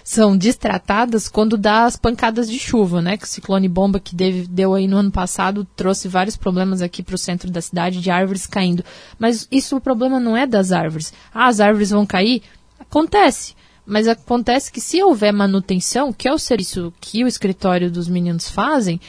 são 0.08 0.38
destratadas 0.38 1.28
quando 1.28 1.58
dá 1.58 1.84
as 1.84 1.98
pancadas 1.98 2.50
de 2.50 2.58
chuva, 2.58 3.02
né? 3.02 3.18
Que 3.18 3.26
o 3.26 3.28
ciclone 3.28 3.68
bomba 3.68 4.00
que 4.00 4.16
deve- 4.16 4.48
deu 4.48 4.74
aí 4.74 4.88
no 4.88 4.96
ano 4.96 5.12
passado 5.12 5.68
trouxe 5.76 6.08
vários 6.08 6.38
problemas 6.38 6.82
aqui 6.82 7.04
para 7.04 7.16
o 7.16 7.18
centro 7.18 7.52
da 7.52 7.60
cidade 7.60 8.00
de 8.00 8.10
árvores 8.10 8.48
caindo. 8.48 8.86
Mas 9.20 9.46
isso 9.52 9.76
o 9.76 9.82
problema 9.82 10.18
não 10.18 10.38
é 10.38 10.48
das 10.48 10.72
árvores. 10.72 11.12
Ah, 11.34 11.48
as 11.48 11.60
árvores 11.60 11.90
vão 11.90 12.06
cair? 12.06 12.42
Acontece. 12.80 13.54
Mas 13.86 14.08
acontece 14.08 14.72
que 14.72 14.80
se 14.80 15.04
houver 15.04 15.34
manutenção, 15.34 16.14
que 16.14 16.26
é 16.26 16.34
o 16.34 16.40
serviço 16.40 16.94
que 17.02 17.26
o 17.26 17.28
escritório 17.28 17.92
dos 17.92 18.08
meninos 18.08 18.50
fazem, 18.50 19.02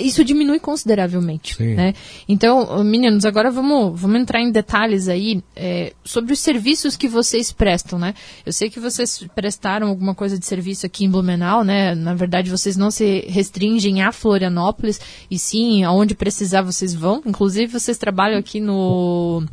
isso 0.00 0.24
diminui 0.24 0.60
consideravelmente, 0.60 1.60
né? 1.62 1.94
Então, 2.28 2.82
meninos, 2.84 3.24
agora 3.24 3.50
vamos, 3.50 4.00
vamos 4.00 4.20
entrar 4.20 4.40
em 4.40 4.52
detalhes 4.52 5.08
aí 5.08 5.42
é, 5.56 5.92
sobre 6.04 6.32
os 6.32 6.38
serviços 6.38 6.96
que 6.96 7.08
vocês 7.08 7.50
prestam, 7.50 7.98
né? 7.98 8.14
Eu 8.46 8.52
sei 8.52 8.70
que 8.70 8.78
vocês 8.78 9.26
prestaram 9.34 9.88
alguma 9.88 10.14
coisa 10.14 10.38
de 10.38 10.46
serviço 10.46 10.86
aqui 10.86 11.04
em 11.04 11.10
Blumenau, 11.10 11.64
né? 11.64 11.94
Na 11.94 12.14
verdade, 12.14 12.50
vocês 12.50 12.76
não 12.76 12.90
se 12.90 13.24
restringem 13.28 14.02
a 14.02 14.12
Florianópolis, 14.12 15.00
e 15.30 15.38
sim, 15.38 15.82
aonde 15.82 16.14
precisar 16.14 16.62
vocês 16.62 16.94
vão. 16.94 17.22
Inclusive, 17.26 17.72
vocês 17.72 17.98
trabalham 17.98 18.38
aqui 18.38 18.60
no 18.60 19.44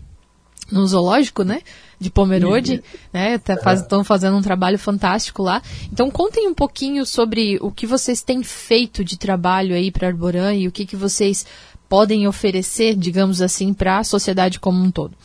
no 0.72 0.86
zoológico, 0.88 1.44
né? 1.44 1.62
De 2.00 2.10
Pomerode, 2.10 2.84
né? 3.14 3.36
Estão 3.36 4.04
fazendo 4.04 4.36
um 4.36 4.42
trabalho 4.42 4.78
fantástico 4.78 5.42
lá. 5.42 5.62
Então 5.92 6.12
contem 6.12 6.48
um 6.48 6.54
pouquinho 6.54 7.06
sobre 7.06 7.58
o 7.62 7.72
que 7.72 7.88
vocês 7.88 8.22
têm 8.22 8.44
feito 8.44 9.04
de 9.04 9.18
trabalho 9.18 9.76
aí 9.76 9.92
para 9.92 10.08
Arborã 10.08 10.54
e 10.54 10.68
o 10.68 10.72
que, 10.72 10.86
que 10.86 10.96
vocês 10.96 11.46
podem 11.88 12.28
oferecer, 12.28 12.96
digamos 12.96 13.42
assim, 13.42 13.74
para 13.74 14.00
a 14.00 14.04
sociedade 14.04 14.60
como 14.60 14.84
um 14.84 14.92
todo. 14.92 15.16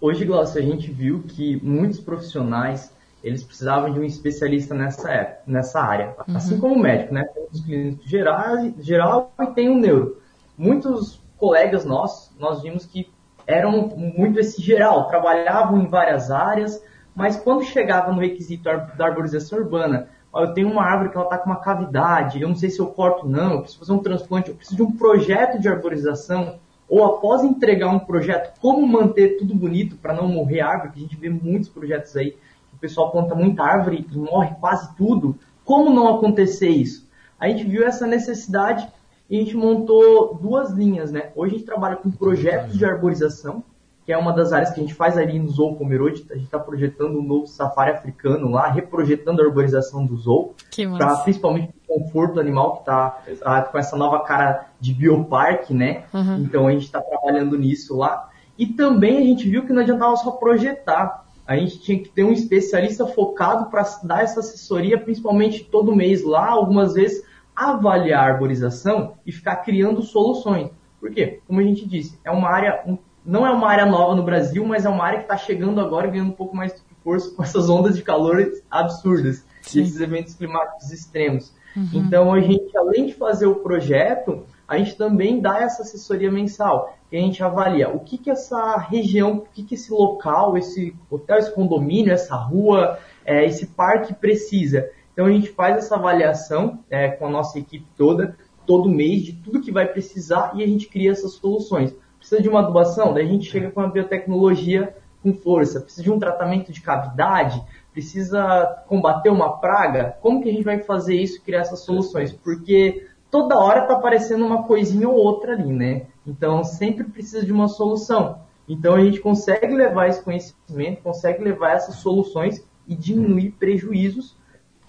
Hoje, 0.00 0.24
Glaucio, 0.24 0.60
a 0.60 0.64
gente 0.64 0.90
viu 0.90 1.24
que 1.26 1.56
muitos 1.62 2.00
profissionais 2.00 2.92
eles 3.22 3.44
precisavam 3.44 3.92
de 3.92 4.00
um 4.00 4.04
especialista 4.04 4.74
nessa, 4.74 5.10
época, 5.10 5.42
nessa 5.46 5.80
área. 5.80 6.16
Assim 6.34 6.58
como 6.58 6.74
o 6.74 6.78
médico, 6.78 7.12
né? 7.12 7.24
Tem 7.24 7.46
os 7.52 7.60
clínicos 7.60 8.06
geral, 8.08 8.56
geral 8.80 9.34
e 9.40 9.46
tem 9.48 9.68
o 9.68 9.76
neuro. 9.76 10.16
Muitos 10.56 11.20
colegas 11.36 11.84
nossos, 11.84 12.30
nós 12.38 12.62
vimos 12.62 12.86
que 12.86 13.10
eram 13.50 13.88
muito 13.96 14.38
esse 14.38 14.62
geral, 14.62 15.08
trabalhavam 15.08 15.80
em 15.80 15.86
várias 15.86 16.30
áreas, 16.30 16.82
mas 17.14 17.36
quando 17.36 17.64
chegava 17.64 18.12
no 18.12 18.20
requisito 18.20 18.64
da 18.64 19.06
arborização 19.06 19.58
urbana, 19.58 20.08
eu 20.34 20.54
tenho 20.54 20.70
uma 20.70 20.84
árvore 20.84 21.10
que 21.10 21.16
ela 21.16 21.24
está 21.24 21.38
com 21.38 21.50
uma 21.50 21.60
cavidade, 21.60 22.40
eu 22.40 22.48
não 22.48 22.54
sei 22.54 22.70
se 22.70 22.78
eu 22.78 22.86
corto 22.86 23.28
não, 23.28 23.54
eu 23.54 23.60
preciso 23.62 23.80
fazer 23.80 23.92
um 23.92 23.98
transplante, 23.98 24.50
eu 24.50 24.54
preciso 24.54 24.76
de 24.76 24.82
um 24.82 24.92
projeto 24.92 25.60
de 25.60 25.68
arborização, 25.68 26.58
ou 26.88 27.04
após 27.04 27.42
entregar 27.42 27.88
um 27.88 27.98
projeto, 27.98 28.58
como 28.60 28.86
manter 28.86 29.38
tudo 29.38 29.54
bonito 29.54 29.96
para 29.96 30.14
não 30.14 30.28
morrer 30.28 30.60
árvore, 30.60 30.92
que 30.92 30.98
a 30.98 31.02
gente 31.02 31.16
vê 31.16 31.28
muitos 31.28 31.68
projetos 31.68 32.16
aí, 32.16 32.36
o 32.72 32.78
pessoal 32.78 33.10
planta 33.10 33.34
muita 33.34 33.64
árvore 33.64 34.06
e 34.08 34.18
morre 34.18 34.54
quase 34.60 34.94
tudo, 34.96 35.36
como 35.64 35.90
não 35.90 36.16
acontecer 36.16 36.68
isso? 36.68 37.08
A 37.38 37.48
gente 37.48 37.64
viu 37.64 37.84
essa 37.84 38.06
necessidade 38.06 38.88
e 39.30 39.36
a 39.38 39.44
gente 39.44 39.56
montou 39.56 40.34
duas 40.34 40.72
linhas, 40.72 41.12
né? 41.12 41.30
Hoje 41.36 41.54
a 41.54 41.58
gente 41.58 41.66
trabalha 41.66 41.94
com 41.94 42.10
projetos 42.10 42.76
de 42.76 42.84
arborização, 42.84 43.62
que 44.04 44.12
é 44.12 44.18
uma 44.18 44.32
das 44.32 44.52
áreas 44.52 44.70
que 44.70 44.80
a 44.80 44.82
gente 44.82 44.94
faz 44.94 45.16
ali 45.16 45.38
no 45.38 45.48
Zoo 45.48 45.76
Pomerode. 45.76 46.26
A 46.30 46.34
gente 46.34 46.46
está 46.46 46.58
projetando 46.58 47.20
um 47.20 47.22
novo 47.22 47.46
safari 47.46 47.92
africano 47.92 48.50
lá, 48.50 48.68
reprojetando 48.68 49.40
a 49.40 49.44
arborização 49.44 50.04
do 50.04 50.16
Zoo, 50.16 50.54
Que 50.68 50.84
para 50.84 51.18
principalmente 51.18 51.72
o 51.86 52.00
conforto 52.00 52.40
animal 52.40 52.72
que 52.72 52.90
está 52.90 53.62
com 53.70 53.78
essa 53.78 53.96
nova 53.96 54.18
cara 54.24 54.66
de 54.80 54.92
bioparque, 54.92 55.72
né? 55.72 56.04
Uhum. 56.12 56.38
Então 56.38 56.66
a 56.66 56.72
gente 56.72 56.86
está 56.86 57.00
trabalhando 57.00 57.56
nisso 57.56 57.96
lá. 57.96 58.30
E 58.58 58.66
também 58.66 59.18
a 59.18 59.22
gente 59.22 59.48
viu 59.48 59.64
que 59.64 59.72
não 59.72 59.82
adiantava 59.82 60.16
só 60.16 60.32
projetar. 60.32 61.24
A 61.46 61.56
gente 61.56 61.78
tinha 61.78 61.98
que 62.02 62.08
ter 62.08 62.24
um 62.24 62.32
especialista 62.32 63.06
focado 63.06 63.70
para 63.70 63.84
dar 64.02 64.22
essa 64.24 64.40
assessoria, 64.40 64.98
principalmente 64.98 65.62
todo 65.62 65.94
mês 65.94 66.24
lá, 66.24 66.48
algumas 66.48 66.94
vezes 66.94 67.24
avaliar 67.60 68.24
a 68.24 68.32
arborização 68.32 69.14
e 69.26 69.32
ficar 69.32 69.56
criando 69.56 70.02
soluções. 70.02 70.70
Por 70.98 71.10
quê? 71.10 71.40
Como 71.46 71.60
a 71.60 71.62
gente 71.62 71.86
disse, 71.86 72.18
é 72.24 72.30
uma 72.30 72.48
área, 72.48 72.84
não 73.24 73.46
é 73.46 73.50
uma 73.50 73.68
área 73.68 73.86
nova 73.86 74.14
no 74.14 74.22
Brasil, 74.22 74.64
mas 74.64 74.84
é 74.84 74.88
uma 74.88 75.04
área 75.04 75.18
que 75.18 75.24
está 75.24 75.36
chegando 75.36 75.80
agora 75.80 76.08
e 76.08 76.10
ganhando 76.10 76.30
um 76.30 76.36
pouco 76.36 76.56
mais 76.56 76.74
de 76.74 76.80
força 77.04 77.34
com 77.34 77.42
essas 77.44 77.68
ondas 77.68 77.96
de 77.96 78.02
calor 78.02 78.50
absurdas, 78.70 79.44
Sim. 79.62 79.82
esses 79.82 80.00
eventos 80.00 80.34
climáticos 80.34 80.90
extremos. 80.90 81.54
Uhum. 81.76 81.88
Então 81.94 82.32
a 82.32 82.40
gente, 82.40 82.76
além 82.76 83.06
de 83.06 83.14
fazer 83.14 83.46
o 83.46 83.56
projeto, 83.56 84.44
a 84.66 84.78
gente 84.78 84.96
também 84.96 85.40
dá 85.40 85.60
essa 85.60 85.82
assessoria 85.82 86.30
mensal, 86.30 86.96
que 87.08 87.16
a 87.16 87.20
gente 87.20 87.42
avalia 87.42 87.88
o 87.88 88.00
que, 88.00 88.16
que 88.16 88.30
essa 88.30 88.76
região, 88.76 89.38
o 89.38 89.40
que, 89.52 89.64
que 89.64 89.74
esse 89.74 89.92
local, 89.92 90.56
esse 90.56 90.94
hotel, 91.10 91.38
esse 91.38 91.52
condomínio, 91.52 92.12
essa 92.12 92.36
rua, 92.36 92.98
é, 93.24 93.44
esse 93.44 93.66
parque 93.66 94.14
precisa. 94.14 94.88
Então 95.12 95.26
a 95.26 95.30
gente 95.30 95.48
faz 95.48 95.76
essa 95.76 95.96
avaliação 95.96 96.84
é, 96.88 97.08
com 97.08 97.26
a 97.26 97.30
nossa 97.30 97.58
equipe 97.58 97.86
toda, 97.96 98.36
todo 98.66 98.88
mês, 98.88 99.22
de 99.22 99.32
tudo 99.32 99.60
que 99.60 99.72
vai 99.72 99.86
precisar 99.86 100.52
e 100.54 100.62
a 100.62 100.66
gente 100.66 100.88
cria 100.88 101.10
essas 101.10 101.32
soluções. 101.32 101.94
Precisa 102.18 102.42
de 102.42 102.48
uma 102.48 102.60
adubação? 102.60 103.12
Daí 103.12 103.24
a 103.24 103.28
gente 103.28 103.50
chega 103.50 103.70
com 103.70 103.80
a 103.80 103.88
biotecnologia 103.88 104.94
com 105.22 105.32
força. 105.34 105.80
Precisa 105.80 106.02
de 106.02 106.10
um 106.10 106.18
tratamento 106.18 106.72
de 106.72 106.80
cavidade? 106.80 107.62
Precisa 107.92 108.84
combater 108.86 109.30
uma 109.30 109.58
praga? 109.58 110.16
Como 110.20 110.42
que 110.42 110.48
a 110.48 110.52
gente 110.52 110.64
vai 110.64 110.80
fazer 110.80 111.14
isso, 111.14 111.42
criar 111.42 111.60
essas 111.60 111.80
soluções? 111.80 112.32
Porque 112.32 113.06
toda 113.30 113.58
hora 113.58 113.82
está 113.82 113.94
aparecendo 113.94 114.44
uma 114.44 114.64
coisinha 114.64 115.08
ou 115.08 115.16
outra 115.16 115.52
ali, 115.52 115.72
né? 115.72 116.06
Então 116.26 116.62
sempre 116.62 117.04
precisa 117.04 117.44
de 117.44 117.52
uma 117.52 117.68
solução. 117.68 118.40
Então 118.68 118.94
a 118.94 119.00
gente 119.02 119.20
consegue 119.20 119.74
levar 119.74 120.08
esse 120.08 120.22
conhecimento, 120.22 121.02
consegue 121.02 121.42
levar 121.42 121.72
essas 121.72 121.96
soluções 121.96 122.64
e 122.86 122.94
diminuir 122.94 123.52
prejuízos, 123.52 124.36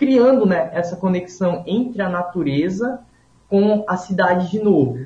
criando 0.02 0.47
né, 0.47 0.72
essa 0.74 0.95
conexão 0.95 1.64
entre 1.68 2.02
a 2.02 2.10
natureza 2.10 3.02
com 3.47 3.86
a 3.88 3.95
cidade 3.97 4.49
de 4.49 4.60
novo. 4.60 5.06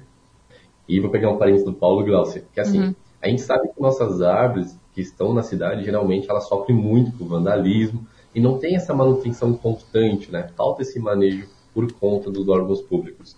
E 0.88 1.02
vou 1.02 1.12
pegar 1.12 1.30
um 1.30 1.38
parênteses 1.38 1.66
do 1.66 1.74
Paulo 1.74 2.06
Glaucia, 2.06 2.46
que 2.54 2.62
é 2.62 2.64
assim, 2.64 2.82
uhum. 2.82 2.96
a 3.22 3.28
gente 3.28 3.42
sabe 3.42 3.68
que 3.68 3.82
nossas 3.82 4.22
árvores 4.22 4.80
que 4.94 5.02
estão 5.02 5.34
na 5.34 5.44
cidade, 5.44 5.84
geralmente 5.84 6.30
elas 6.30 6.48
sofrem 6.48 6.78
muito 6.78 7.12
com 7.18 7.26
vandalismo 7.26 8.08
e 8.34 8.40
não 8.40 8.58
tem 8.58 8.78
essa 8.78 8.94
manutenção 8.94 9.54
constante, 9.58 10.32
né? 10.32 10.48
Falta 10.56 10.82
esse 10.82 10.98
manejo 10.98 11.50
por 11.74 11.92
conta 11.92 12.32
dos 12.32 12.48
órgãos 12.48 12.82
públicos. 12.82 13.36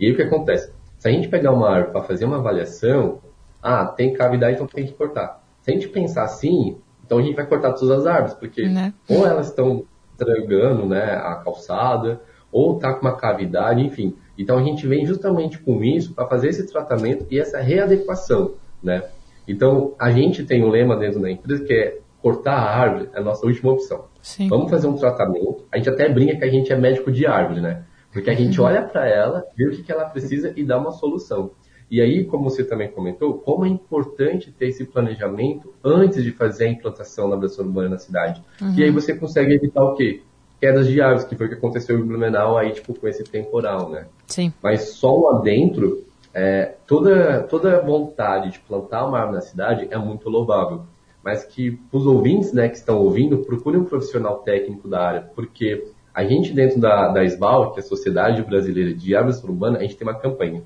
E 0.00 0.06
aí 0.06 0.12
o 0.12 0.16
que 0.16 0.22
acontece? 0.22 0.72
Se 0.98 1.06
a 1.06 1.12
gente 1.12 1.28
pegar 1.28 1.52
uma 1.52 1.70
árvore 1.70 1.92
para 1.92 2.02
fazer 2.02 2.24
uma 2.24 2.38
avaliação, 2.38 3.20
ah, 3.62 3.86
tem 3.86 4.12
cavidade, 4.12 4.54
então 4.54 4.66
tem 4.66 4.86
que 4.86 4.92
cortar. 4.92 5.40
Se 5.62 5.70
a 5.70 5.74
gente 5.74 5.86
pensar 5.86 6.24
assim, 6.24 6.78
então 7.06 7.18
a 7.18 7.22
gente 7.22 7.36
vai 7.36 7.46
cortar 7.46 7.74
todas 7.74 8.00
as 8.00 8.06
árvores, 8.06 8.34
porque 8.34 8.66
né? 8.66 8.92
ou 9.08 9.24
elas 9.24 9.50
estão 9.50 9.84
estragando 10.20 10.86
né, 10.86 11.14
a 11.14 11.36
calçada, 11.36 12.20
ou 12.52 12.76
está 12.76 12.92
com 12.92 13.02
uma 13.02 13.16
cavidade, 13.16 13.80
enfim. 13.80 14.16
Então 14.36 14.58
a 14.58 14.62
gente 14.62 14.86
vem 14.86 15.06
justamente 15.06 15.58
com 15.58 15.82
isso 15.82 16.14
para 16.14 16.26
fazer 16.26 16.48
esse 16.48 16.66
tratamento 16.66 17.26
e 17.30 17.38
essa 17.38 17.58
readequação, 17.58 18.54
né? 18.82 19.02
Então 19.46 19.94
a 19.98 20.10
gente 20.10 20.44
tem 20.44 20.64
um 20.64 20.68
lema 20.68 20.96
dentro 20.96 21.20
da 21.20 21.30
empresa 21.30 21.64
que 21.64 21.72
é 21.72 21.98
cortar 22.20 22.54
a 22.54 22.76
árvore 22.76 23.08
é 23.14 23.18
a 23.18 23.22
nossa 23.22 23.46
última 23.46 23.72
opção. 23.72 24.04
Sim. 24.20 24.48
Vamos 24.48 24.70
fazer 24.70 24.86
um 24.86 24.96
tratamento. 24.96 25.64
A 25.72 25.78
gente 25.78 25.88
até 25.88 26.08
brinca 26.08 26.36
que 26.36 26.44
a 26.44 26.50
gente 26.50 26.72
é 26.72 26.76
médico 26.76 27.10
de 27.10 27.26
árvore, 27.26 27.60
né? 27.60 27.84
Porque 28.12 28.28
a 28.28 28.34
gente 28.34 28.60
uhum. 28.60 28.66
olha 28.66 28.82
para 28.82 29.08
ela, 29.08 29.44
vê 29.56 29.68
o 29.68 29.70
que, 29.70 29.82
que 29.82 29.92
ela 29.92 30.04
precisa 30.04 30.52
e 30.56 30.64
dá 30.64 30.78
uma 30.78 30.90
solução. 30.90 31.52
E 31.90 32.00
aí, 32.00 32.24
como 32.24 32.44
você 32.44 32.62
também 32.62 32.88
comentou, 32.88 33.34
como 33.34 33.66
é 33.66 33.68
importante 33.68 34.52
ter 34.52 34.68
esse 34.68 34.84
planejamento 34.84 35.74
antes 35.84 36.22
de 36.22 36.30
fazer 36.30 36.66
a 36.66 36.70
implantação 36.70 37.28
da 37.28 37.34
abração 37.34 37.64
urbana 37.64 37.88
na 37.88 37.98
cidade. 37.98 38.40
Uhum. 38.62 38.74
E 38.76 38.84
aí 38.84 38.90
você 38.90 39.14
consegue 39.14 39.54
evitar 39.54 39.82
o 39.82 39.94
quê? 39.96 40.22
Quedas 40.60 40.86
de 40.86 41.00
árvores, 41.00 41.24
que 41.24 41.34
foi 41.34 41.46
o 41.46 41.48
que 41.48 41.56
aconteceu 41.56 41.98
em 41.98 42.02
Blumenau 42.02 42.56
aí, 42.56 42.72
tipo, 42.72 42.94
com 42.94 43.08
esse 43.08 43.24
temporal, 43.24 43.90
né? 43.90 44.06
Sim. 44.28 44.52
Mas 44.62 44.90
só 44.90 45.12
lá 45.16 45.40
dentro, 45.40 46.04
é, 46.32 46.74
toda, 46.86 47.42
toda 47.42 47.80
vontade 47.80 48.52
de 48.52 48.60
plantar 48.60 49.06
uma 49.06 49.18
árvore 49.18 49.36
na 49.36 49.42
cidade 49.42 49.88
é 49.90 49.98
muito 49.98 50.28
louvável. 50.28 50.82
Mas 51.24 51.44
que 51.44 51.78
os 51.90 52.06
ouvintes 52.06 52.52
né, 52.52 52.68
que 52.68 52.76
estão 52.76 52.98
ouvindo, 52.98 53.38
procurem 53.38 53.80
um 53.80 53.84
profissional 53.84 54.38
técnico 54.38 54.86
da 54.86 55.00
área, 55.00 55.20
porque 55.34 55.88
a 56.14 56.24
gente 56.24 56.52
dentro 56.52 56.80
da, 56.80 57.08
da 57.08 57.24
SBAL, 57.24 57.72
que 57.72 57.80
é 57.80 57.82
a 57.82 57.86
Sociedade 57.86 58.42
Brasileira 58.42 58.94
de 58.94 59.14
Árvores 59.14 59.42
Urbanas, 59.42 59.80
a 59.80 59.82
gente 59.82 59.96
tem 59.96 60.06
uma 60.06 60.18
campanha. 60.18 60.62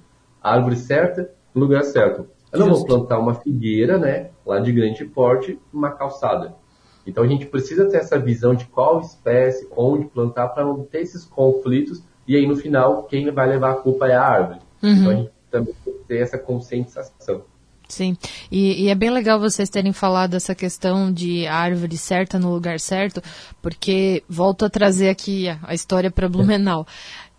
Árvore 0.53 0.77
certa, 0.77 1.31
no 1.55 1.63
lugar 1.63 1.85
certo. 1.85 2.27
Eu 2.53 2.61
não 2.61 2.69
vou 2.71 2.85
plantar 2.85 3.19
uma 3.19 3.35
figueira, 3.35 3.99
né, 3.99 4.31
lá 4.47 4.61
de 4.61 4.71
grande 4.71 5.05
porte, 5.05 5.59
numa 5.73 5.91
calçada. 5.91 6.55
Então 7.07 7.25
a 7.25 7.27
gente 7.27 7.47
precisa 7.47 7.87
ter 7.87 7.99
essa 7.99 8.19
visão 8.19 8.55
de 8.55 8.65
qual 8.67 9.01
espécie, 9.01 9.69
onde 9.77 10.07
plantar, 10.07 10.49
para 10.49 10.65
não 10.65 10.85
ter 10.85 11.01
esses 11.01 11.25
conflitos. 11.25 12.03
E 12.27 12.37
aí 12.37 12.47
no 12.47 12.57
final, 12.57 13.03
quem 13.05 13.31
vai 13.31 13.49
levar 13.49 13.73
a 13.73 13.75
culpa 13.75 14.07
é 14.07 14.15
a 14.15 14.23
árvore. 14.23 14.61
Uhum. 14.83 14.93
Então 14.93 15.11
a 15.11 15.15
gente 15.15 15.31
também 15.51 15.75
tem 15.85 15.95
que 15.95 16.05
ter 16.05 16.19
essa 16.19 16.39
conscientização. 16.39 17.43
Sim, 17.87 18.17
e, 18.51 18.85
e, 18.85 18.89
é 18.89 18.95
bem 18.95 19.11
legal 19.11 19.39
vocês 19.39 19.69
terem 19.69 19.93
falado 19.93 20.35
essa 20.35 20.55
questão 20.55 21.13
de 21.13 21.47
árvore 21.47 21.99
certa 21.99 22.39
no 22.39 22.51
lugar 22.51 22.81
certo, 22.81 23.23
porque 23.61 24.25
volto 24.27 24.65
a 24.65 24.71
trazer 24.71 25.11
aqui 25.11 25.49
a, 25.49 25.59
a 25.63 25.75
história 25.75 26.11
para 26.11 26.29
Blumenau. 26.29 26.87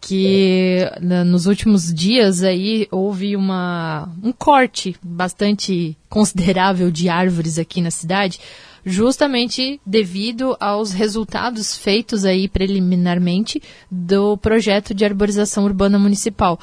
Que 0.01 0.89
na, 1.01 1.23
nos 1.23 1.47
últimos 1.47 1.91
dias 1.93 2.43
aí 2.43 2.87
houve 2.91 3.35
uma, 3.35 4.09
um 4.21 4.31
corte 4.31 4.95
bastante 5.01 5.97
considerável 6.07 6.91
de 6.91 7.09
árvores 7.09 7.57
aqui 7.57 7.81
na 7.81 7.89
cidade, 7.89 8.39
justamente 8.85 9.81
devido 9.83 10.55
aos 10.59 10.91
resultados 10.91 11.75
feitos 11.75 12.23
aí 12.23 12.47
preliminarmente 12.47 13.61
do 13.89 14.37
projeto 14.37 14.93
de 14.93 15.03
arborização 15.03 15.65
urbana 15.65 15.97
municipal. 15.97 16.59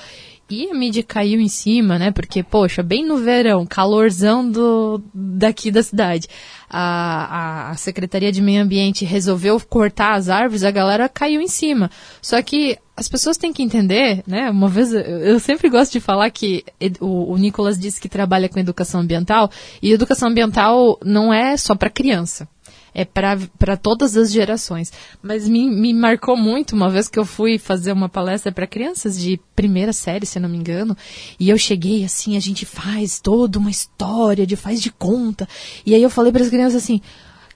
E 0.53 0.68
a 0.68 0.74
mídia 0.74 1.03
caiu 1.03 1.40
em 1.40 1.48
cima, 1.48 1.98
né? 1.98 2.11
Porque, 2.11 2.42
poxa, 2.42 2.82
bem 2.82 3.07
no 3.07 3.16
verão, 3.16 3.64
calorzão 3.64 4.46
do, 4.46 5.03
daqui 5.14 5.70
da 5.70 5.82
cidade. 5.82 6.28
A, 6.68 7.70
a, 7.70 7.76
Secretaria 7.76 8.30
de 8.30 8.42
Meio 8.42 8.62
Ambiente 8.62 9.03
resolveu 9.03 9.59
cortar 9.59 10.12
as 10.12 10.28
árvores, 10.28 10.62
a 10.62 10.70
galera 10.70 11.09
caiu 11.09 11.40
em 11.40 11.48
cima. 11.48 11.90
Só 12.20 12.42
que 12.42 12.76
as 12.94 13.09
pessoas 13.09 13.38
têm 13.38 13.50
que 13.50 13.62
entender, 13.62 14.22
né? 14.26 14.50
Uma 14.50 14.68
vez, 14.68 14.92
eu 14.92 15.40
sempre 15.40 15.70
gosto 15.70 15.92
de 15.92 16.00
falar 16.00 16.28
que 16.28 16.62
o, 17.00 17.32
o 17.32 17.38
Nicolas 17.38 17.78
disse 17.78 17.98
que 17.98 18.07
trabalha 18.07 18.46
com 18.46 18.61
educação 18.61 19.00
ambiental, 19.00 19.50
e 19.80 19.90
educação 19.90 20.28
ambiental 20.28 20.98
não 21.03 21.32
é 21.32 21.57
só 21.57 21.74
para 21.74 21.88
criança 21.88 22.46
é 22.95 23.05
para 23.05 23.76
todas 23.76 24.16
as 24.16 24.30
gerações. 24.30 24.93
Mas 25.22 25.49
me, 25.49 25.68
me 25.68 25.93
marcou 25.93 26.36
muito 26.36 26.74
uma 26.74 26.90
vez 26.90 27.09
que 27.09 27.18
eu 27.18 27.24
fui 27.24 27.59
fazer 27.59 27.93
uma 27.93 28.09
palestra 28.09 28.53
para 28.53 28.66
crianças 28.66 29.18
de 29.18 29.40
primeira 29.57 29.93
série, 29.93 30.26
se 30.26 30.38
não 30.38 30.49
me 30.49 30.59
engano, 30.59 30.97
e 31.38 31.49
eu 31.49 31.59
cheguei 31.59 32.05
assim, 32.05 32.36
a 32.36 32.40
gente 32.40 32.66
faz 32.66 33.20
toda 33.20 33.59
uma 33.59 33.70
história 33.70 34.47
de 34.47 34.57
faz 34.57 34.80
de 34.80 34.90
conta. 34.90 35.49
E 35.84 35.95
aí 35.95 36.03
eu 36.03 36.11
falei 36.11 36.32
para 36.32 36.43
as 36.43 36.51
crianças 36.51 36.82
assim: 36.82 37.01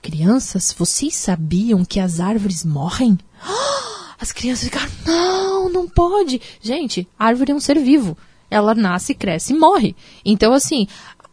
"Crianças, 0.01 0.73
vocês 0.77 1.15
sabiam 1.15 1.85
que 1.85 1.99
as 1.99 2.19
árvores 2.19 2.63
morrem?" 2.63 3.17
As 4.19 4.31
crianças 4.31 4.63
ficaram: 4.63 4.91
"Não, 5.05 5.69
não 5.69 5.87
pode". 5.87 6.41
Gente, 6.59 7.07
árvore 7.19 7.51
é 7.51 7.55
um 7.55 7.59
ser 7.59 7.77
vivo 7.77 8.17
ela 8.49 8.73
nasce, 8.73 9.13
cresce 9.13 9.53
e 9.53 9.57
morre. 9.57 9.95
Então, 10.23 10.53
assim, 10.53 10.87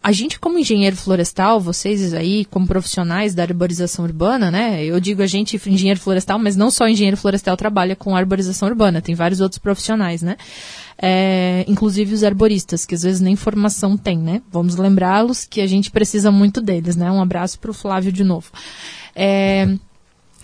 a 0.05 0.13
gente 0.13 0.39
como 0.39 0.59
engenheiro 0.59 0.95
florestal, 0.95 1.59
vocês 1.59 2.13
aí 2.13 2.45
como 2.45 2.67
profissionais 2.67 3.35
da 3.35 3.43
arborização 3.43 4.05
urbana, 4.05 4.51
né? 4.51 4.85
Eu 4.85 5.01
digo 5.01 5.23
a 5.23 5.27
gente 5.27 5.59
engenheiro 5.67 5.99
florestal, 5.99 6.39
mas 6.39 6.57
não 6.57 6.71
só 6.71 6.87
engenheiro 6.87 7.17
florestal 7.17 7.57
trabalha 7.57 7.97
com 7.97 8.15
arborização 8.15 8.69
urbana, 8.69 9.01
tem 9.01 9.15
vários 9.15 9.41
outros 9.41 9.59
profissionais, 9.59 10.21
né? 10.21 10.37
É, 10.99 11.65
inclusive 11.67 12.13
os 12.13 12.23
arboristas, 12.23 12.85
que 12.85 12.95
às 12.95 13.03
vezes 13.03 13.23
nem 13.23 13.35
formação 13.35 13.97
tem, 13.97 14.19
né? 14.19 14.43
Vamos 14.53 14.77
lembrá-los 14.77 15.47
que 15.47 15.63
a 15.63 15.67
gente 15.67 15.91
precisa 15.91 16.31
muito 16.31 16.61
deles, 16.61 16.97
né? 16.97 17.11
Um 17.11 17.23
abraço 17.23 17.59
para 17.59 17.71
o 17.71 17.75
Flávio 17.75 18.13
de 18.13 18.25
novo. 18.25 18.51
É, 19.17 19.75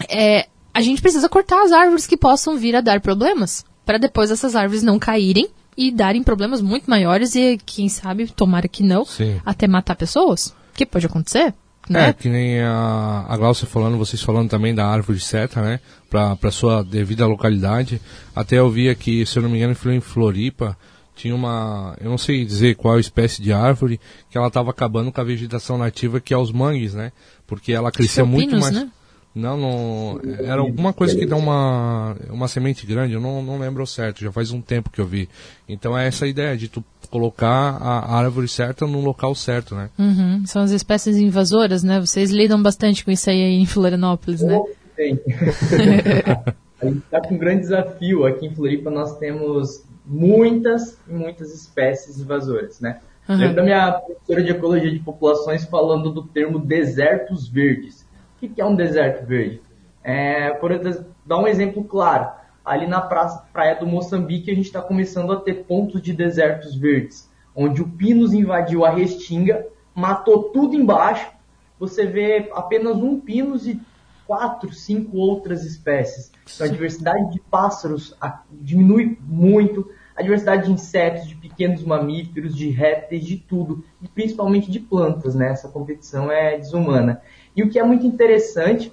é, 0.08 0.48
a 0.72 0.80
gente 0.80 1.02
precisa 1.02 1.28
cortar 1.28 1.62
as 1.64 1.70
árvores 1.70 2.06
que 2.06 2.16
possam 2.16 2.56
vir 2.56 2.74
a 2.76 2.80
dar 2.80 2.98
problemas, 3.02 3.62
para 3.84 3.98
depois 3.98 4.30
essas 4.30 4.56
árvores 4.56 4.82
não 4.82 4.98
caírem 4.98 5.50
e 5.80 5.90
darem 5.90 6.22
problemas 6.22 6.60
muito 6.60 6.90
maiores 6.90 7.34
e, 7.34 7.58
quem 7.64 7.88
sabe, 7.88 8.26
tomara 8.26 8.68
que 8.68 8.82
não, 8.82 9.06
Sim. 9.06 9.40
até 9.46 9.66
matar 9.66 9.96
pessoas. 9.96 10.54
Que 10.74 10.84
pode 10.84 11.06
acontecer. 11.06 11.54
Né? 11.88 12.10
É, 12.10 12.12
que 12.12 12.28
nem 12.28 12.60
a, 12.60 13.24
a 13.26 13.36
Glaucia 13.38 13.66
falando, 13.66 13.96
vocês 13.96 14.20
falando 14.20 14.50
também 14.50 14.74
da 14.74 14.86
árvore 14.86 15.18
certa, 15.18 15.62
né? 15.62 15.80
Para 16.10 16.50
sua 16.50 16.84
devida 16.84 17.26
localidade. 17.26 17.98
Até 18.36 18.58
eu 18.58 18.68
vi 18.68 18.90
aqui, 18.90 19.24
se 19.24 19.38
eu 19.38 19.42
não 19.42 19.48
me 19.48 19.56
engano, 19.56 19.74
em 19.86 20.00
Floripa, 20.00 20.76
tinha 21.16 21.34
uma, 21.34 21.96
eu 21.98 22.10
não 22.10 22.18
sei 22.18 22.44
dizer 22.44 22.76
qual 22.76 23.00
espécie 23.00 23.40
de 23.40 23.50
árvore, 23.50 23.98
que 24.28 24.36
ela 24.36 24.48
estava 24.48 24.70
acabando 24.70 25.10
com 25.10 25.20
a 25.22 25.24
vegetação 25.24 25.78
nativa, 25.78 26.20
que 26.20 26.34
é 26.34 26.36
os 26.36 26.52
mangues, 26.52 26.92
né? 26.92 27.10
Porque 27.46 27.72
ela 27.72 27.90
crescia 27.90 28.26
muito 28.26 28.54
mais... 28.58 28.70
Né? 28.70 28.90
Não, 29.34 29.56
não. 29.56 30.20
Era 30.40 30.60
alguma 30.60 30.92
coisa 30.92 31.16
que 31.16 31.24
dá 31.24 31.36
uma, 31.36 32.16
uma 32.30 32.48
semente 32.48 32.84
grande, 32.84 33.14
eu 33.14 33.20
não, 33.20 33.42
não 33.42 33.58
lembro 33.58 33.86
certo, 33.86 34.20
já 34.20 34.32
faz 34.32 34.50
um 34.50 34.60
tempo 34.60 34.90
que 34.90 35.00
eu 35.00 35.06
vi. 35.06 35.28
Então 35.68 35.96
é 35.96 36.06
essa 36.06 36.26
ideia 36.26 36.56
de 36.56 36.68
tu 36.68 36.84
colocar 37.10 37.76
a 37.80 38.16
árvore 38.16 38.48
certa 38.48 38.86
no 38.86 39.00
local 39.00 39.34
certo, 39.34 39.74
né? 39.74 39.90
Uhum. 39.98 40.44
São 40.46 40.62
as 40.62 40.72
espécies 40.72 41.16
invasoras, 41.16 41.82
né? 41.82 42.00
Vocês 42.00 42.30
lidam 42.30 42.60
bastante 42.62 43.04
com 43.04 43.10
isso 43.10 43.30
aí 43.30 43.40
em 43.40 43.66
Florianópolis, 43.66 44.42
né? 44.42 44.60
Tem. 44.96 45.18
a 46.80 46.86
gente 46.86 46.98
está 46.98 47.20
com 47.20 47.34
um 47.34 47.38
grande 47.38 47.62
desafio. 47.62 48.26
Aqui 48.26 48.46
em 48.46 48.54
Floripa 48.54 48.90
nós 48.90 49.16
temos 49.18 49.84
muitas 50.04 50.98
e 51.08 51.12
muitas 51.12 51.54
espécies 51.54 52.18
invasoras, 52.18 52.80
né? 52.80 52.98
Uhum. 53.28 53.36
Lembro 53.36 53.56
da 53.56 53.62
minha 53.62 53.92
professora 53.92 54.42
de 54.42 54.50
ecologia 54.50 54.90
de 54.90 54.98
populações 54.98 55.64
falando 55.64 56.10
do 56.10 56.24
termo 56.24 56.58
desertos 56.58 57.46
verdes. 57.48 57.99
O 58.42 58.48
que 58.48 58.60
é 58.60 58.64
um 58.64 58.74
deserto 58.74 59.26
verde? 59.26 59.60
É, 60.02 60.50
por 60.50 60.72
exemplo, 60.72 61.06
dar 61.26 61.38
um 61.38 61.46
exemplo 61.46 61.84
claro. 61.84 62.30
Ali 62.64 62.86
na 62.86 63.00
praça, 63.00 63.44
praia 63.52 63.74
do 63.74 63.86
Moçambique 63.86 64.50
a 64.50 64.54
gente 64.54 64.66
está 64.66 64.80
começando 64.80 65.32
a 65.32 65.40
ter 65.40 65.64
pontos 65.64 66.00
de 66.00 66.12
desertos 66.12 66.74
verdes, 66.74 67.30
onde 67.54 67.82
o 67.82 67.88
Pinus 67.88 68.32
invadiu 68.32 68.84
a 68.84 68.90
restinga, 68.90 69.66
matou 69.94 70.44
tudo 70.44 70.74
embaixo. 70.74 71.30
Você 71.78 72.06
vê 72.06 72.50
apenas 72.54 72.96
um 72.96 73.20
Pinus 73.20 73.66
e 73.66 73.80
quatro, 74.26 74.72
cinco 74.72 75.16
outras 75.16 75.64
espécies. 75.64 76.30
Então 76.54 76.66
a 76.66 76.70
diversidade 76.70 77.32
de 77.32 77.40
pássaros 77.40 78.16
diminui 78.52 79.18
muito, 79.22 79.90
a 80.14 80.22
diversidade 80.22 80.66
de 80.66 80.72
insetos, 80.72 81.26
de 81.26 81.34
pequenos 81.60 81.84
mamíferos, 81.84 82.56
de 82.56 82.70
répteis, 82.70 83.22
de 83.22 83.36
tudo, 83.36 83.84
e 84.00 84.08
principalmente 84.08 84.70
de 84.70 84.80
plantas, 84.80 85.34
né? 85.34 85.50
Essa 85.50 85.68
competição 85.68 86.32
é 86.32 86.56
desumana. 86.56 87.20
E 87.54 87.62
o 87.62 87.68
que 87.68 87.78
é 87.78 87.82
muito 87.82 88.06
interessante, 88.06 88.90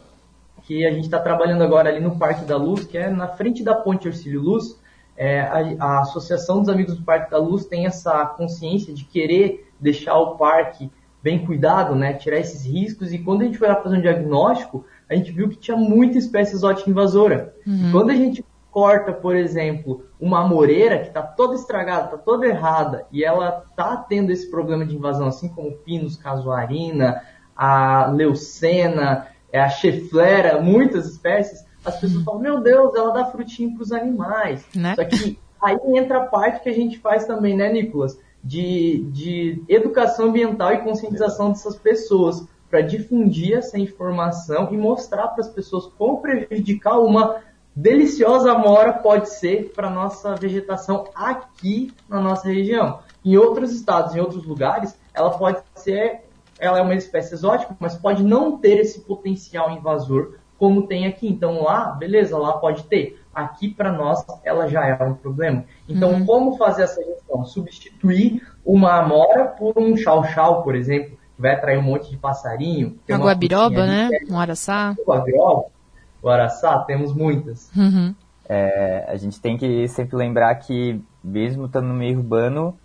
que 0.64 0.86
a 0.86 0.92
gente 0.92 1.06
está 1.06 1.18
trabalhando 1.18 1.64
agora 1.64 1.90
ali 1.90 2.02
no 2.02 2.18
Parque 2.18 2.44
da 2.44 2.58
Luz, 2.58 2.84
que 2.84 2.98
é 2.98 3.10
na 3.10 3.30
frente 3.30 3.64
da 3.64 3.74
Ponte 3.74 4.10
Ercílio 4.10 4.42
Luz, 4.42 4.78
é, 5.16 5.40
a, 5.40 5.76
a 5.80 6.02
Associação 6.02 6.60
dos 6.60 6.68
Amigos 6.68 6.98
do 6.98 7.04
Parque 7.04 7.32
da 7.32 7.38
Luz 7.38 7.66
tem 7.66 7.86
essa 7.86 8.26
consciência 8.26 8.94
de 8.94 9.06
querer 9.06 9.72
deixar 9.80 10.18
o 10.18 10.36
parque 10.36 10.92
bem 11.24 11.46
cuidado, 11.46 11.96
né? 11.96 12.16
Tirar 12.16 12.38
esses 12.38 12.66
riscos, 12.66 13.14
e 13.14 13.20
quando 13.20 13.44
a 13.44 13.46
gente 13.46 13.58
foi 13.58 13.70
lá 13.70 13.78
fazer 13.78 13.98
um 13.98 14.02
diagnóstico, 14.02 14.86
a 15.10 15.16
gente 15.16 15.32
viu 15.32 15.48
que 15.48 15.56
tinha 15.56 15.78
muita 15.78 16.18
espécie 16.18 16.54
exótica 16.54 16.90
invasora. 16.90 17.56
Uhum. 17.66 17.92
Quando 17.94 18.10
a 18.10 18.16
gente 18.16 18.44
corta, 18.78 19.12
por 19.12 19.36
exemplo, 19.36 20.06
uma 20.20 20.44
amoreira 20.44 21.00
que 21.00 21.08
está 21.08 21.24
toda 21.24 21.56
estragada, 21.56 22.06
está 22.06 22.18
toda 22.20 22.46
errada, 22.46 23.08
e 23.12 23.24
ela 23.24 23.66
está 23.72 23.98
tendo 23.98 24.32
esse 24.32 24.52
problema 24.52 24.86
de 24.86 24.96
invasão, 24.96 25.26
assim 25.26 25.50
como 25.50 25.70
o 25.70 25.78
Pinus 25.78 26.16
casuarina, 26.16 27.24
a 27.56 28.12
leucena, 28.12 29.30
é, 29.52 29.60
a 29.60 29.68
cheflera, 29.68 30.62
muitas 30.62 31.08
espécies, 31.08 31.66
as 31.84 31.96
pessoas 31.96 32.20
uhum. 32.20 32.24
falam, 32.24 32.42
meu 32.42 32.62
Deus, 32.62 32.94
ela 32.94 33.12
dá 33.12 33.26
frutinho 33.26 33.74
para 33.74 33.82
os 33.82 33.92
animais. 33.92 34.64
Né? 34.76 34.94
Só 34.94 35.06
que 35.06 35.40
aí 35.60 35.80
entra 35.96 36.20
a 36.20 36.26
parte 36.28 36.62
que 36.62 36.70
a 36.70 36.74
gente 36.74 37.00
faz 37.00 37.26
também, 37.26 37.58
né, 37.58 37.74
Nicolas? 37.74 38.20
De, 38.44 39.04
de 39.12 39.64
educação 39.68 40.28
ambiental 40.28 40.72
e 40.74 40.78
conscientização 40.84 41.50
dessas 41.50 41.76
pessoas 41.78 42.48
para 42.70 42.82
difundir 42.82 43.58
essa 43.58 43.80
informação 43.80 44.70
e 44.72 44.78
mostrar 44.78 45.30
para 45.30 45.42
as 45.42 45.50
pessoas 45.50 45.88
como 45.98 46.22
prejudicar 46.22 47.00
uma 47.00 47.47
deliciosa 47.78 48.52
amora 48.52 48.92
pode 48.92 49.30
ser 49.30 49.72
para 49.76 49.88
nossa 49.88 50.36
vegetação 50.36 51.06
aqui 51.14 51.94
na 52.10 52.20
nossa 52.20 52.48
região. 52.48 53.02
Em 53.24 53.38
outros 53.38 53.72
estados, 53.72 54.16
em 54.16 54.20
outros 54.20 54.44
lugares, 54.46 54.98
ela 55.14 55.30
pode 55.30 55.62
ser, 55.76 56.24
ela 56.58 56.80
é 56.80 56.82
uma 56.82 56.96
espécie 56.96 57.36
exótica, 57.36 57.78
mas 57.80 57.96
pode 57.96 58.24
não 58.24 58.58
ter 58.58 58.80
esse 58.80 59.02
potencial 59.02 59.70
invasor 59.70 60.38
como 60.58 60.88
tem 60.88 61.06
aqui. 61.06 61.28
Então 61.28 61.62
lá, 61.62 61.92
beleza, 61.92 62.36
lá 62.36 62.54
pode 62.54 62.84
ter. 62.86 63.22
Aqui 63.32 63.70
para 63.70 63.92
nós 63.92 64.26
ela 64.44 64.68
já 64.68 64.84
é 64.84 65.04
um 65.04 65.14
problema. 65.14 65.64
Então 65.88 66.14
uhum. 66.14 66.26
como 66.26 66.58
fazer 66.58 66.82
essa 66.84 67.04
gestão? 67.04 67.46
Substituir 67.46 68.42
uma 68.66 68.98
amora 69.00 69.46
por 69.46 69.78
um 69.78 69.96
chau-chau, 69.96 70.64
por 70.64 70.74
exemplo, 70.74 71.16
vai 71.38 71.54
atrair 71.54 71.78
um 71.78 71.84
monte 71.84 72.10
de 72.10 72.18
passarinho. 72.18 72.98
Guabiroba, 73.08 73.86
né? 73.86 74.10
É... 74.12 74.34
Um 74.34 74.40
araçá. 74.40 74.96
Guabiroba, 75.06 75.66
o 76.22 76.30
araçá, 76.30 76.80
temos 76.80 77.14
muitas. 77.14 77.72
Uhum. 77.76 78.14
É, 78.50 79.06
a 79.10 79.16
gente 79.18 79.42
tem 79.42 79.58
que 79.58 79.88
sempre 79.88 80.16
lembrar 80.16 80.56
que, 80.56 81.02
mesmo 81.24 81.66
estando 81.66 81.88
no 81.88 81.94
meio 81.94 82.18
urbano, 82.18 82.78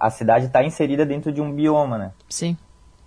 a 0.00 0.10
cidade 0.10 0.46
está 0.46 0.64
inserida 0.64 1.06
dentro 1.06 1.32
de 1.32 1.40
um 1.40 1.52
bioma, 1.52 1.98
né? 1.98 2.12
Sim. 2.28 2.56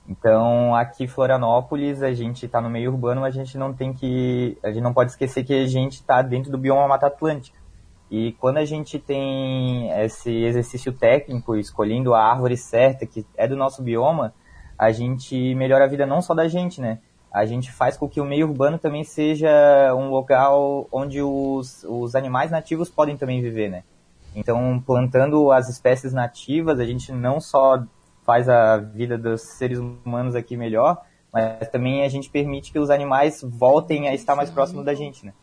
Então, 0.07 0.73
aqui 0.73 1.03
em 1.03 1.07
Florianópolis, 1.07 2.01
a 2.01 2.11
gente 2.13 2.45
está 2.45 2.59
no 2.59 2.69
meio 2.69 2.91
urbano, 2.91 3.21
mas 3.21 3.35
a 3.35 3.37
gente 3.37 3.57
não 3.57 3.73
tem 3.73 3.93
que, 3.93 4.57
a 4.63 4.71
gente 4.71 4.81
não 4.81 4.93
pode 4.93 5.11
esquecer 5.11 5.43
que 5.43 5.53
a 5.53 5.67
gente 5.67 5.93
está 5.93 6.21
dentro 6.21 6.51
do 6.51 6.57
bioma 6.57 6.87
Mata 6.87 7.07
Atlântica. 7.07 7.59
E 8.09 8.31
quando 8.33 8.57
a 8.57 8.65
gente 8.65 8.97
tem 8.97 9.91
esse 10.01 10.31
exercício 10.31 10.91
técnico, 10.91 11.55
escolhendo 11.55 12.15
a 12.15 12.23
árvore 12.23 12.57
certa, 12.57 13.05
que 13.05 13.23
é 13.37 13.47
do 13.47 13.55
nosso 13.55 13.83
bioma, 13.83 14.33
a 14.75 14.91
gente 14.91 15.53
melhora 15.53 15.85
a 15.85 15.87
vida 15.87 16.07
não 16.07 16.21
só 16.21 16.33
da 16.33 16.47
gente, 16.47 16.81
né? 16.81 16.99
A 17.31 17.45
gente 17.45 17.71
faz 17.71 17.95
com 17.95 18.09
que 18.09 18.19
o 18.19 18.25
meio 18.25 18.47
urbano 18.47 18.79
também 18.79 19.03
seja 19.03 19.49
um 19.95 20.09
local 20.09 20.87
onde 20.91 21.21
os, 21.21 21.83
os 21.83 22.15
animais 22.15 22.49
nativos 22.49 22.89
podem 22.89 23.15
também 23.15 23.41
viver, 23.41 23.69
né? 23.69 23.83
Então, 24.35 24.81
plantando 24.85 25.51
as 25.51 25.69
espécies 25.69 26.13
nativas, 26.13 26.79
a 26.79 26.85
gente 26.85 27.11
não 27.11 27.39
só 27.39 27.83
faz 28.25 28.47
a 28.47 28.77
vida 28.77 29.17
dos 29.17 29.41
seres 29.41 29.79
humanos 29.79 30.35
aqui 30.35 30.55
melhor, 30.55 31.01
mas 31.31 31.67
também 31.69 32.03
a 32.03 32.09
gente 32.09 32.29
permite 32.29 32.71
que 32.71 32.79
os 32.79 32.89
animais 32.89 33.41
voltem 33.43 34.07
a 34.07 34.13
estar 34.13 34.35
mais 34.35 34.49
próximos 34.49 34.85
da 34.85 34.93
gente, 34.93 35.25
né? 35.25 35.33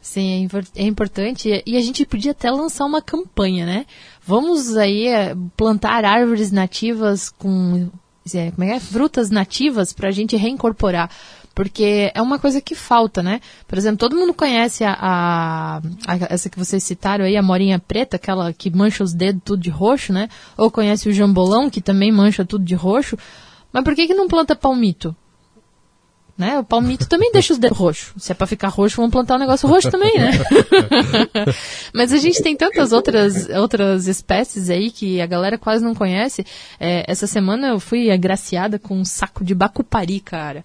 Sim, 0.00 0.46
é, 0.76 0.82
é 0.82 0.84
importante. 0.84 1.62
E 1.66 1.76
a 1.76 1.80
gente 1.80 2.06
podia 2.06 2.30
até 2.30 2.50
lançar 2.50 2.84
uma 2.84 3.02
campanha, 3.02 3.66
né? 3.66 3.86
Vamos 4.22 4.76
aí 4.76 5.08
eh, 5.08 5.34
plantar 5.56 6.04
árvores 6.04 6.52
nativas 6.52 7.28
com 7.28 7.90
é, 8.34 8.50
como 8.50 8.68
é, 8.68 8.80
frutas 8.80 9.30
nativas 9.30 9.92
para 9.92 10.08
a 10.08 10.12
gente 10.12 10.36
reincorporar. 10.36 11.10
Porque 11.54 12.12
é 12.14 12.20
uma 12.20 12.38
coisa 12.38 12.60
que 12.60 12.74
falta, 12.74 13.22
né? 13.22 13.40
Por 13.66 13.78
exemplo, 13.78 13.96
todo 13.96 14.14
mundo 14.14 14.34
conhece 14.34 14.84
a, 14.84 14.92
a, 14.92 15.76
a, 16.06 16.16
essa 16.28 16.50
que 16.50 16.58
vocês 16.58 16.82
citaram 16.82 17.24
aí, 17.24 17.34
a 17.34 17.42
morinha 17.42 17.78
preta, 17.78 18.16
aquela 18.16 18.52
que 18.52 18.70
mancha 18.70 19.02
os 19.02 19.14
dedos 19.14 19.40
tudo 19.42 19.62
de 19.62 19.70
roxo, 19.70 20.12
né? 20.12 20.28
Ou 20.56 20.70
conhece 20.70 21.08
o 21.08 21.12
jambolão, 21.12 21.70
que 21.70 21.80
também 21.80 22.12
mancha 22.12 22.44
tudo 22.44 22.62
de 22.62 22.74
roxo. 22.74 23.16
Mas 23.72 23.84
por 23.84 23.94
que, 23.94 24.06
que 24.06 24.14
não 24.14 24.28
planta 24.28 24.54
palmito? 24.54 25.16
Né? 26.36 26.58
O 26.58 26.64
palmito 26.64 27.08
também 27.08 27.32
deixa 27.32 27.54
os 27.54 27.58
dedos 27.58 27.78
roxos. 27.78 28.12
Se 28.22 28.30
é 28.30 28.34
para 28.34 28.46
ficar 28.46 28.68
roxo, 28.68 28.96
vamos 28.96 29.10
plantar 29.10 29.36
um 29.36 29.38
negócio 29.38 29.66
roxo 29.66 29.90
também, 29.90 30.18
né? 30.18 30.32
Mas 31.94 32.12
a 32.12 32.18
gente 32.18 32.42
tem 32.42 32.54
tantas 32.54 32.92
outras, 32.92 33.48
outras 33.48 34.06
espécies 34.06 34.68
aí 34.68 34.90
que 34.90 35.18
a 35.18 35.26
galera 35.26 35.56
quase 35.56 35.82
não 35.82 35.94
conhece. 35.94 36.44
É, 36.78 37.10
essa 37.10 37.26
semana 37.26 37.68
eu 37.68 37.80
fui 37.80 38.10
agraciada 38.10 38.78
com 38.78 38.98
um 38.98 39.04
saco 39.04 39.42
de 39.42 39.54
bacupari, 39.54 40.20
cara. 40.20 40.62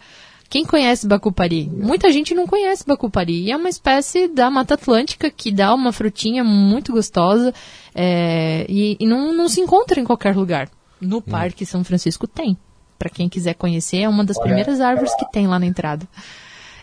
Quem 0.50 0.66
conhece 0.66 1.08
bacupari? 1.08 1.72
Muita 1.72 2.12
gente 2.12 2.36
não 2.36 2.46
conhece 2.46 2.84
bacupari. 2.86 3.46
E 3.46 3.52
é 3.52 3.56
uma 3.56 3.70
espécie 3.70 4.28
da 4.28 4.52
Mata 4.52 4.74
Atlântica 4.74 5.32
que 5.32 5.54
dá 5.54 5.74
uma 5.74 5.94
frutinha 5.94 6.44
muito 6.44 6.92
gostosa 6.92 7.54
é, 7.96 8.66
e, 8.68 8.98
e 9.00 9.08
não, 9.08 9.34
não 9.34 9.48
se 9.48 9.62
encontra 9.62 10.02
em 10.02 10.04
qualquer 10.04 10.36
lugar. 10.36 10.70
No. 11.00 11.22
Parque 11.22 11.66
São 11.66 11.82
Francisco 11.86 12.28
tem 12.28 12.58
para 13.02 13.10
quem 13.10 13.28
quiser 13.28 13.56
conhecer, 13.56 13.98
é 13.98 14.08
uma 14.08 14.24
das 14.24 14.38
primeiras 14.40 14.80
árvores 14.80 15.16
que 15.16 15.26
tem 15.32 15.48
lá 15.48 15.58
na 15.58 15.66
entrada. 15.66 16.08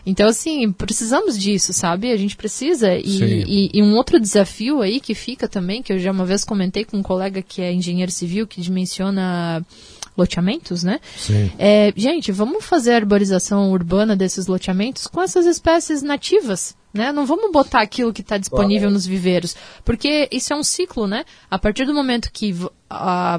Então, 0.05 0.27
assim, 0.27 0.69
precisamos 0.69 1.39
disso, 1.39 1.71
sabe? 1.71 2.11
A 2.11 2.17
gente 2.17 2.35
precisa. 2.35 2.93
E, 2.93 3.43
e, 3.47 3.69
e, 3.73 3.81
um 3.81 3.95
outro 3.95 4.19
desafio 4.19 4.81
aí 4.81 4.99
que 4.99 5.15
fica 5.15 5.47
também, 5.47 5.81
que 5.81 5.93
eu 5.93 5.99
já 5.99 6.11
uma 6.11 6.25
vez 6.25 6.43
comentei 6.43 6.83
com 6.83 6.97
um 6.97 7.03
colega 7.03 7.41
que 7.41 7.61
é 7.61 7.71
engenheiro 7.71 8.11
civil, 8.11 8.45
que 8.45 8.59
dimensiona 8.59 9.65
loteamentos, 10.17 10.83
né? 10.83 10.99
Sim. 11.15 11.51
É, 11.57 11.93
gente, 11.95 12.33
vamos 12.33 12.65
fazer 12.65 12.93
a 12.93 12.97
arborização 12.97 13.71
urbana 13.71 14.15
desses 14.15 14.47
loteamentos 14.47 15.07
com 15.07 15.21
essas 15.21 15.45
espécies 15.45 16.01
nativas, 16.01 16.75
né? 16.93 17.11
Não 17.11 17.25
vamos 17.25 17.51
botar 17.51 17.81
aquilo 17.81 18.13
que 18.13 18.21
está 18.21 18.37
disponível 18.37 18.89
nos 18.89 19.05
viveiros, 19.05 19.55
porque 19.85 20.27
isso 20.31 20.53
é 20.53 20.55
um 20.55 20.63
ciclo, 20.63 21.07
né? 21.07 21.23
A 21.49 21.59
partir 21.59 21.85
do 21.85 21.93
momento 21.93 22.31
que 22.31 22.51
uh, 22.51 22.69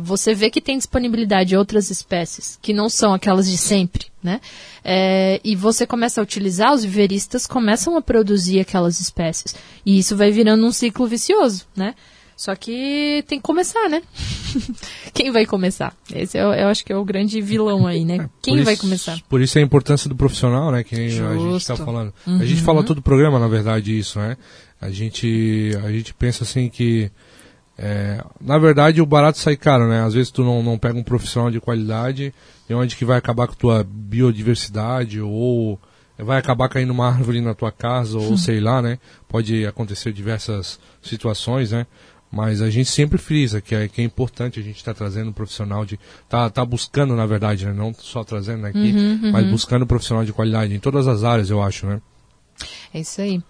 você 0.03 0.35
vê 0.35 0.51
que 0.51 0.61
tem 0.61 0.79
disponibilidade 0.79 1.51
de 1.51 1.57
outras 1.57 1.91
espécies, 1.91 2.59
que 2.63 2.73
não 2.73 2.89
são 2.89 3.13
aquelas 3.13 3.51
de 3.51 3.57
sempre, 3.57 4.07
né? 4.23 4.41
É, 4.85 5.41
e 5.43 5.57
você 5.57 5.87
começa 5.87 6.21
a 6.21 6.25
utilizar, 6.25 6.73
os 6.73 6.85
viveiristas 6.85 7.47
começam 7.47 7.97
a 7.97 8.03
produzir 8.03 8.61
aquelas 8.61 9.01
espécies. 9.01 9.55
E 9.85 9.99
isso 9.99 10.17
vai 10.17 10.31
virando 10.31 10.65
um 10.65 10.73
ciclo 10.73 11.07
vicioso, 11.07 11.67
né? 11.75 11.95
Só 12.41 12.57
que 12.57 13.23
tem 13.29 13.39
que 13.39 13.43
começar, 13.43 13.87
né? 13.91 14.01
Quem 15.13 15.31
vai 15.31 15.45
começar? 15.45 15.95
Esse 16.11 16.39
eu, 16.39 16.55
eu, 16.55 16.69
acho 16.69 16.83
que 16.83 16.91
é 16.91 16.97
o 16.97 17.05
grande 17.05 17.39
vilão 17.39 17.87
aí, 17.87 18.03
né? 18.03 18.17
É, 18.17 18.29
Quem 18.41 18.55
isso, 18.55 18.65
vai 18.65 18.79
começar? 18.79 19.21
Por 19.29 19.43
isso 19.43 19.59
a 19.59 19.61
importância 19.61 20.09
do 20.09 20.17
profissional, 20.17 20.73
né? 20.73 20.83
Que 20.83 20.95
a 20.95 20.99
gente 20.99 21.57
está 21.59 21.77
falando. 21.77 22.15
Uhum. 22.27 22.41
A 22.41 22.47
gente 22.47 22.63
fala 22.63 22.83
todo 22.83 22.97
o 22.97 23.03
programa, 23.03 23.39
na 23.39 23.47
verdade, 23.47 23.99
isso, 23.99 24.19
né? 24.19 24.39
A 24.81 24.89
gente, 24.89 25.79
a 25.85 25.93
gente 25.93 26.15
pensa 26.15 26.45
assim 26.45 26.71
que 26.71 27.13
é, 27.77 28.25
na 28.41 28.57
verdade, 28.57 29.03
o 29.03 29.07
barato 29.07 29.37
sai 29.37 29.55
caro, 29.55 29.87
né? 29.87 30.03
Às 30.03 30.15
vezes 30.15 30.31
tu 30.31 30.43
não, 30.43 30.63
não 30.63 30.79
pega 30.79 30.99
um 30.99 31.03
profissional 31.03 31.51
de 31.51 31.61
qualidade, 31.61 32.33
e 32.71 32.73
onde 32.73 32.97
que 32.97 33.05
vai 33.05 33.19
acabar 33.19 33.49
com 33.49 33.53
a 33.53 33.57
tua 33.57 33.85
biodiversidade 33.87 35.21
ou 35.21 35.79
vai 36.17 36.39
acabar 36.39 36.69
caindo 36.69 36.91
uma 36.91 37.05
árvore 37.13 37.43
na 37.43 37.55
tua 37.55 37.71
casa 37.71 38.19
ou 38.19 38.37
sei 38.39 38.61
lá, 38.61 38.81
né? 38.81 38.99
Pode 39.29 39.67
acontecer 39.67 40.11
diversas 40.11 40.81
situações, 41.03 41.73
né? 41.73 41.87
Mas 42.31 42.63
a 42.63 42.71
gente 42.71 42.89
sempre 42.89 43.19
frisa 43.19 43.61
que 43.61 43.75
é, 43.75 43.89
que 43.89 44.01
é 44.01 44.05
importante 44.05 44.61
a 44.61 44.63
gente 44.63 44.77
estar 44.77 44.95
tá 44.95 44.99
trazendo 44.99 45.31
um 45.31 45.33
profissional 45.33 45.85
de. 45.85 45.99
Tá, 46.29 46.49
tá 46.49 46.65
buscando, 46.65 47.17
na 47.17 47.27
verdade, 47.27 47.67
né? 47.67 47.73
Não 47.73 47.93
só 47.93 48.23
trazendo 48.23 48.67
aqui, 48.67 48.79
uhum, 48.79 49.21
uhum. 49.23 49.33
mas 49.33 49.47
buscando 49.51 49.83
um 49.83 49.87
profissional 49.87 50.25
de 50.25 50.33
qualidade 50.33 50.73
em 50.73 50.79
todas 50.79 51.09
as 51.09 51.25
áreas, 51.25 51.51
eu 51.51 51.61
acho, 51.61 51.87
né? 51.87 52.01
É 52.95 53.01
isso 53.01 53.21
aí. 53.21 53.43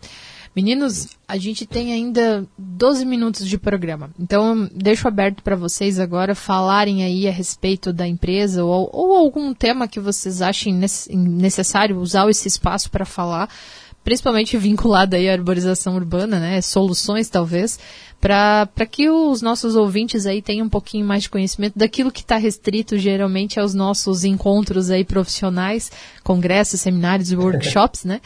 Meninos, 0.54 1.16
a 1.28 1.36
gente 1.36 1.64
tem 1.64 1.92
ainda 1.92 2.44
12 2.58 3.04
minutos 3.04 3.46
de 3.46 3.56
programa, 3.56 4.10
então 4.18 4.68
deixo 4.74 5.06
aberto 5.06 5.44
para 5.44 5.54
vocês 5.54 6.00
agora 6.00 6.34
falarem 6.34 7.04
aí 7.04 7.28
a 7.28 7.30
respeito 7.30 7.92
da 7.92 8.04
empresa 8.04 8.64
ou, 8.64 8.90
ou 8.92 9.14
algum 9.14 9.54
tema 9.54 9.86
que 9.86 10.00
vocês 10.00 10.42
achem 10.42 10.74
necessário 11.12 12.00
usar 12.00 12.28
esse 12.28 12.48
espaço 12.48 12.90
para 12.90 13.04
falar, 13.04 13.48
principalmente 14.04 14.56
vinculado 14.56 15.14
aí 15.16 15.28
à 15.28 15.32
arborização 15.32 15.94
urbana, 15.94 16.38
né? 16.38 16.60
Soluções 16.60 17.28
talvez, 17.28 17.78
para 18.20 18.86
que 18.90 19.08
os 19.08 19.40
nossos 19.40 19.76
ouvintes 19.76 20.26
aí 20.26 20.42
tenham 20.42 20.66
um 20.66 20.70
pouquinho 20.70 21.06
mais 21.06 21.22
de 21.22 21.30
conhecimento 21.30 21.78
daquilo 21.78 22.10
que 22.10 22.20
está 22.20 22.36
restrito 22.36 22.98
geralmente 22.98 23.58
aos 23.58 23.74
nossos 23.74 24.24
encontros 24.24 24.90
aí 24.90 25.04
profissionais, 25.04 25.90
congressos, 26.22 26.80
seminários, 26.80 27.32
workshops, 27.32 28.04
né? 28.04 28.20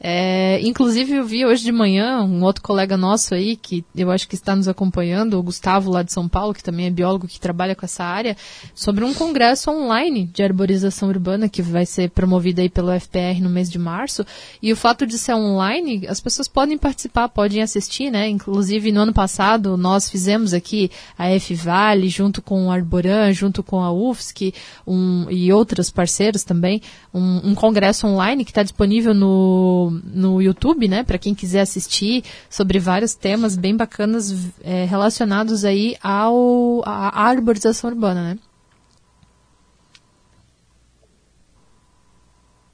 É, 0.00 0.60
inclusive, 0.62 1.12
eu 1.12 1.24
vi 1.24 1.44
hoje 1.44 1.64
de 1.64 1.72
manhã 1.72 2.22
um 2.22 2.42
outro 2.44 2.62
colega 2.62 2.96
nosso 2.96 3.34
aí, 3.34 3.56
que 3.56 3.84
eu 3.96 4.10
acho 4.10 4.28
que 4.28 4.36
está 4.36 4.54
nos 4.54 4.68
acompanhando, 4.68 5.38
o 5.38 5.42
Gustavo, 5.42 5.90
lá 5.90 6.02
de 6.02 6.12
São 6.12 6.28
Paulo, 6.28 6.54
que 6.54 6.62
também 6.62 6.86
é 6.86 6.90
biólogo 6.90 7.26
que 7.26 7.40
trabalha 7.40 7.74
com 7.74 7.84
essa 7.84 8.04
área, 8.04 8.36
sobre 8.74 9.04
um 9.04 9.12
congresso 9.12 9.70
online 9.70 10.26
de 10.26 10.42
arborização 10.42 11.08
urbana 11.08 11.48
que 11.48 11.62
vai 11.62 11.84
ser 11.84 12.10
promovido 12.10 12.60
aí 12.60 12.68
pelo 12.68 12.92
FPR 12.92 13.40
no 13.40 13.50
mês 13.50 13.68
de 13.68 13.78
março. 13.78 14.24
E 14.62 14.72
o 14.72 14.76
fato 14.76 15.04
de 15.06 15.18
ser 15.18 15.34
online, 15.34 16.06
as 16.06 16.20
pessoas 16.20 16.46
podem 16.46 16.78
participar, 16.78 17.28
podem 17.28 17.60
assistir, 17.60 18.10
né? 18.10 18.28
Inclusive, 18.28 18.92
no 18.92 19.00
ano 19.00 19.12
passado, 19.12 19.76
nós 19.76 20.08
fizemos 20.08 20.54
aqui 20.54 20.90
a 21.18 21.28
F-Vale, 21.30 22.08
junto 22.08 22.40
com 22.40 22.66
o 22.66 22.70
Arboran, 22.70 23.32
junto 23.32 23.62
com 23.62 23.80
a 23.80 23.92
UFSC 23.92 24.54
um, 24.86 25.26
e 25.28 25.52
outros 25.52 25.90
parceiros 25.90 26.44
também, 26.44 26.80
um, 27.12 27.50
um 27.50 27.54
congresso 27.54 28.06
online 28.06 28.44
que 28.44 28.50
está 28.50 28.62
disponível 28.62 29.12
no 29.12 29.87
no, 29.90 30.40
YouTube, 30.40 30.88
né, 30.88 31.02
para 31.02 31.18
quem 31.18 31.34
quiser 31.34 31.60
assistir, 31.60 32.24
sobre 32.48 32.78
vários 32.78 33.14
temas 33.14 33.56
bem 33.56 33.76
bacanas 33.76 34.50
é, 34.62 34.84
relacionados 34.84 35.64
aí 35.64 35.96
ao, 36.02 36.82
à 36.84 37.22
arborização 37.22 37.90
urbana, 37.90 38.34
né? 38.34 38.38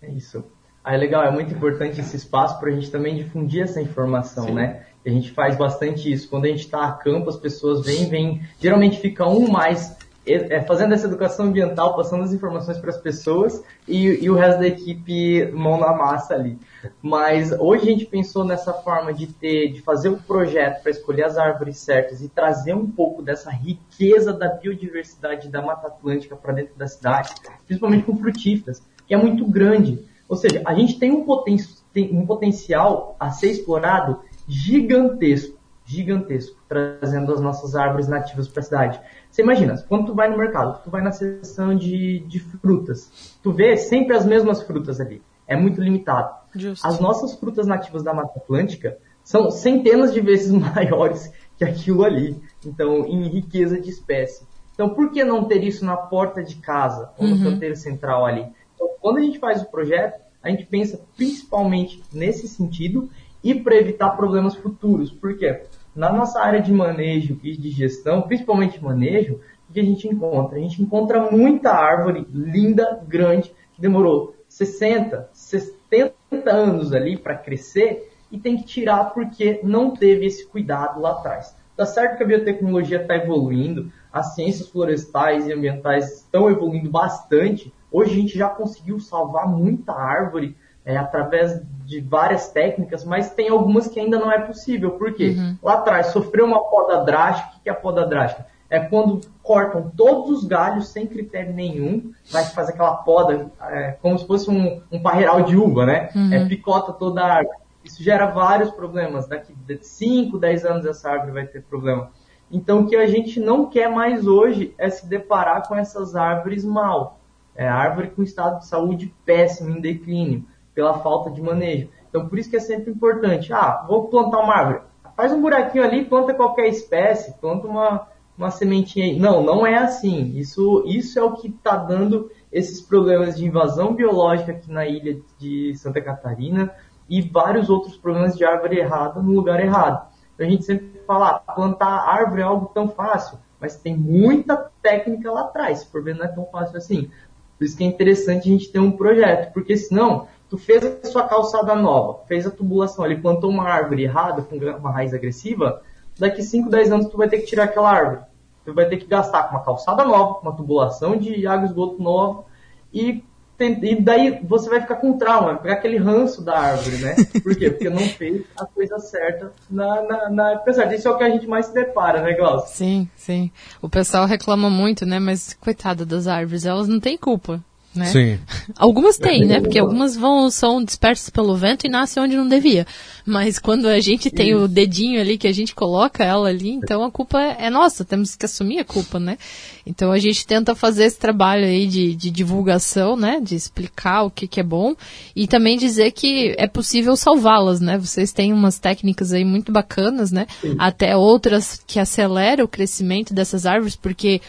É 0.03 0.11
isso. 0.13 0.45
Ah, 0.83 0.95
é 0.95 0.99
legal, 0.99 1.25
é 1.25 1.31
muito 1.31 1.55
importante 1.55 1.99
esse 1.99 2.17
espaço 2.17 2.61
para 2.61 2.69
a 2.69 2.73
gente 2.73 2.91
também 2.91 3.17
difundir 3.17 3.63
essa 3.63 3.81
informação, 3.81 4.49
Sim. 4.49 4.55
né? 4.55 4.85
A 5.07 5.11
gente 5.11 5.31
faz 5.33 5.57
bastante 5.57 6.11
isso. 6.11 6.29
Quando 6.29 6.47
a 6.47 6.49
gente 6.49 6.61
está 6.61 6.87
a 6.87 6.93
campo, 6.93 7.29
as 7.29 7.37
pessoas 7.37 7.85
vêm, 7.85 8.09
vêm. 8.09 8.43
Geralmente 8.59 9.01
fica 9.01 9.27
um 9.27 9.49
mais 9.49 9.97
é, 10.27 10.63
fazendo 10.63 10.95
essa 10.95 11.07
educação 11.07 11.47
ambiental, 11.47 11.95
passando 11.95 12.25
as 12.25 12.33
informações 12.33 12.79
para 12.79 12.91
as 12.91 12.97
pessoas 12.97 13.63
e, 13.87 14.25
e, 14.25 14.31
o 14.31 14.35
resto 14.35 14.61
da 14.61 14.67
equipe 14.67 15.51
mão 15.53 15.79
na 15.79 15.93
massa 15.93 16.35
ali. 16.35 16.59
Mas 17.03 17.53
hoje 17.53 17.83
a 17.83 17.93
gente 17.93 18.07
pensou 18.07 18.45
nessa 18.45 18.73
forma 18.73 19.13
de 19.13 19.27
ter, 19.27 19.73
de 19.73 19.83
fazer 19.83 20.09
o 20.09 20.15
um 20.15 20.19
projeto 20.19 20.83
para 20.83 20.91
escolher 20.91 21.25
as 21.25 21.37
árvores 21.37 21.79
certas 21.79 22.23
e 22.23 22.29
trazer 22.29 22.75
um 22.75 22.91
pouco 22.91 23.23
dessa 23.23 23.51
riqueza 23.51 24.33
da 24.33 24.49
biodiversidade 24.49 25.49
da 25.49 25.61
Mata 25.61 25.89
Atlântica 25.89 26.37
para 26.37 26.55
dentro 26.55 26.75
da 26.77 26.87
cidade, 26.87 27.35
principalmente 27.67 28.05
com 28.05 28.17
frutíferas, 28.17 28.83
que 29.07 29.15
é 29.15 29.17
muito 29.17 29.47
grande. 29.47 30.03
Ou 30.29 30.37
seja, 30.37 30.63
a 30.65 30.75
gente 30.75 30.99
tem 30.99 31.11
um, 31.11 31.25
poten 31.25 31.57
tem 31.93 32.11
um 32.13 32.27
potencial 32.27 33.15
a 33.21 33.31
ser 33.31 33.51
explorado 33.51 34.21
gigantesco, 34.49 35.59
gigantesco, 35.85 36.57
trazendo 36.69 37.33
as 37.33 37.41
nossas 37.41 37.77
árvores 37.77 38.09
nativas 38.09 38.49
para 38.49 38.61
a 38.61 38.65
cidade. 38.65 39.01
Você 39.35 39.43
imagina, 39.43 39.75
quando 39.89 40.07
tu 40.07 40.15
vai 40.15 40.31
no 40.31 40.39
mercado, 40.39 40.81
tu 40.85 40.91
vai 40.91 41.03
na 41.03 41.11
seção 41.11 41.75
de, 41.75 42.21
de 42.21 42.39
frutas, 42.39 43.37
tu 43.43 43.51
vê 43.51 43.77
sempre 43.77 44.17
as 44.17 44.25
mesmas 44.25 44.63
frutas 44.63 45.01
ali. 45.01 45.21
É 45.45 45.57
muito 45.57 45.81
limitado. 45.81 46.33
Justo. 46.55 46.87
As 46.87 47.01
nossas 47.01 47.35
frutas 47.35 47.67
nativas 47.67 48.05
da 48.05 48.15
Mata 48.15 48.39
Atlântica 48.39 48.97
são 49.25 49.51
centenas 49.51 50.15
de 50.15 50.21
vezes 50.21 50.53
maiores 50.55 51.33
que 51.59 51.65
aquilo 51.65 52.05
ali. 52.05 52.41
Então, 52.65 53.05
em 53.07 53.27
riqueza 53.27 53.81
de 53.81 53.91
espécie. 53.91 54.47
Então, 54.73 54.91
por 54.91 55.11
que 55.11 55.25
não 55.25 55.43
ter 55.43 55.65
isso 55.65 55.85
na 55.85 55.97
porta 55.97 56.41
de 56.41 56.55
casa, 56.55 57.11
ou 57.19 57.27
no 57.27 57.35
uhum. 57.35 57.43
canteiro 57.43 57.75
central 57.75 58.25
ali? 58.25 58.47
Então, 58.77 58.89
quando 59.01 59.17
a 59.17 59.23
gente 59.23 59.41
faz 59.41 59.63
o 59.63 59.69
projeto, 59.69 60.23
a 60.41 60.49
gente 60.49 60.65
pensa 60.65 61.05
principalmente 61.17 62.01
nesse 62.13 62.47
sentido 62.47 63.11
e 63.43 63.53
para 63.53 63.75
evitar 63.75 64.11
problemas 64.11 64.55
futuros. 64.55 65.11
Por 65.11 65.37
quê? 65.37 65.65
Na 65.95 66.13
nossa 66.13 66.41
área 66.41 66.61
de 66.61 66.73
manejo 66.73 67.39
e 67.45 67.57
de 67.57 67.71
gestão, 67.71 68.23
principalmente 68.23 68.83
manejo, 68.83 69.41
o 69.69 69.73
que 69.73 69.79
a 69.79 69.85
gente 69.85 70.09
encontra? 70.09 70.59
A 70.59 70.61
gente 70.61 70.83
encontra 70.83 71.31
muita 71.31 71.71
árvore 71.71 72.27
linda, 72.33 73.01
grande, 73.07 73.55
que 73.73 73.81
demorou 73.81 74.35
60, 74.49 75.29
70 75.33 76.15
anos 76.51 76.93
ali 76.93 77.17
para 77.17 77.37
crescer 77.37 78.13
e 78.31 78.39
tem 78.39 78.57
que 78.57 78.65
tirar 78.65 79.13
porque 79.15 79.61
não 79.63 79.93
teve 79.93 80.27
esse 80.27 80.45
cuidado 80.47 81.01
lá 81.01 81.13
atrás. 81.13 81.57
Tá 81.77 81.87
certo 81.87 82.17
que 82.17 82.25
a 82.25 82.27
biotecnologia 82.27 83.03
está 83.03 83.17
evoluindo, 83.17 83.93
as 84.13 84.35
ciências 84.35 84.69
florestais 84.69 85.47
e 85.47 85.53
ambientais 85.53 86.23
estão 86.23 86.51
evoluindo 86.51 86.91
bastante. 86.91 87.73
Hoje 87.91 88.13
a 88.13 88.15
gente 88.15 88.39
já 88.39 88.49
conseguiu 88.49 88.99
salvar 88.99 89.49
muita 89.49 89.93
árvore 89.93 90.57
é, 90.85 90.97
através 90.97 91.63
de 91.87 92.01
várias 92.01 92.51
técnicas, 92.51 93.05
mas 93.05 93.31
tem 93.31 93.49
algumas 93.49 93.89
que 93.89 93.99
ainda 93.99 94.19
não 94.19 94.31
é 94.31 94.39
possível. 94.39 94.93
Por 94.93 95.15
quê? 95.15 95.35
Uhum. 95.37 95.57
Lá 95.63 95.75
atrás 95.75 96.09
sofreu 96.09 96.45
uma 96.45 96.63
poda 96.69 97.05
drástica. 97.05 97.57
O 97.57 97.63
que 97.63 97.69
é 97.69 97.73
a 97.73 97.77
poda 97.77 98.07
drástica? 98.07 98.47
É 98.69 98.81
quando 98.81 99.21
cortam 99.43 99.93
todos 99.97 100.39
os 100.39 100.45
galhos 100.45 100.89
sem 100.89 101.07
critério 101.07 101.55
nenhum, 101.55 102.13
vai 102.31 102.45
fazer 102.45 102.73
aquela 102.73 102.97
poda 102.97 103.51
é, 103.61 103.93
como 104.03 104.19
se 104.19 104.27
fosse 104.27 104.51
um, 104.51 104.83
um 104.91 105.01
parreiral 105.01 105.43
de 105.43 105.57
uva, 105.57 105.87
né? 105.87 106.11
Uhum. 106.15 106.33
É, 106.33 106.49
picota 106.49 106.93
toda 106.93 107.23
a 107.23 107.35
árvore. 107.35 107.59
Isso 107.85 108.03
gera 108.03 108.27
vários 108.27 108.71
problemas. 108.71 109.29
Daqui 109.29 109.55
de 109.55 109.79
5, 109.85 110.39
10 110.39 110.65
anos 110.65 110.87
essa 110.87 111.11
árvore 111.11 111.33
vai 111.33 111.47
ter 111.47 111.63
problema. 111.63 112.11
Então 112.51 112.81
o 112.81 112.87
que 112.87 112.97
a 112.97 113.07
gente 113.07 113.39
não 113.39 113.67
quer 113.67 113.89
mais 113.91 114.27
hoje 114.27 114.75
é 114.79 114.89
se 114.89 115.07
deparar 115.07 115.69
com 115.69 115.75
essas 115.75 116.17
árvores 116.17 116.65
mal. 116.65 117.21
É 117.55 117.69
árvore 117.69 118.11
com 118.11 118.23
estado 118.23 118.61
de 118.61 118.67
saúde 118.67 119.15
péssimo, 119.25 119.71
em 119.71 119.81
declínio 119.81 120.45
pela 120.75 120.99
falta 120.99 121.31
de 121.31 121.41
manejo. 121.41 121.89
Então, 122.09 122.29
por 122.29 122.39
isso 122.39 122.51
que 122.51 122.57
é 122.57 122.61
sempre 122.61 122.91
importante. 122.91 123.53
Ah, 123.53 123.85
vou 123.89 124.09
plantar 124.09 124.41
uma 124.41 124.55
árvore. 124.55 124.83
Faz 125.17 125.33
um 125.33 125.41
buraquinho 125.41 125.85
ali, 125.85 126.05
planta 126.05 126.35
qualquer 126.35 126.67
espécie, 126.67 127.39
planta 127.41 127.67
uma, 127.67 128.09
uma 128.37 128.51
sementinha 128.51 129.07
aí. 129.07 129.19
Não, 129.19 129.43
não 129.43 129.67
é 129.67 129.77
assim. 129.77 130.33
Isso, 130.37 130.85
isso 130.87 131.19
é 131.19 131.23
o 131.23 131.33
que 131.33 131.49
está 131.49 131.77
dando 131.77 132.31
esses 132.53 132.81
problemas 132.81 133.37
de 133.37 133.47
invasão 133.47 133.95
biológica 133.95 134.53
aqui 134.53 134.71
na 134.71 134.87
ilha 134.87 135.21
de 135.39 135.75
Santa 135.77 136.01
Catarina 136.01 136.73
e 137.09 137.21
vários 137.21 137.69
outros 137.69 137.97
problemas 137.97 138.37
de 138.37 138.45
árvore 138.45 138.79
errada 138.79 139.21
no 139.21 139.33
lugar 139.33 139.61
errado. 139.61 140.09
Então, 140.35 140.47
a 140.47 140.51
gente 140.51 140.65
sempre 140.65 141.01
fala, 141.07 141.43
ah, 141.47 141.53
plantar 141.53 142.09
árvore 142.09 142.43
é 142.43 142.45
algo 142.45 142.71
tão 142.75 142.89
fácil, 142.89 143.39
mas 143.61 143.77
tem 143.77 143.97
muita 143.97 144.71
técnica 144.83 145.31
lá 145.31 145.43
atrás. 145.43 145.85
For 145.85 146.03
ver, 146.03 146.17
não 146.17 146.25
é 146.25 146.29
tão 146.29 146.47
fácil 146.47 146.77
assim. 146.77 147.11
Por 147.59 147.65
isso 147.65 147.77
que 147.77 147.85
é 147.85 147.87
interessante 147.87 148.49
a 148.49 148.53
gente 148.53 148.71
ter 148.71 148.81
um 148.81 148.91
projeto, 148.91 149.53
porque 149.53 149.77
senão 149.77 150.27
tu 150.55 150.59
fez 150.59 150.85
a 150.85 151.07
sua 151.07 151.25
calçada 151.25 151.75
nova, 151.75 152.21
fez 152.29 152.47
a 152.47 152.51
tubulação, 152.51 153.05
ele 153.05 153.17
plantou 153.17 153.51
uma 153.51 153.65
árvore 153.65 154.05
errada, 154.05 154.41
com 154.41 154.55
uma 154.55 154.93
raiz 154.93 155.13
agressiva, 155.13 155.83
daqui 156.17 156.45
5, 156.45 156.71
10 156.71 156.93
anos 156.93 157.07
tu 157.09 157.17
vai 157.17 157.29
ter 157.29 157.39
que 157.39 157.47
tirar 157.47 157.65
aquela 157.65 157.91
árvore. 157.91 158.21
Tu 158.65 158.73
vai 158.73 158.89
ter 158.89 158.99
que 158.99 159.07
gastar 159.07 159.43
com 159.43 159.57
uma 159.57 159.65
calçada 159.65 160.05
nova, 160.05 160.39
uma 160.41 160.55
tubulação 160.55 161.17
de 161.17 161.45
água 161.45 161.67
e 161.67 161.69
esgoto 161.69 162.01
nova, 162.01 162.45
e, 162.93 163.25
e 163.59 164.01
daí 164.01 164.41
você 164.45 164.71
vai 164.71 164.81
ficar 164.81 164.95
com 164.97 165.19
trauma, 165.19 165.57
pegar 165.57 165.75
aquele 165.75 165.99
ranço 165.99 166.41
da 166.41 166.57
árvore, 166.57 166.99
né? 166.99 167.17
Por 167.43 167.57
quê? 167.57 167.71
Porque 167.71 167.91
não 167.91 167.99
fez 167.99 168.45
a 168.57 168.65
coisa 168.65 169.01
certa 169.01 169.53
na, 169.69 170.03
na, 170.03 170.31
na 170.31 170.51
época 170.53 170.73
certa. 170.73 170.95
Isso 170.95 171.09
é 171.09 171.11
o 171.11 171.19
que 171.19 171.25
a 171.25 171.31
gente 171.31 171.49
mais 171.49 171.67
se 171.67 171.75
depara, 171.75 172.23
né, 172.23 172.33
Glaucio? 172.35 172.77
Sim, 172.77 173.09
sim. 173.17 173.51
O 173.83 173.89
pessoal 173.89 174.25
reclama 174.25 174.71
muito, 174.71 175.05
né? 175.05 175.19
Mas 175.19 175.53
coitada 175.55 176.07
das 176.07 176.29
árvores, 176.29 176.65
elas 176.65 176.87
não 176.87 177.01
têm 177.01 177.19
culpa 177.19 177.61
né? 177.95 178.07
Sim. 178.07 178.39
Algumas 178.77 179.17
têm, 179.17 179.45
né? 179.47 179.61
Porque 179.61 179.79
algumas 179.79 180.17
vão, 180.17 180.51
são 180.51 180.83
dispersas 180.83 181.31
pelo 181.31 181.57
vento 181.57 181.87
e 181.87 181.89
nascem 181.89 182.23
onde 182.23 182.37
não 182.37 182.49
devia. 182.49 182.87
Mas 183.25 183.59
quando 183.59 183.87
a 183.87 184.01
gente 184.01 184.31
tem 184.31 184.51
Isso. 184.51 184.65
o 184.65 184.69
dedinho 184.69 185.21
ali 185.21 185.39
que 185.39 185.47
a 185.47 185.53
gente 185.53 185.75
coloca 185.75 186.25
ela 186.25 186.49
ali, 186.49 186.71
então 186.71 187.05
a 187.05 187.11
culpa 187.11 187.41
é 187.41 187.71
nossa, 187.71 188.05
temos 188.05 188.35
que 188.35 188.45
assumir 188.45 188.81
a 188.81 188.85
culpa, 188.85 189.19
né? 189.19 189.39
Então 189.87 190.11
a 190.11 190.19
gente 190.19 190.47
tenta 190.47 190.75
fazer 190.75 191.05
esse 191.05 191.19
trabalho 191.19 191.65
aí 191.65 191.87
de, 191.87 192.15
de 192.15 192.31
divulgação, 192.31 193.17
né? 193.17 193.41
De 193.41 193.55
explicar 193.55 194.25
o 194.25 194.31
que, 194.31 194.47
que 194.47 194.61
é 194.61 194.63
bom 194.63 194.95
e 195.35 195.47
também 195.47 195.79
dizer 195.79 196.11
que 196.11 196.55
é 196.59 196.67
possível 196.67 197.17
salvá-las, 197.17 197.81
né? 197.81 197.97
Vocês 197.97 198.33
têm 198.33 198.53
umas 198.53 198.79
técnicas 198.79 199.33
aí 199.33 199.45
muito 199.45 199.73
bacanas, 199.73 200.31
né? 200.31 200.47
Sim. 200.61 200.75
Até 200.79 201.17
outras 201.17 201.83
que 201.87 201.99
aceleram 201.99 202.65
o 202.65 202.69
crescimento 202.69 203.33
dessas 203.33 203.67
árvores, 203.67 203.97
porque 203.97 204.41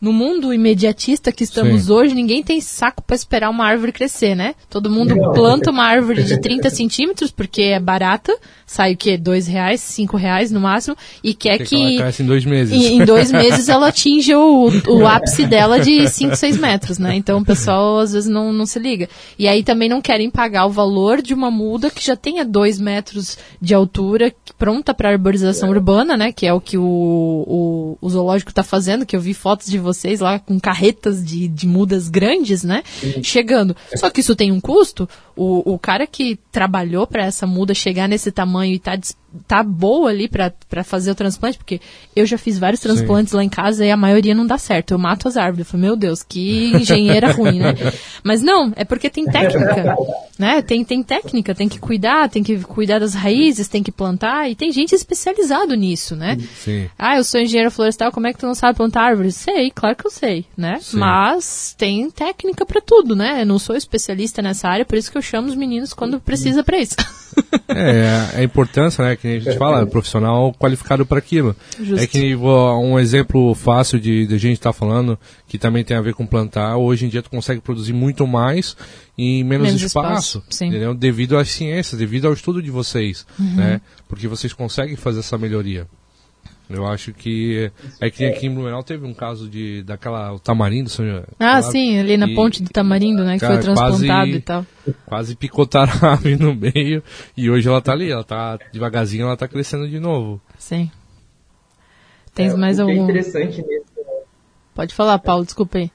no 0.00 0.12
mundo 0.12 0.54
imediatista 0.54 1.32
que 1.32 1.42
estamos 1.42 1.84
Sim. 1.84 1.92
hoje, 1.92 2.14
ninguém 2.14 2.42
tem 2.42 2.60
saco 2.60 3.02
para 3.02 3.16
esperar 3.16 3.50
uma 3.50 3.66
árvore 3.66 3.90
crescer, 3.90 4.36
né? 4.36 4.54
Todo 4.70 4.88
mundo 4.88 5.14
planta 5.32 5.70
uma 5.72 5.84
árvore 5.84 6.22
de 6.22 6.38
30 6.40 6.70
centímetros, 6.70 7.32
porque 7.32 7.62
é 7.62 7.80
barata, 7.80 8.36
sai 8.64 8.92
o 8.92 8.96
quê? 8.96 9.16
Dois 9.16 9.48
reais, 9.48 9.80
cinco 9.80 10.16
reais 10.16 10.52
no 10.52 10.60
máximo, 10.60 10.96
e 11.22 11.34
quer 11.34 11.58
que... 11.58 11.64
que 11.64 12.00
ela 12.00 12.12
em 12.18 12.26
dois 12.26 12.44
meses. 12.44 12.72
Em, 12.72 12.98
em 12.98 13.04
dois 13.04 13.30
meses 13.32 13.68
ela 13.68 13.88
atinja 13.88 14.38
o, 14.38 14.70
o 14.88 15.06
ápice 15.06 15.46
dela 15.46 15.80
de 15.80 16.08
5, 16.08 16.36
6 16.36 16.58
metros, 16.58 16.98
né? 16.98 17.16
Então 17.16 17.40
o 17.40 17.44
pessoal 17.44 17.98
às 17.98 18.12
vezes 18.12 18.28
não, 18.28 18.52
não 18.52 18.66
se 18.66 18.78
liga. 18.78 19.08
E 19.36 19.48
aí 19.48 19.64
também 19.64 19.88
não 19.88 20.00
querem 20.00 20.30
pagar 20.30 20.66
o 20.66 20.70
valor 20.70 21.20
de 21.20 21.34
uma 21.34 21.50
muda 21.50 21.90
que 21.90 22.04
já 22.04 22.14
tenha 22.14 22.44
dois 22.44 22.78
metros 22.78 23.36
de 23.60 23.74
altura, 23.74 24.32
pronta 24.58 24.92
para 24.92 25.10
arborização 25.10 25.68
é. 25.68 25.72
urbana, 25.72 26.16
né? 26.16 26.32
Que 26.32 26.46
é 26.46 26.52
o 26.52 26.60
que 26.60 26.76
o, 26.76 26.82
o, 26.82 27.98
o 28.00 28.10
zoológico 28.10 28.50
está 28.50 28.62
fazendo, 28.62 29.06
que 29.06 29.14
eu 29.14 29.20
vi 29.20 29.32
fotos 29.32 29.68
de 29.68 29.78
vocês 29.78 30.20
lá 30.20 30.38
com 30.38 30.58
carretas 30.58 31.24
de, 31.24 31.46
de 31.46 31.66
mudas 31.66 32.08
grandes, 32.08 32.64
né? 32.64 32.82
Sim. 33.00 33.22
Chegando. 33.22 33.76
Só 33.94 34.10
que 34.10 34.20
isso 34.20 34.34
tem 34.34 34.50
um 34.50 34.60
custo. 34.60 35.08
O, 35.40 35.74
o 35.74 35.78
cara 35.78 36.06
que 36.06 36.36
trabalhou 36.50 37.06
para 37.06 37.24
essa 37.24 37.46
muda 37.46 37.72
chegar 37.72 38.08
nesse 38.08 38.32
tamanho 38.32 38.74
e 38.74 38.78
tá 38.78 38.98
tá 39.46 39.62
boa 39.62 40.08
ali 40.08 40.26
para 40.26 40.82
fazer 40.82 41.10
o 41.10 41.14
transplante, 41.14 41.58
porque 41.58 41.80
eu 42.16 42.24
já 42.24 42.38
fiz 42.38 42.58
vários 42.58 42.80
transplantes 42.80 43.30
Sim. 43.30 43.36
lá 43.36 43.44
em 43.44 43.48
casa 43.48 43.84
e 43.84 43.90
a 43.90 43.96
maioria 43.96 44.34
não 44.34 44.46
dá 44.46 44.56
certo. 44.56 44.92
Eu 44.92 44.98
mato 44.98 45.28
as 45.28 45.36
árvores. 45.36 45.66
Eu 45.66 45.70
falei, 45.70 45.86
meu 45.86 45.96
Deus, 45.96 46.22
que 46.22 46.74
engenheira 46.74 47.32
ruim, 47.32 47.58
né? 47.58 47.74
Mas 48.24 48.42
não, 48.42 48.72
é 48.74 48.84
porque 48.84 49.10
tem 49.10 49.26
técnica, 49.26 49.96
né? 50.38 50.62
Tem, 50.62 50.84
tem 50.84 51.02
técnica, 51.02 51.54
tem 51.54 51.68
que 51.68 51.78
cuidar, 51.78 52.28
tem 52.30 52.42
que 52.42 52.58
cuidar 52.60 52.98
das 52.98 53.14
raízes, 53.14 53.68
tem 53.68 53.82
que 53.82 53.92
plantar, 53.92 54.50
e 54.50 54.54
tem 54.54 54.72
gente 54.72 54.94
especializado 54.94 55.74
nisso, 55.74 56.16
né? 56.16 56.38
Sim. 56.56 56.88
Ah, 56.98 57.16
eu 57.16 57.24
sou 57.24 57.40
engenheiro 57.40 57.70
florestal, 57.70 58.10
como 58.10 58.26
é 58.26 58.32
que 58.32 58.38
tu 58.38 58.46
não 58.46 58.54
sabe 58.54 58.76
plantar 58.76 59.02
árvores? 59.02 59.36
Sei, 59.36 59.70
claro 59.70 59.96
que 59.96 60.06
eu 60.06 60.10
sei, 60.10 60.46
né? 60.56 60.78
Sim. 60.80 60.98
Mas 60.98 61.74
tem 61.76 62.10
técnica 62.10 62.64
para 62.64 62.80
tudo, 62.80 63.14
né? 63.14 63.42
Eu 63.42 63.46
não 63.46 63.58
sou 63.58 63.76
especialista 63.76 64.40
nessa 64.40 64.68
área, 64.68 64.86
por 64.86 64.96
isso 64.96 65.12
que 65.12 65.18
eu 65.18 65.22
chamo 65.28 65.48
os 65.48 65.54
meninos 65.54 65.92
quando 65.92 66.20
precisa 66.20 66.64
para 66.64 66.78
isso. 66.78 66.96
É, 67.68 68.32
é, 68.34 68.40
a 68.40 68.42
importância, 68.42 69.04
né, 69.04 69.14
que 69.14 69.28
a 69.28 69.38
gente 69.38 69.56
fala, 69.58 69.86
profissional 69.86 70.52
qualificado 70.54 71.06
para 71.06 71.18
aquilo. 71.18 71.54
Justo. 71.78 72.02
É 72.02 72.06
que 72.06 72.34
um 72.34 72.98
exemplo 72.98 73.54
fácil 73.54 74.00
de, 74.00 74.26
de 74.26 74.34
a 74.34 74.38
gente 74.38 74.54
estar 74.54 74.72
tá 74.72 74.72
falando, 74.72 75.16
que 75.46 75.56
também 75.56 75.84
tem 75.84 75.96
a 75.96 76.00
ver 76.00 76.14
com 76.14 76.26
plantar, 76.26 76.76
hoje 76.76 77.06
em 77.06 77.08
dia 77.08 77.22
tu 77.22 77.30
consegue 77.30 77.60
produzir 77.60 77.92
muito 77.92 78.26
mais 78.26 78.76
em 79.16 79.44
menos, 79.44 79.68
menos 79.68 79.82
espaço, 79.82 80.42
espaço 80.48 80.94
devido 80.94 81.36
às 81.36 81.50
ciências, 81.50 81.98
devido 81.98 82.26
ao 82.26 82.32
estudo 82.32 82.60
de 82.60 82.70
vocês, 82.70 83.24
uhum. 83.38 83.54
né? 83.54 83.80
Porque 84.08 84.26
vocês 84.26 84.52
conseguem 84.52 84.96
fazer 84.96 85.20
essa 85.20 85.38
melhoria. 85.38 85.86
Eu 86.70 86.86
acho 86.86 87.14
que 87.14 87.70
é 88.00 88.10
que 88.10 88.26
aqui 88.26 88.46
em 88.46 88.54
Blumenau 88.54 88.82
teve 88.82 89.06
um 89.06 89.14
caso 89.14 89.48
de 89.48 89.82
daquela 89.82 90.32
o 90.34 90.38
tamarindo, 90.38 90.90
senhor. 90.90 91.26
Ah, 91.38 91.62
sim, 91.62 91.98
ali 91.98 92.16
na 92.16 92.28
e, 92.28 92.34
ponte 92.34 92.62
do 92.62 92.68
tamarindo, 92.68 93.24
né, 93.24 93.34
que 93.34 93.40
cara, 93.40 93.54
foi 93.54 93.62
transplantado 93.62 94.06
quase, 94.06 94.32
e 94.32 94.40
tal. 94.40 94.66
Quase 95.06 95.36
picotaram 95.36 95.92
a 96.02 96.12
ave 96.12 96.36
no 96.36 96.54
meio 96.54 97.02
e 97.36 97.50
hoje 97.50 97.68
ela 97.68 97.80
tá 97.80 97.92
ali, 97.92 98.10
ela 98.10 98.24
tá 98.24 98.58
devagarzinho, 98.72 99.26
ela 99.26 99.36
tá 99.36 99.48
crescendo 99.48 99.88
de 99.88 99.98
novo. 99.98 100.40
Sim. 100.58 100.90
Tens 102.34 102.52
é, 102.52 102.56
mais 102.56 102.78
algum? 102.78 102.92
É 102.92 102.96
interessante 102.96 103.62
nesse... 103.62 103.86
Pode 104.74 104.94
falar, 104.94 105.18
Paulo, 105.18 105.44
desculpa 105.44 105.78
aí. 105.78 105.90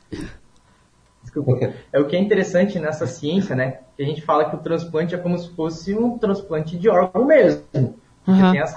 Desculpa. 1.22 1.74
É 1.92 2.00
o 2.00 2.06
que 2.06 2.16
é 2.16 2.20
interessante 2.20 2.78
nessa 2.80 3.08
ciência, 3.08 3.56
né? 3.56 3.80
Que 3.96 4.04
a 4.04 4.06
gente 4.06 4.22
fala 4.22 4.50
que 4.50 4.56
o 4.56 4.60
transplante 4.60 5.16
é 5.16 5.18
como 5.18 5.38
se 5.38 5.50
fosse 5.52 5.96
um 5.96 6.18
transplante 6.18 6.78
de 6.78 6.90
órgão 6.90 7.26
mesmo. 7.26 7.64
Uhum. 7.74 8.52
tem 8.52 8.62
as 8.62 8.74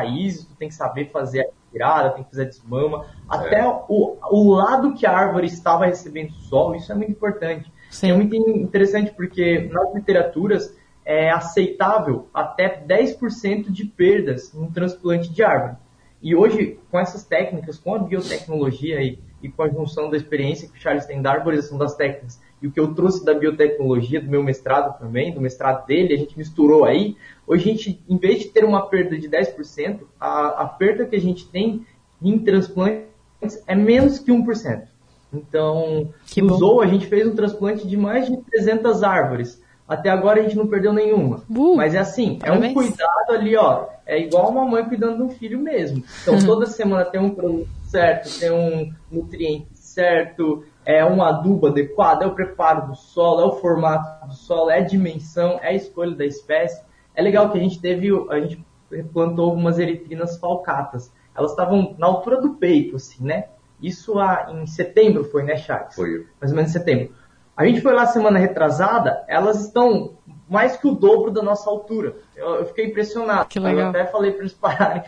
raízes, 0.00 0.44
tu 0.44 0.54
tem 0.56 0.68
que 0.68 0.74
saber 0.74 1.10
fazer 1.10 1.42
a 1.42 1.46
virada, 1.72 2.10
tem 2.10 2.24
que 2.24 2.30
fazer 2.30 2.42
a 2.42 2.46
desmama, 2.46 3.06
até 3.28 3.60
é. 3.60 3.66
o, 3.88 4.16
o 4.30 4.52
lado 4.54 4.94
que 4.94 5.06
a 5.06 5.12
árvore 5.16 5.46
estava 5.46 5.86
recebendo 5.86 6.32
sol, 6.32 6.74
isso 6.74 6.90
é 6.90 6.94
muito 6.94 7.12
importante. 7.12 7.70
Sim. 7.90 8.10
É 8.10 8.14
muito 8.14 8.34
interessante 8.36 9.12
porque 9.12 9.68
nas 9.72 9.94
literaturas 9.94 10.76
é 11.04 11.30
aceitável 11.30 12.28
até 12.32 12.84
10% 12.84 13.70
de 13.70 13.84
perdas 13.84 14.52
no 14.52 14.70
transplante 14.70 15.32
de 15.32 15.42
árvore. 15.42 15.76
E 16.22 16.36
hoje, 16.36 16.78
com 16.90 16.98
essas 16.98 17.24
técnicas, 17.24 17.78
com 17.78 17.94
a 17.94 17.98
biotecnologia 17.98 19.02
e, 19.02 19.18
e 19.42 19.48
com 19.48 19.62
a 19.62 19.68
junção 19.68 20.10
da 20.10 20.16
experiência 20.16 20.68
que 20.68 20.76
o 20.76 20.80
Charles 20.80 21.06
tem 21.06 21.22
da 21.22 21.32
arborização 21.32 21.78
das 21.78 21.96
técnicas 21.96 22.40
e 22.62 22.66
o 22.66 22.70
que 22.70 22.78
eu 22.78 22.94
trouxe 22.94 23.24
da 23.24 23.32
biotecnologia, 23.32 24.20
do 24.20 24.30
meu 24.30 24.42
mestrado 24.42 24.98
também, 24.98 25.32
do 25.32 25.40
mestrado 25.40 25.86
dele, 25.86 26.14
a 26.14 26.16
gente 26.18 26.36
misturou 26.36 26.84
aí. 26.84 27.16
Hoje 27.46 27.70
a 27.70 27.72
gente, 27.72 28.02
em 28.08 28.16
vez 28.16 28.40
de 28.40 28.48
ter 28.48 28.64
uma 28.64 28.86
perda 28.86 29.18
de 29.18 29.28
10%, 29.28 30.00
a, 30.20 30.62
a 30.62 30.66
perda 30.66 31.06
que 31.06 31.16
a 31.16 31.20
gente 31.20 31.48
tem 31.48 31.86
em 32.22 32.38
transplantes 32.38 33.08
é 33.66 33.74
menos 33.74 34.18
que 34.18 34.30
1%. 34.30 34.82
Então, 35.32 36.12
que 36.26 36.42
no 36.42 36.54
Zoo 36.56 36.80
a 36.80 36.86
gente 36.86 37.06
fez 37.06 37.26
um 37.26 37.34
transplante 37.34 37.86
de 37.86 37.96
mais 37.96 38.26
de 38.26 38.36
300 38.36 39.02
árvores. 39.02 39.62
Até 39.88 40.08
agora 40.08 40.40
a 40.40 40.42
gente 40.42 40.56
não 40.56 40.68
perdeu 40.68 40.92
nenhuma. 40.92 41.42
Uh, 41.50 41.74
Mas 41.74 41.94
é 41.94 41.98
assim, 41.98 42.38
é 42.44 42.52
um 42.52 42.72
cuidado 42.72 43.30
ali, 43.30 43.56
ó. 43.56 43.86
É 44.06 44.20
igual 44.20 44.48
uma 44.50 44.64
mãe 44.64 44.84
cuidando 44.84 45.16
de 45.16 45.22
um 45.22 45.28
filho 45.30 45.58
mesmo. 45.58 46.04
Então, 46.22 46.34
uhum. 46.34 46.46
toda 46.46 46.66
semana 46.66 47.04
tem 47.04 47.20
um 47.20 47.30
produto 47.30 47.68
certo, 47.88 48.38
tem 48.38 48.50
um 48.52 48.92
nutriente 49.10 49.66
certo, 49.74 50.64
é 50.96 51.04
um 51.04 51.22
adubo 51.22 51.68
adequado, 51.68 52.22
é 52.22 52.26
o 52.26 52.34
preparo 52.34 52.88
do 52.88 52.94
solo, 52.94 53.40
é 53.40 53.44
o 53.44 53.52
formato 53.52 54.26
do 54.26 54.34
solo, 54.34 54.70
é 54.70 54.78
a 54.78 54.84
dimensão, 54.84 55.58
é 55.62 55.68
a 55.68 55.74
escolha 55.74 56.14
da 56.14 56.24
espécie. 56.24 56.82
É 57.14 57.22
legal 57.22 57.50
que 57.50 57.58
a 57.58 57.60
gente 57.60 57.80
teve, 57.80 58.08
a 58.30 58.40
gente 58.40 58.64
plantou 59.12 59.46
algumas 59.50 59.78
eritrinas 59.78 60.38
falcatas. 60.38 61.12
Elas 61.34 61.52
estavam 61.52 61.94
na 61.98 62.06
altura 62.06 62.40
do 62.40 62.54
peito, 62.54 62.96
assim, 62.96 63.24
né? 63.24 63.46
Isso 63.80 64.14
em 64.50 64.66
setembro 64.66 65.24
foi, 65.24 65.42
né, 65.42 65.56
Charles? 65.56 65.94
Foi. 65.94 66.26
Mais 66.40 66.52
ou 66.52 66.56
menos 66.56 66.70
em 66.70 66.78
setembro. 66.78 67.14
A 67.56 67.66
gente 67.66 67.80
foi 67.80 67.92
lá 67.92 68.06
semana 68.06 68.38
retrasada, 68.38 69.24
elas 69.28 69.64
estão 69.64 70.14
mais 70.48 70.76
que 70.76 70.88
o 70.88 70.94
dobro 70.94 71.30
da 71.30 71.42
nossa 71.42 71.68
altura. 71.68 72.16
Eu, 72.34 72.56
eu 72.56 72.66
fiquei 72.66 72.86
impressionado. 72.86 73.48
Que 73.48 73.60
legal. 73.60 73.84
Eu 73.84 73.88
até 73.90 74.06
falei 74.06 74.32
para 74.32 74.40
eles 74.40 74.52
pararem 74.54 75.02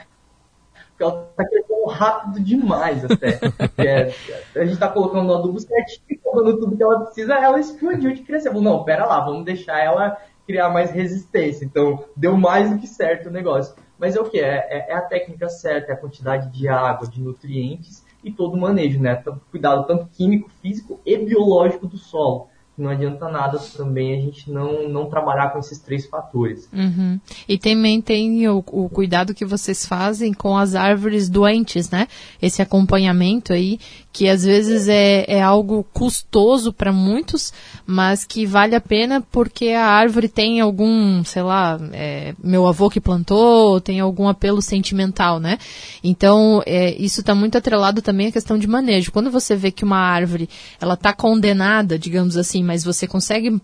porque 0.92 1.02
ela 1.02 1.28
está 1.30 1.44
crescendo 1.44 1.84
rápido 1.86 2.40
demais 2.40 3.04
até. 3.04 3.40
é, 3.78 4.12
a 4.54 4.64
gente 4.64 4.74
está 4.74 4.88
colocando 4.88 5.24
no 5.24 5.34
adubo 5.34 5.58
certinho, 5.58 6.20
colocando 6.22 6.60
tudo 6.60 6.76
que 6.76 6.82
ela 6.82 7.00
precisa, 7.00 7.34
ela 7.34 7.58
explodiu 7.58 8.12
de 8.12 8.22
crescer. 8.22 8.48
Falei, 8.48 8.62
não, 8.64 8.84
pera 8.84 9.04
lá, 9.04 9.20
vamos 9.20 9.44
deixar 9.44 9.78
ela 9.78 10.16
criar 10.46 10.70
mais 10.70 10.90
resistência. 10.90 11.64
Então, 11.64 12.04
deu 12.16 12.36
mais 12.36 12.70
do 12.70 12.78
que 12.78 12.86
certo 12.86 13.28
o 13.28 13.32
negócio. 13.32 13.74
Mas 13.98 14.16
é 14.16 14.20
o 14.20 14.24
que? 14.24 14.40
É, 14.40 14.66
é, 14.68 14.90
é, 14.90 14.94
a 14.94 15.00
técnica 15.02 15.48
certa, 15.48 15.92
é 15.92 15.94
a 15.94 15.98
quantidade 15.98 16.50
de 16.50 16.68
água, 16.68 17.08
de 17.08 17.20
nutrientes 17.20 18.04
e 18.22 18.32
todo 18.32 18.54
o 18.54 18.60
manejo, 18.60 19.00
né? 19.00 19.22
Cuidado 19.50 19.86
tanto 19.86 20.06
químico, 20.06 20.50
físico 20.60 21.00
e 21.04 21.16
biológico 21.16 21.86
do 21.86 21.96
solo 21.96 22.51
não 22.76 22.88
adianta 22.88 23.28
nada 23.28 23.58
também 23.76 24.14
a 24.14 24.20
gente 24.20 24.50
não, 24.50 24.88
não 24.88 25.06
trabalhar 25.06 25.50
com 25.50 25.58
esses 25.58 25.78
três 25.78 26.06
fatores. 26.06 26.68
Uhum. 26.72 27.20
E 27.46 27.58
também 27.58 28.00
tem 28.00 28.48
o, 28.48 28.64
o, 28.66 28.88
cuidado 28.88 29.34
que 29.34 29.44
vocês 29.44 29.84
fazem 29.84 30.32
com 30.32 30.56
as 30.56 30.74
árvores 30.74 31.28
doentes, 31.28 31.90
né? 31.90 32.08
Esse 32.40 32.62
acompanhamento 32.62 33.52
aí, 33.52 33.78
que 34.10 34.26
às 34.26 34.44
vezes 34.44 34.88
é, 34.88 35.24
é 35.28 35.42
algo 35.42 35.84
custoso 35.92 36.72
para 36.72 36.92
muitos, 36.92 37.52
mas 37.86 38.24
que 38.24 38.46
vale 38.46 38.74
a 38.74 38.80
pena 38.80 39.20
porque 39.20 39.68
a 39.68 39.86
árvore 39.86 40.28
tem 40.28 40.60
algum, 40.60 41.22
sei 41.24 41.42
lá, 41.42 41.78
é, 41.92 42.34
meu 42.42 42.66
avô 42.66 42.88
que 42.88 43.00
plantou, 43.00 43.82
tem 43.82 44.00
algum 44.00 44.28
apelo 44.28 44.62
sentimental, 44.62 45.38
né? 45.38 45.58
Então, 46.02 46.62
é, 46.64 46.94
isso 46.94 47.20
está 47.20 47.34
muito 47.34 47.58
atrelado 47.58 48.00
também 48.00 48.28
à 48.28 48.32
questão 48.32 48.58
de 48.58 48.66
manejo. 48.66 49.12
Quando 49.12 49.30
você 49.30 49.54
vê 49.54 49.70
que 49.70 49.84
uma 49.84 49.98
árvore, 49.98 50.48
ela 50.80 50.94
está 50.94 51.12
condenada, 51.12 51.98
digamos 51.98 52.36
assim, 52.38 52.61
mas 52.62 52.84
você 52.84 53.06
consegue 53.06 53.60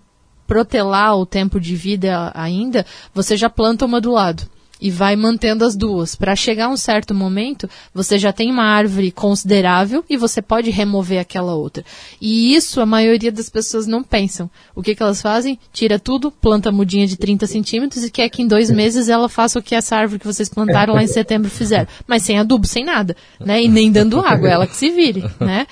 protelar 0.46 1.16
o 1.16 1.26
tempo 1.26 1.60
de 1.60 1.76
vida 1.76 2.32
ainda, 2.34 2.86
você 3.14 3.36
já 3.36 3.50
planta 3.50 3.84
uma 3.84 4.00
do 4.00 4.12
lado 4.12 4.48
e 4.80 4.90
vai 4.90 5.16
mantendo 5.16 5.64
as 5.64 5.76
duas. 5.76 6.14
Para 6.14 6.36
chegar 6.36 6.66
a 6.66 6.70
um 6.70 6.76
certo 6.76 7.14
momento, 7.14 7.68
você 7.92 8.18
já 8.18 8.32
tem 8.32 8.50
uma 8.50 8.64
árvore 8.64 9.10
considerável 9.10 10.04
e 10.08 10.16
você 10.16 10.40
pode 10.40 10.70
remover 10.70 11.20
aquela 11.20 11.54
outra. 11.54 11.84
E 12.20 12.54
isso 12.54 12.80
a 12.80 12.86
maioria 12.86 13.32
das 13.32 13.48
pessoas 13.48 13.86
não 13.86 14.02
pensam. 14.02 14.50
O 14.74 14.82
que, 14.82 14.94
que 14.94 15.02
elas 15.02 15.20
fazem? 15.20 15.58
Tira 15.72 15.98
tudo, 15.98 16.30
planta 16.30 16.68
a 16.68 16.72
mudinha 16.72 17.06
de 17.06 17.16
30 17.16 17.46
centímetros 17.46 18.04
e 18.04 18.10
quer 18.10 18.28
que 18.28 18.42
em 18.42 18.46
dois 18.46 18.70
meses 18.70 19.08
ela 19.08 19.28
faça 19.28 19.58
o 19.58 19.62
que 19.62 19.74
essa 19.74 19.96
árvore 19.96 20.20
que 20.20 20.26
vocês 20.26 20.48
plantaram 20.48 20.94
lá 20.94 21.02
em 21.02 21.08
setembro 21.08 21.50
fizeram. 21.50 21.88
Mas 22.06 22.22
sem 22.22 22.38
adubo, 22.38 22.66
sem 22.66 22.84
nada. 22.84 23.16
Né? 23.40 23.64
E 23.64 23.68
nem 23.68 23.90
dando 23.90 24.20
água, 24.20 24.48
ela 24.48 24.66
que 24.66 24.76
se 24.76 24.90
vire. 24.90 25.24
Né? 25.40 25.66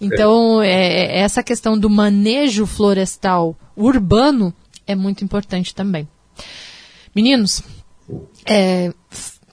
Então, 0.00 0.62
é, 0.62 0.68
é, 0.70 1.18
essa 1.18 1.42
questão 1.42 1.78
do 1.78 1.90
manejo 1.90 2.64
florestal 2.64 3.56
urbano 3.76 4.54
é 4.86 4.94
muito 4.94 5.22
importante 5.22 5.74
também. 5.74 6.08
Meninos, 7.14 7.62
é, 8.46 8.92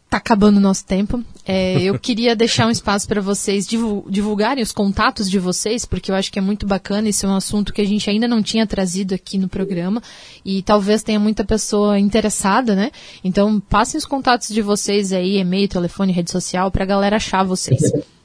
tá 0.10 0.18
acabando 0.18 0.58
o 0.58 0.62
nosso 0.62 0.86
tempo. 0.86 1.22
É, 1.45 1.82
eu 1.82 1.98
queria 2.00 2.36
deixar 2.36 2.68
um 2.68 2.72
espaço 2.72 3.08
para 3.08 3.20
vocês 3.20 3.68
divulgarem 3.68 4.64
os 4.64 4.72
contatos 4.72 5.30
de 5.30 5.38
vocês, 5.38 5.86
porque 5.86 6.12
eu 6.12 6.16
acho 6.16 6.32
que 6.32 6.39
é 6.39 6.41
muito 6.41 6.66
bacana. 6.66 7.10
Esse 7.10 7.26
é 7.26 7.30
um 7.30 7.36
assunto 7.36 7.74
que 7.74 7.82
a 7.82 7.86
gente 7.86 8.10
ainda 8.10 8.28
não 8.28 8.41
tinha 8.41 8.66
trazido 8.66 9.14
aqui 9.14 9.38
no 9.38 9.50
programa 9.50 10.02
e 10.45 10.62
talvez 10.62 11.04
tenha 11.04 11.20
muita 11.20 11.43
pessoa 11.43 12.00
interessada, 12.00 12.74
né? 12.74 12.91
Então, 13.24 13.60
passem 13.60 13.98
os 13.98 14.06
contatos 14.06 14.48
de 14.50 14.62
vocês 14.62 15.12
aí, 15.12 15.38
e-mail, 15.38 15.68
telefone, 15.68 16.14
rede 16.14 16.32
social, 16.32 16.72
para 16.72 16.84
a 16.84 16.88
galera 16.88 17.18
achar 17.18 17.43
vocês. 17.43 17.82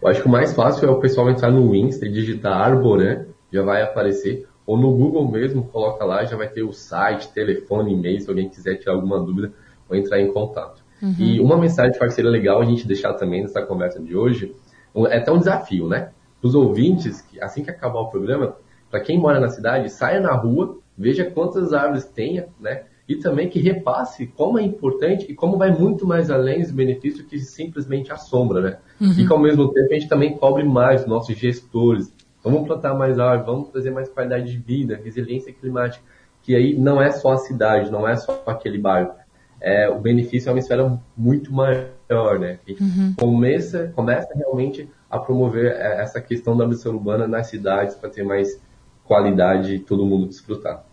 Eu 0.00 0.08
acho 0.08 0.22
que 0.22 0.28
o 0.28 0.30
mais 0.30 0.52
fácil 0.54 0.88
é 0.88 0.90
o 0.90 1.00
pessoal 1.00 1.28
entrar 1.30 1.50
no 1.50 1.74
Insta 1.74 2.06
e 2.06 2.12
digitar 2.12 2.60
Arboran, 2.60 3.26
já 3.52 3.62
vai 3.62 3.82
aparecer. 3.82 4.46
Ou 4.66 4.76
no 4.76 4.94
Google 4.94 5.26
mesmo, 5.30 5.64
coloca 5.64 6.04
lá, 6.04 6.24
já 6.24 6.36
vai 6.36 6.48
ter 6.48 6.62
o 6.62 6.72
site, 6.72 7.32
telefone, 7.32 7.94
e-mail, 7.94 8.20
se 8.20 8.28
alguém 8.28 8.48
quiser 8.48 8.76
tirar 8.76 8.92
alguma 8.92 9.18
dúvida, 9.18 9.52
ou 9.88 9.96
entrar 9.96 10.20
em 10.20 10.30
contato. 10.30 10.84
Uhum. 11.02 11.14
E 11.18 11.40
uma 11.40 11.56
mensagem 11.56 11.98
que 11.98 12.10
seria 12.10 12.30
legal 12.30 12.60
a 12.60 12.64
gente 12.64 12.86
deixar 12.86 13.14
também 13.14 13.42
nessa 13.42 13.62
conversa 13.62 14.00
de 14.00 14.14
hoje, 14.14 14.54
é 15.08 15.16
até 15.16 15.32
um 15.32 15.38
desafio, 15.38 15.88
né? 15.88 16.10
Os 16.42 16.54
ouvintes, 16.54 17.24
assim 17.40 17.64
que 17.64 17.70
acabar 17.70 18.00
o 18.00 18.10
programa, 18.10 18.56
para 18.90 19.00
quem 19.00 19.18
mora 19.18 19.40
na 19.40 19.48
cidade, 19.48 19.90
saia 19.90 20.20
na 20.20 20.34
rua, 20.34 20.78
veja 20.96 21.24
quantas 21.30 21.72
árvores 21.72 22.04
tenha, 22.04 22.48
né? 22.60 22.84
E 23.08 23.16
também 23.16 23.48
que 23.48 23.58
repasse 23.58 24.26
como 24.26 24.58
é 24.58 24.62
importante 24.62 25.26
e 25.30 25.34
como 25.34 25.56
vai 25.56 25.70
muito 25.70 26.06
mais 26.06 26.30
além 26.30 26.60
dos 26.60 26.70
benefícios 26.70 27.26
que 27.26 27.38
simplesmente 27.38 28.12
a 28.12 28.16
sombra, 28.16 28.60
né? 28.60 28.78
Uhum. 29.00 29.12
E 29.12 29.26
que 29.26 29.32
ao 29.32 29.38
mesmo 29.38 29.72
tempo 29.72 29.86
a 29.90 29.94
gente 29.94 30.08
também 30.08 30.36
cobre 30.36 30.62
mais 30.62 31.02
os 31.02 31.06
nossos 31.06 31.34
gestores. 31.34 32.12
Vamos 32.44 32.66
plantar 32.66 32.94
mais 32.94 33.18
árvores, 33.18 33.46
vamos 33.46 33.68
trazer 33.70 33.90
mais 33.90 34.10
qualidade 34.10 34.52
de 34.52 34.58
vida, 34.58 35.00
resiliência 35.02 35.52
climática. 35.52 36.04
Que 36.42 36.54
aí 36.54 36.78
não 36.78 37.00
é 37.00 37.10
só 37.10 37.32
a 37.32 37.38
cidade, 37.38 37.90
não 37.90 38.06
é 38.06 38.14
só 38.14 38.42
aquele 38.46 38.78
bairro. 38.78 39.12
É, 39.60 39.88
o 39.88 39.98
benefício 39.98 40.50
é 40.50 40.52
uma 40.52 40.58
esfera 40.58 41.00
muito 41.16 41.52
maior, 41.52 42.38
né? 42.38 42.58
Que 42.64 42.72
uhum. 42.72 43.14
começa, 43.18 43.90
começa 43.96 44.28
realmente 44.36 44.88
a 45.10 45.18
promover 45.18 45.72
é, 45.72 46.02
essa 46.02 46.20
questão 46.20 46.56
da 46.56 46.66
missão 46.66 46.92
urbana 46.92 47.26
nas 47.26 47.46
cidades 47.46 47.94
para 47.94 48.10
ter 48.10 48.22
mais 48.22 48.60
qualidade 49.04 49.74
e 49.74 49.78
todo 49.78 50.04
mundo 50.04 50.28
desfrutar. 50.28 50.84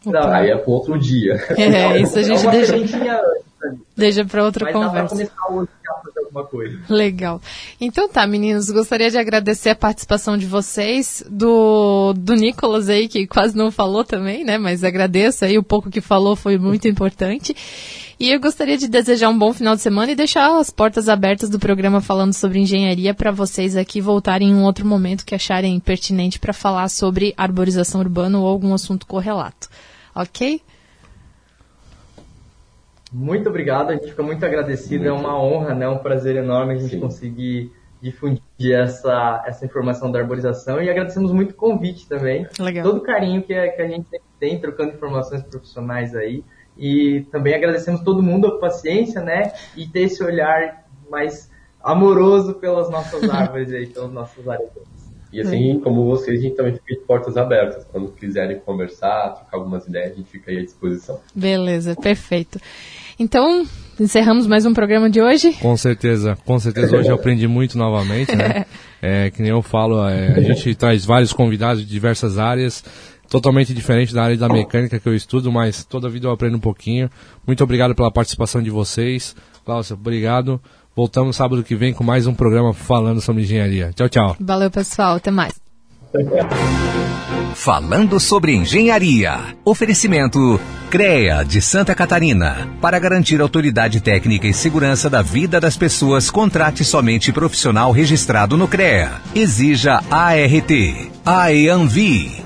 Não, 0.04 0.30
aí 0.30 0.50
é 0.50 0.56
para 0.56 0.70
outro 0.70 0.96
dia. 0.98 1.34
É, 1.58 2.00
isso 2.00 2.16
a 2.18 2.22
gente 2.22 2.46
é 2.46 2.50
deixa, 2.50 2.76
deixa 3.96 4.24
para 4.24 4.44
outra 4.44 4.66
Mas 4.66 4.74
conversa. 4.74 5.16
Dá 5.16 5.26
pra 5.26 5.54
hoje 5.54 5.68
fazer 6.04 6.20
alguma 6.20 6.44
coisa. 6.44 6.78
Legal. 6.88 7.40
Então 7.80 8.08
tá, 8.08 8.26
meninos, 8.26 8.70
gostaria 8.70 9.10
de 9.10 9.18
agradecer 9.18 9.70
a 9.70 9.76
participação 9.76 10.36
de 10.36 10.46
vocês, 10.46 11.24
do, 11.28 12.12
do 12.14 12.34
Nicolas 12.34 12.88
aí, 12.88 13.08
que 13.08 13.26
quase 13.26 13.56
não 13.56 13.70
falou 13.70 14.04
também, 14.04 14.44
né? 14.44 14.58
Mas 14.58 14.84
agradeço 14.84 15.44
aí, 15.44 15.58
o 15.58 15.62
pouco 15.62 15.90
que 15.90 16.00
falou 16.00 16.36
foi 16.36 16.58
muito 16.58 16.88
importante. 16.88 17.54
E 18.18 18.30
eu 18.30 18.40
gostaria 18.40 18.78
de 18.78 18.88
desejar 18.88 19.28
um 19.28 19.38
bom 19.38 19.52
final 19.52 19.76
de 19.76 19.82
semana 19.82 20.12
e 20.12 20.16
deixar 20.16 20.58
as 20.58 20.70
portas 20.70 21.06
abertas 21.06 21.50
do 21.50 21.58
programa 21.58 22.00
falando 22.00 22.32
sobre 22.32 22.58
engenharia 22.58 23.12
para 23.12 23.30
vocês 23.30 23.76
aqui 23.76 24.00
voltarem 24.00 24.48
em 24.48 24.54
um 24.54 24.64
outro 24.64 24.86
momento 24.86 25.24
que 25.24 25.34
acharem 25.34 25.78
pertinente 25.78 26.38
para 26.38 26.54
falar 26.54 26.88
sobre 26.88 27.34
arborização 27.36 28.00
urbana 28.00 28.38
ou 28.38 28.46
algum 28.46 28.72
assunto 28.72 29.06
correlato. 29.06 29.68
Ok? 30.14 30.62
Muito 33.12 33.48
obrigado, 33.48 33.90
a 33.90 33.92
gente 33.94 34.08
fica 34.08 34.22
muito 34.22 34.44
agradecido, 34.44 35.04
muito. 35.04 35.16
é 35.16 35.20
uma 35.20 35.40
honra, 35.40 35.74
né, 35.74 35.88
um 35.88 35.98
prazer 35.98 36.36
enorme 36.36 36.74
a 36.74 36.76
gente 36.76 36.94
Sim. 36.94 37.00
conseguir 37.00 37.72
difundir 38.00 38.72
essa, 38.72 39.42
essa 39.46 39.64
informação 39.64 40.10
da 40.10 40.18
arborização 40.18 40.82
e 40.82 40.90
agradecemos 40.90 41.32
muito 41.32 41.52
o 41.52 41.54
convite 41.54 42.08
também. 42.08 42.46
Legal. 42.58 42.84
Todo 42.84 42.98
o 42.98 43.02
carinho 43.02 43.42
que, 43.42 43.54
que 43.54 43.82
a 43.82 43.88
gente 43.88 44.06
tem 44.38 44.60
trocando 44.60 44.94
informações 44.94 45.42
profissionais 45.42 46.14
aí. 46.14 46.44
E 46.76 47.26
também 47.32 47.54
agradecemos 47.54 48.02
todo 48.02 48.22
mundo 48.22 48.46
a 48.46 48.58
paciência, 48.58 49.22
né? 49.22 49.52
E 49.74 49.86
ter 49.86 50.02
esse 50.02 50.22
olhar 50.22 50.84
mais 51.10 51.50
amoroso 51.82 52.54
pelas 52.54 52.90
nossas 52.90 53.22
árvores 53.30 53.72
aí, 53.72 53.86
pelas 53.86 54.12
nossas 54.12 54.46
áreas. 54.46 54.70
E 55.36 55.40
assim 55.42 55.78
como 55.80 56.06
vocês, 56.06 56.40
a 56.40 56.42
gente 56.42 56.56
também 56.56 56.72
fica 56.72 56.94
de 56.94 57.06
portas 57.06 57.36
abertas. 57.36 57.84
Quando 57.92 58.08
quiserem 58.12 58.58
conversar, 58.58 59.34
trocar 59.34 59.58
algumas 59.58 59.86
ideias, 59.86 60.12
a 60.12 60.14
gente 60.14 60.30
fica 60.30 60.50
aí 60.50 60.56
à 60.56 60.64
disposição. 60.64 61.20
Beleza, 61.34 61.94
perfeito. 61.94 62.58
Então, 63.18 63.66
encerramos 64.00 64.46
mais 64.46 64.64
um 64.64 64.72
programa 64.72 65.10
de 65.10 65.20
hoje? 65.20 65.52
Com 65.60 65.76
certeza, 65.76 66.38
com 66.46 66.58
certeza. 66.58 66.96
Hoje 66.96 67.10
eu 67.10 67.16
aprendi 67.16 67.46
muito 67.46 67.76
novamente, 67.76 68.34
né? 68.34 68.64
É, 69.02 69.30
que 69.30 69.42
nem 69.42 69.50
eu 69.50 69.60
falo, 69.60 70.02
é, 70.08 70.32
a 70.32 70.40
gente 70.40 70.74
traz 70.74 71.04
vários 71.04 71.32
convidados 71.32 71.82
de 71.82 71.88
diversas 71.88 72.38
áreas, 72.38 72.82
totalmente 73.28 73.74
diferente 73.74 74.12
da 74.12 74.24
área 74.24 74.36
da 74.36 74.48
mecânica 74.48 74.98
que 74.98 75.06
eu 75.06 75.14
estudo, 75.14 75.52
mas 75.52 75.84
toda 75.84 76.08
vida 76.08 76.26
eu 76.26 76.32
aprendo 76.32 76.56
um 76.56 76.60
pouquinho. 76.60 77.08
Muito 77.46 77.62
obrigado 77.62 77.94
pela 77.94 78.10
participação 78.10 78.60
de 78.60 78.70
vocês. 78.70 79.36
Cláudia, 79.64 79.94
obrigado. 79.94 80.60
Voltamos 80.96 81.36
sábado 81.36 81.62
que 81.62 81.76
vem 81.76 81.92
com 81.92 82.02
mais 82.02 82.26
um 82.26 82.32
programa 82.32 82.72
falando 82.72 83.20
sobre 83.20 83.42
engenharia. 83.42 83.92
Tchau, 83.94 84.08
tchau. 84.08 84.36
Valeu, 84.40 84.70
pessoal. 84.70 85.16
Até 85.16 85.30
mais. 85.30 85.52
Falando 87.54 88.18
sobre 88.18 88.54
engenharia. 88.54 89.38
Oferecimento 89.62 90.58
CREA 90.88 91.44
de 91.44 91.60
Santa 91.60 91.94
Catarina. 91.94 92.66
Para 92.80 92.98
garantir 92.98 93.42
autoridade 93.42 94.00
técnica 94.00 94.48
e 94.48 94.54
segurança 94.54 95.10
da 95.10 95.20
vida 95.20 95.60
das 95.60 95.76
pessoas, 95.76 96.30
contrate 96.30 96.82
somente 96.82 97.30
profissional 97.30 97.92
registrado 97.92 98.56
no 98.56 98.66
CREA. 98.66 99.20
Exija 99.34 100.02
ART. 100.10 100.70
AEANVI. 101.26 102.45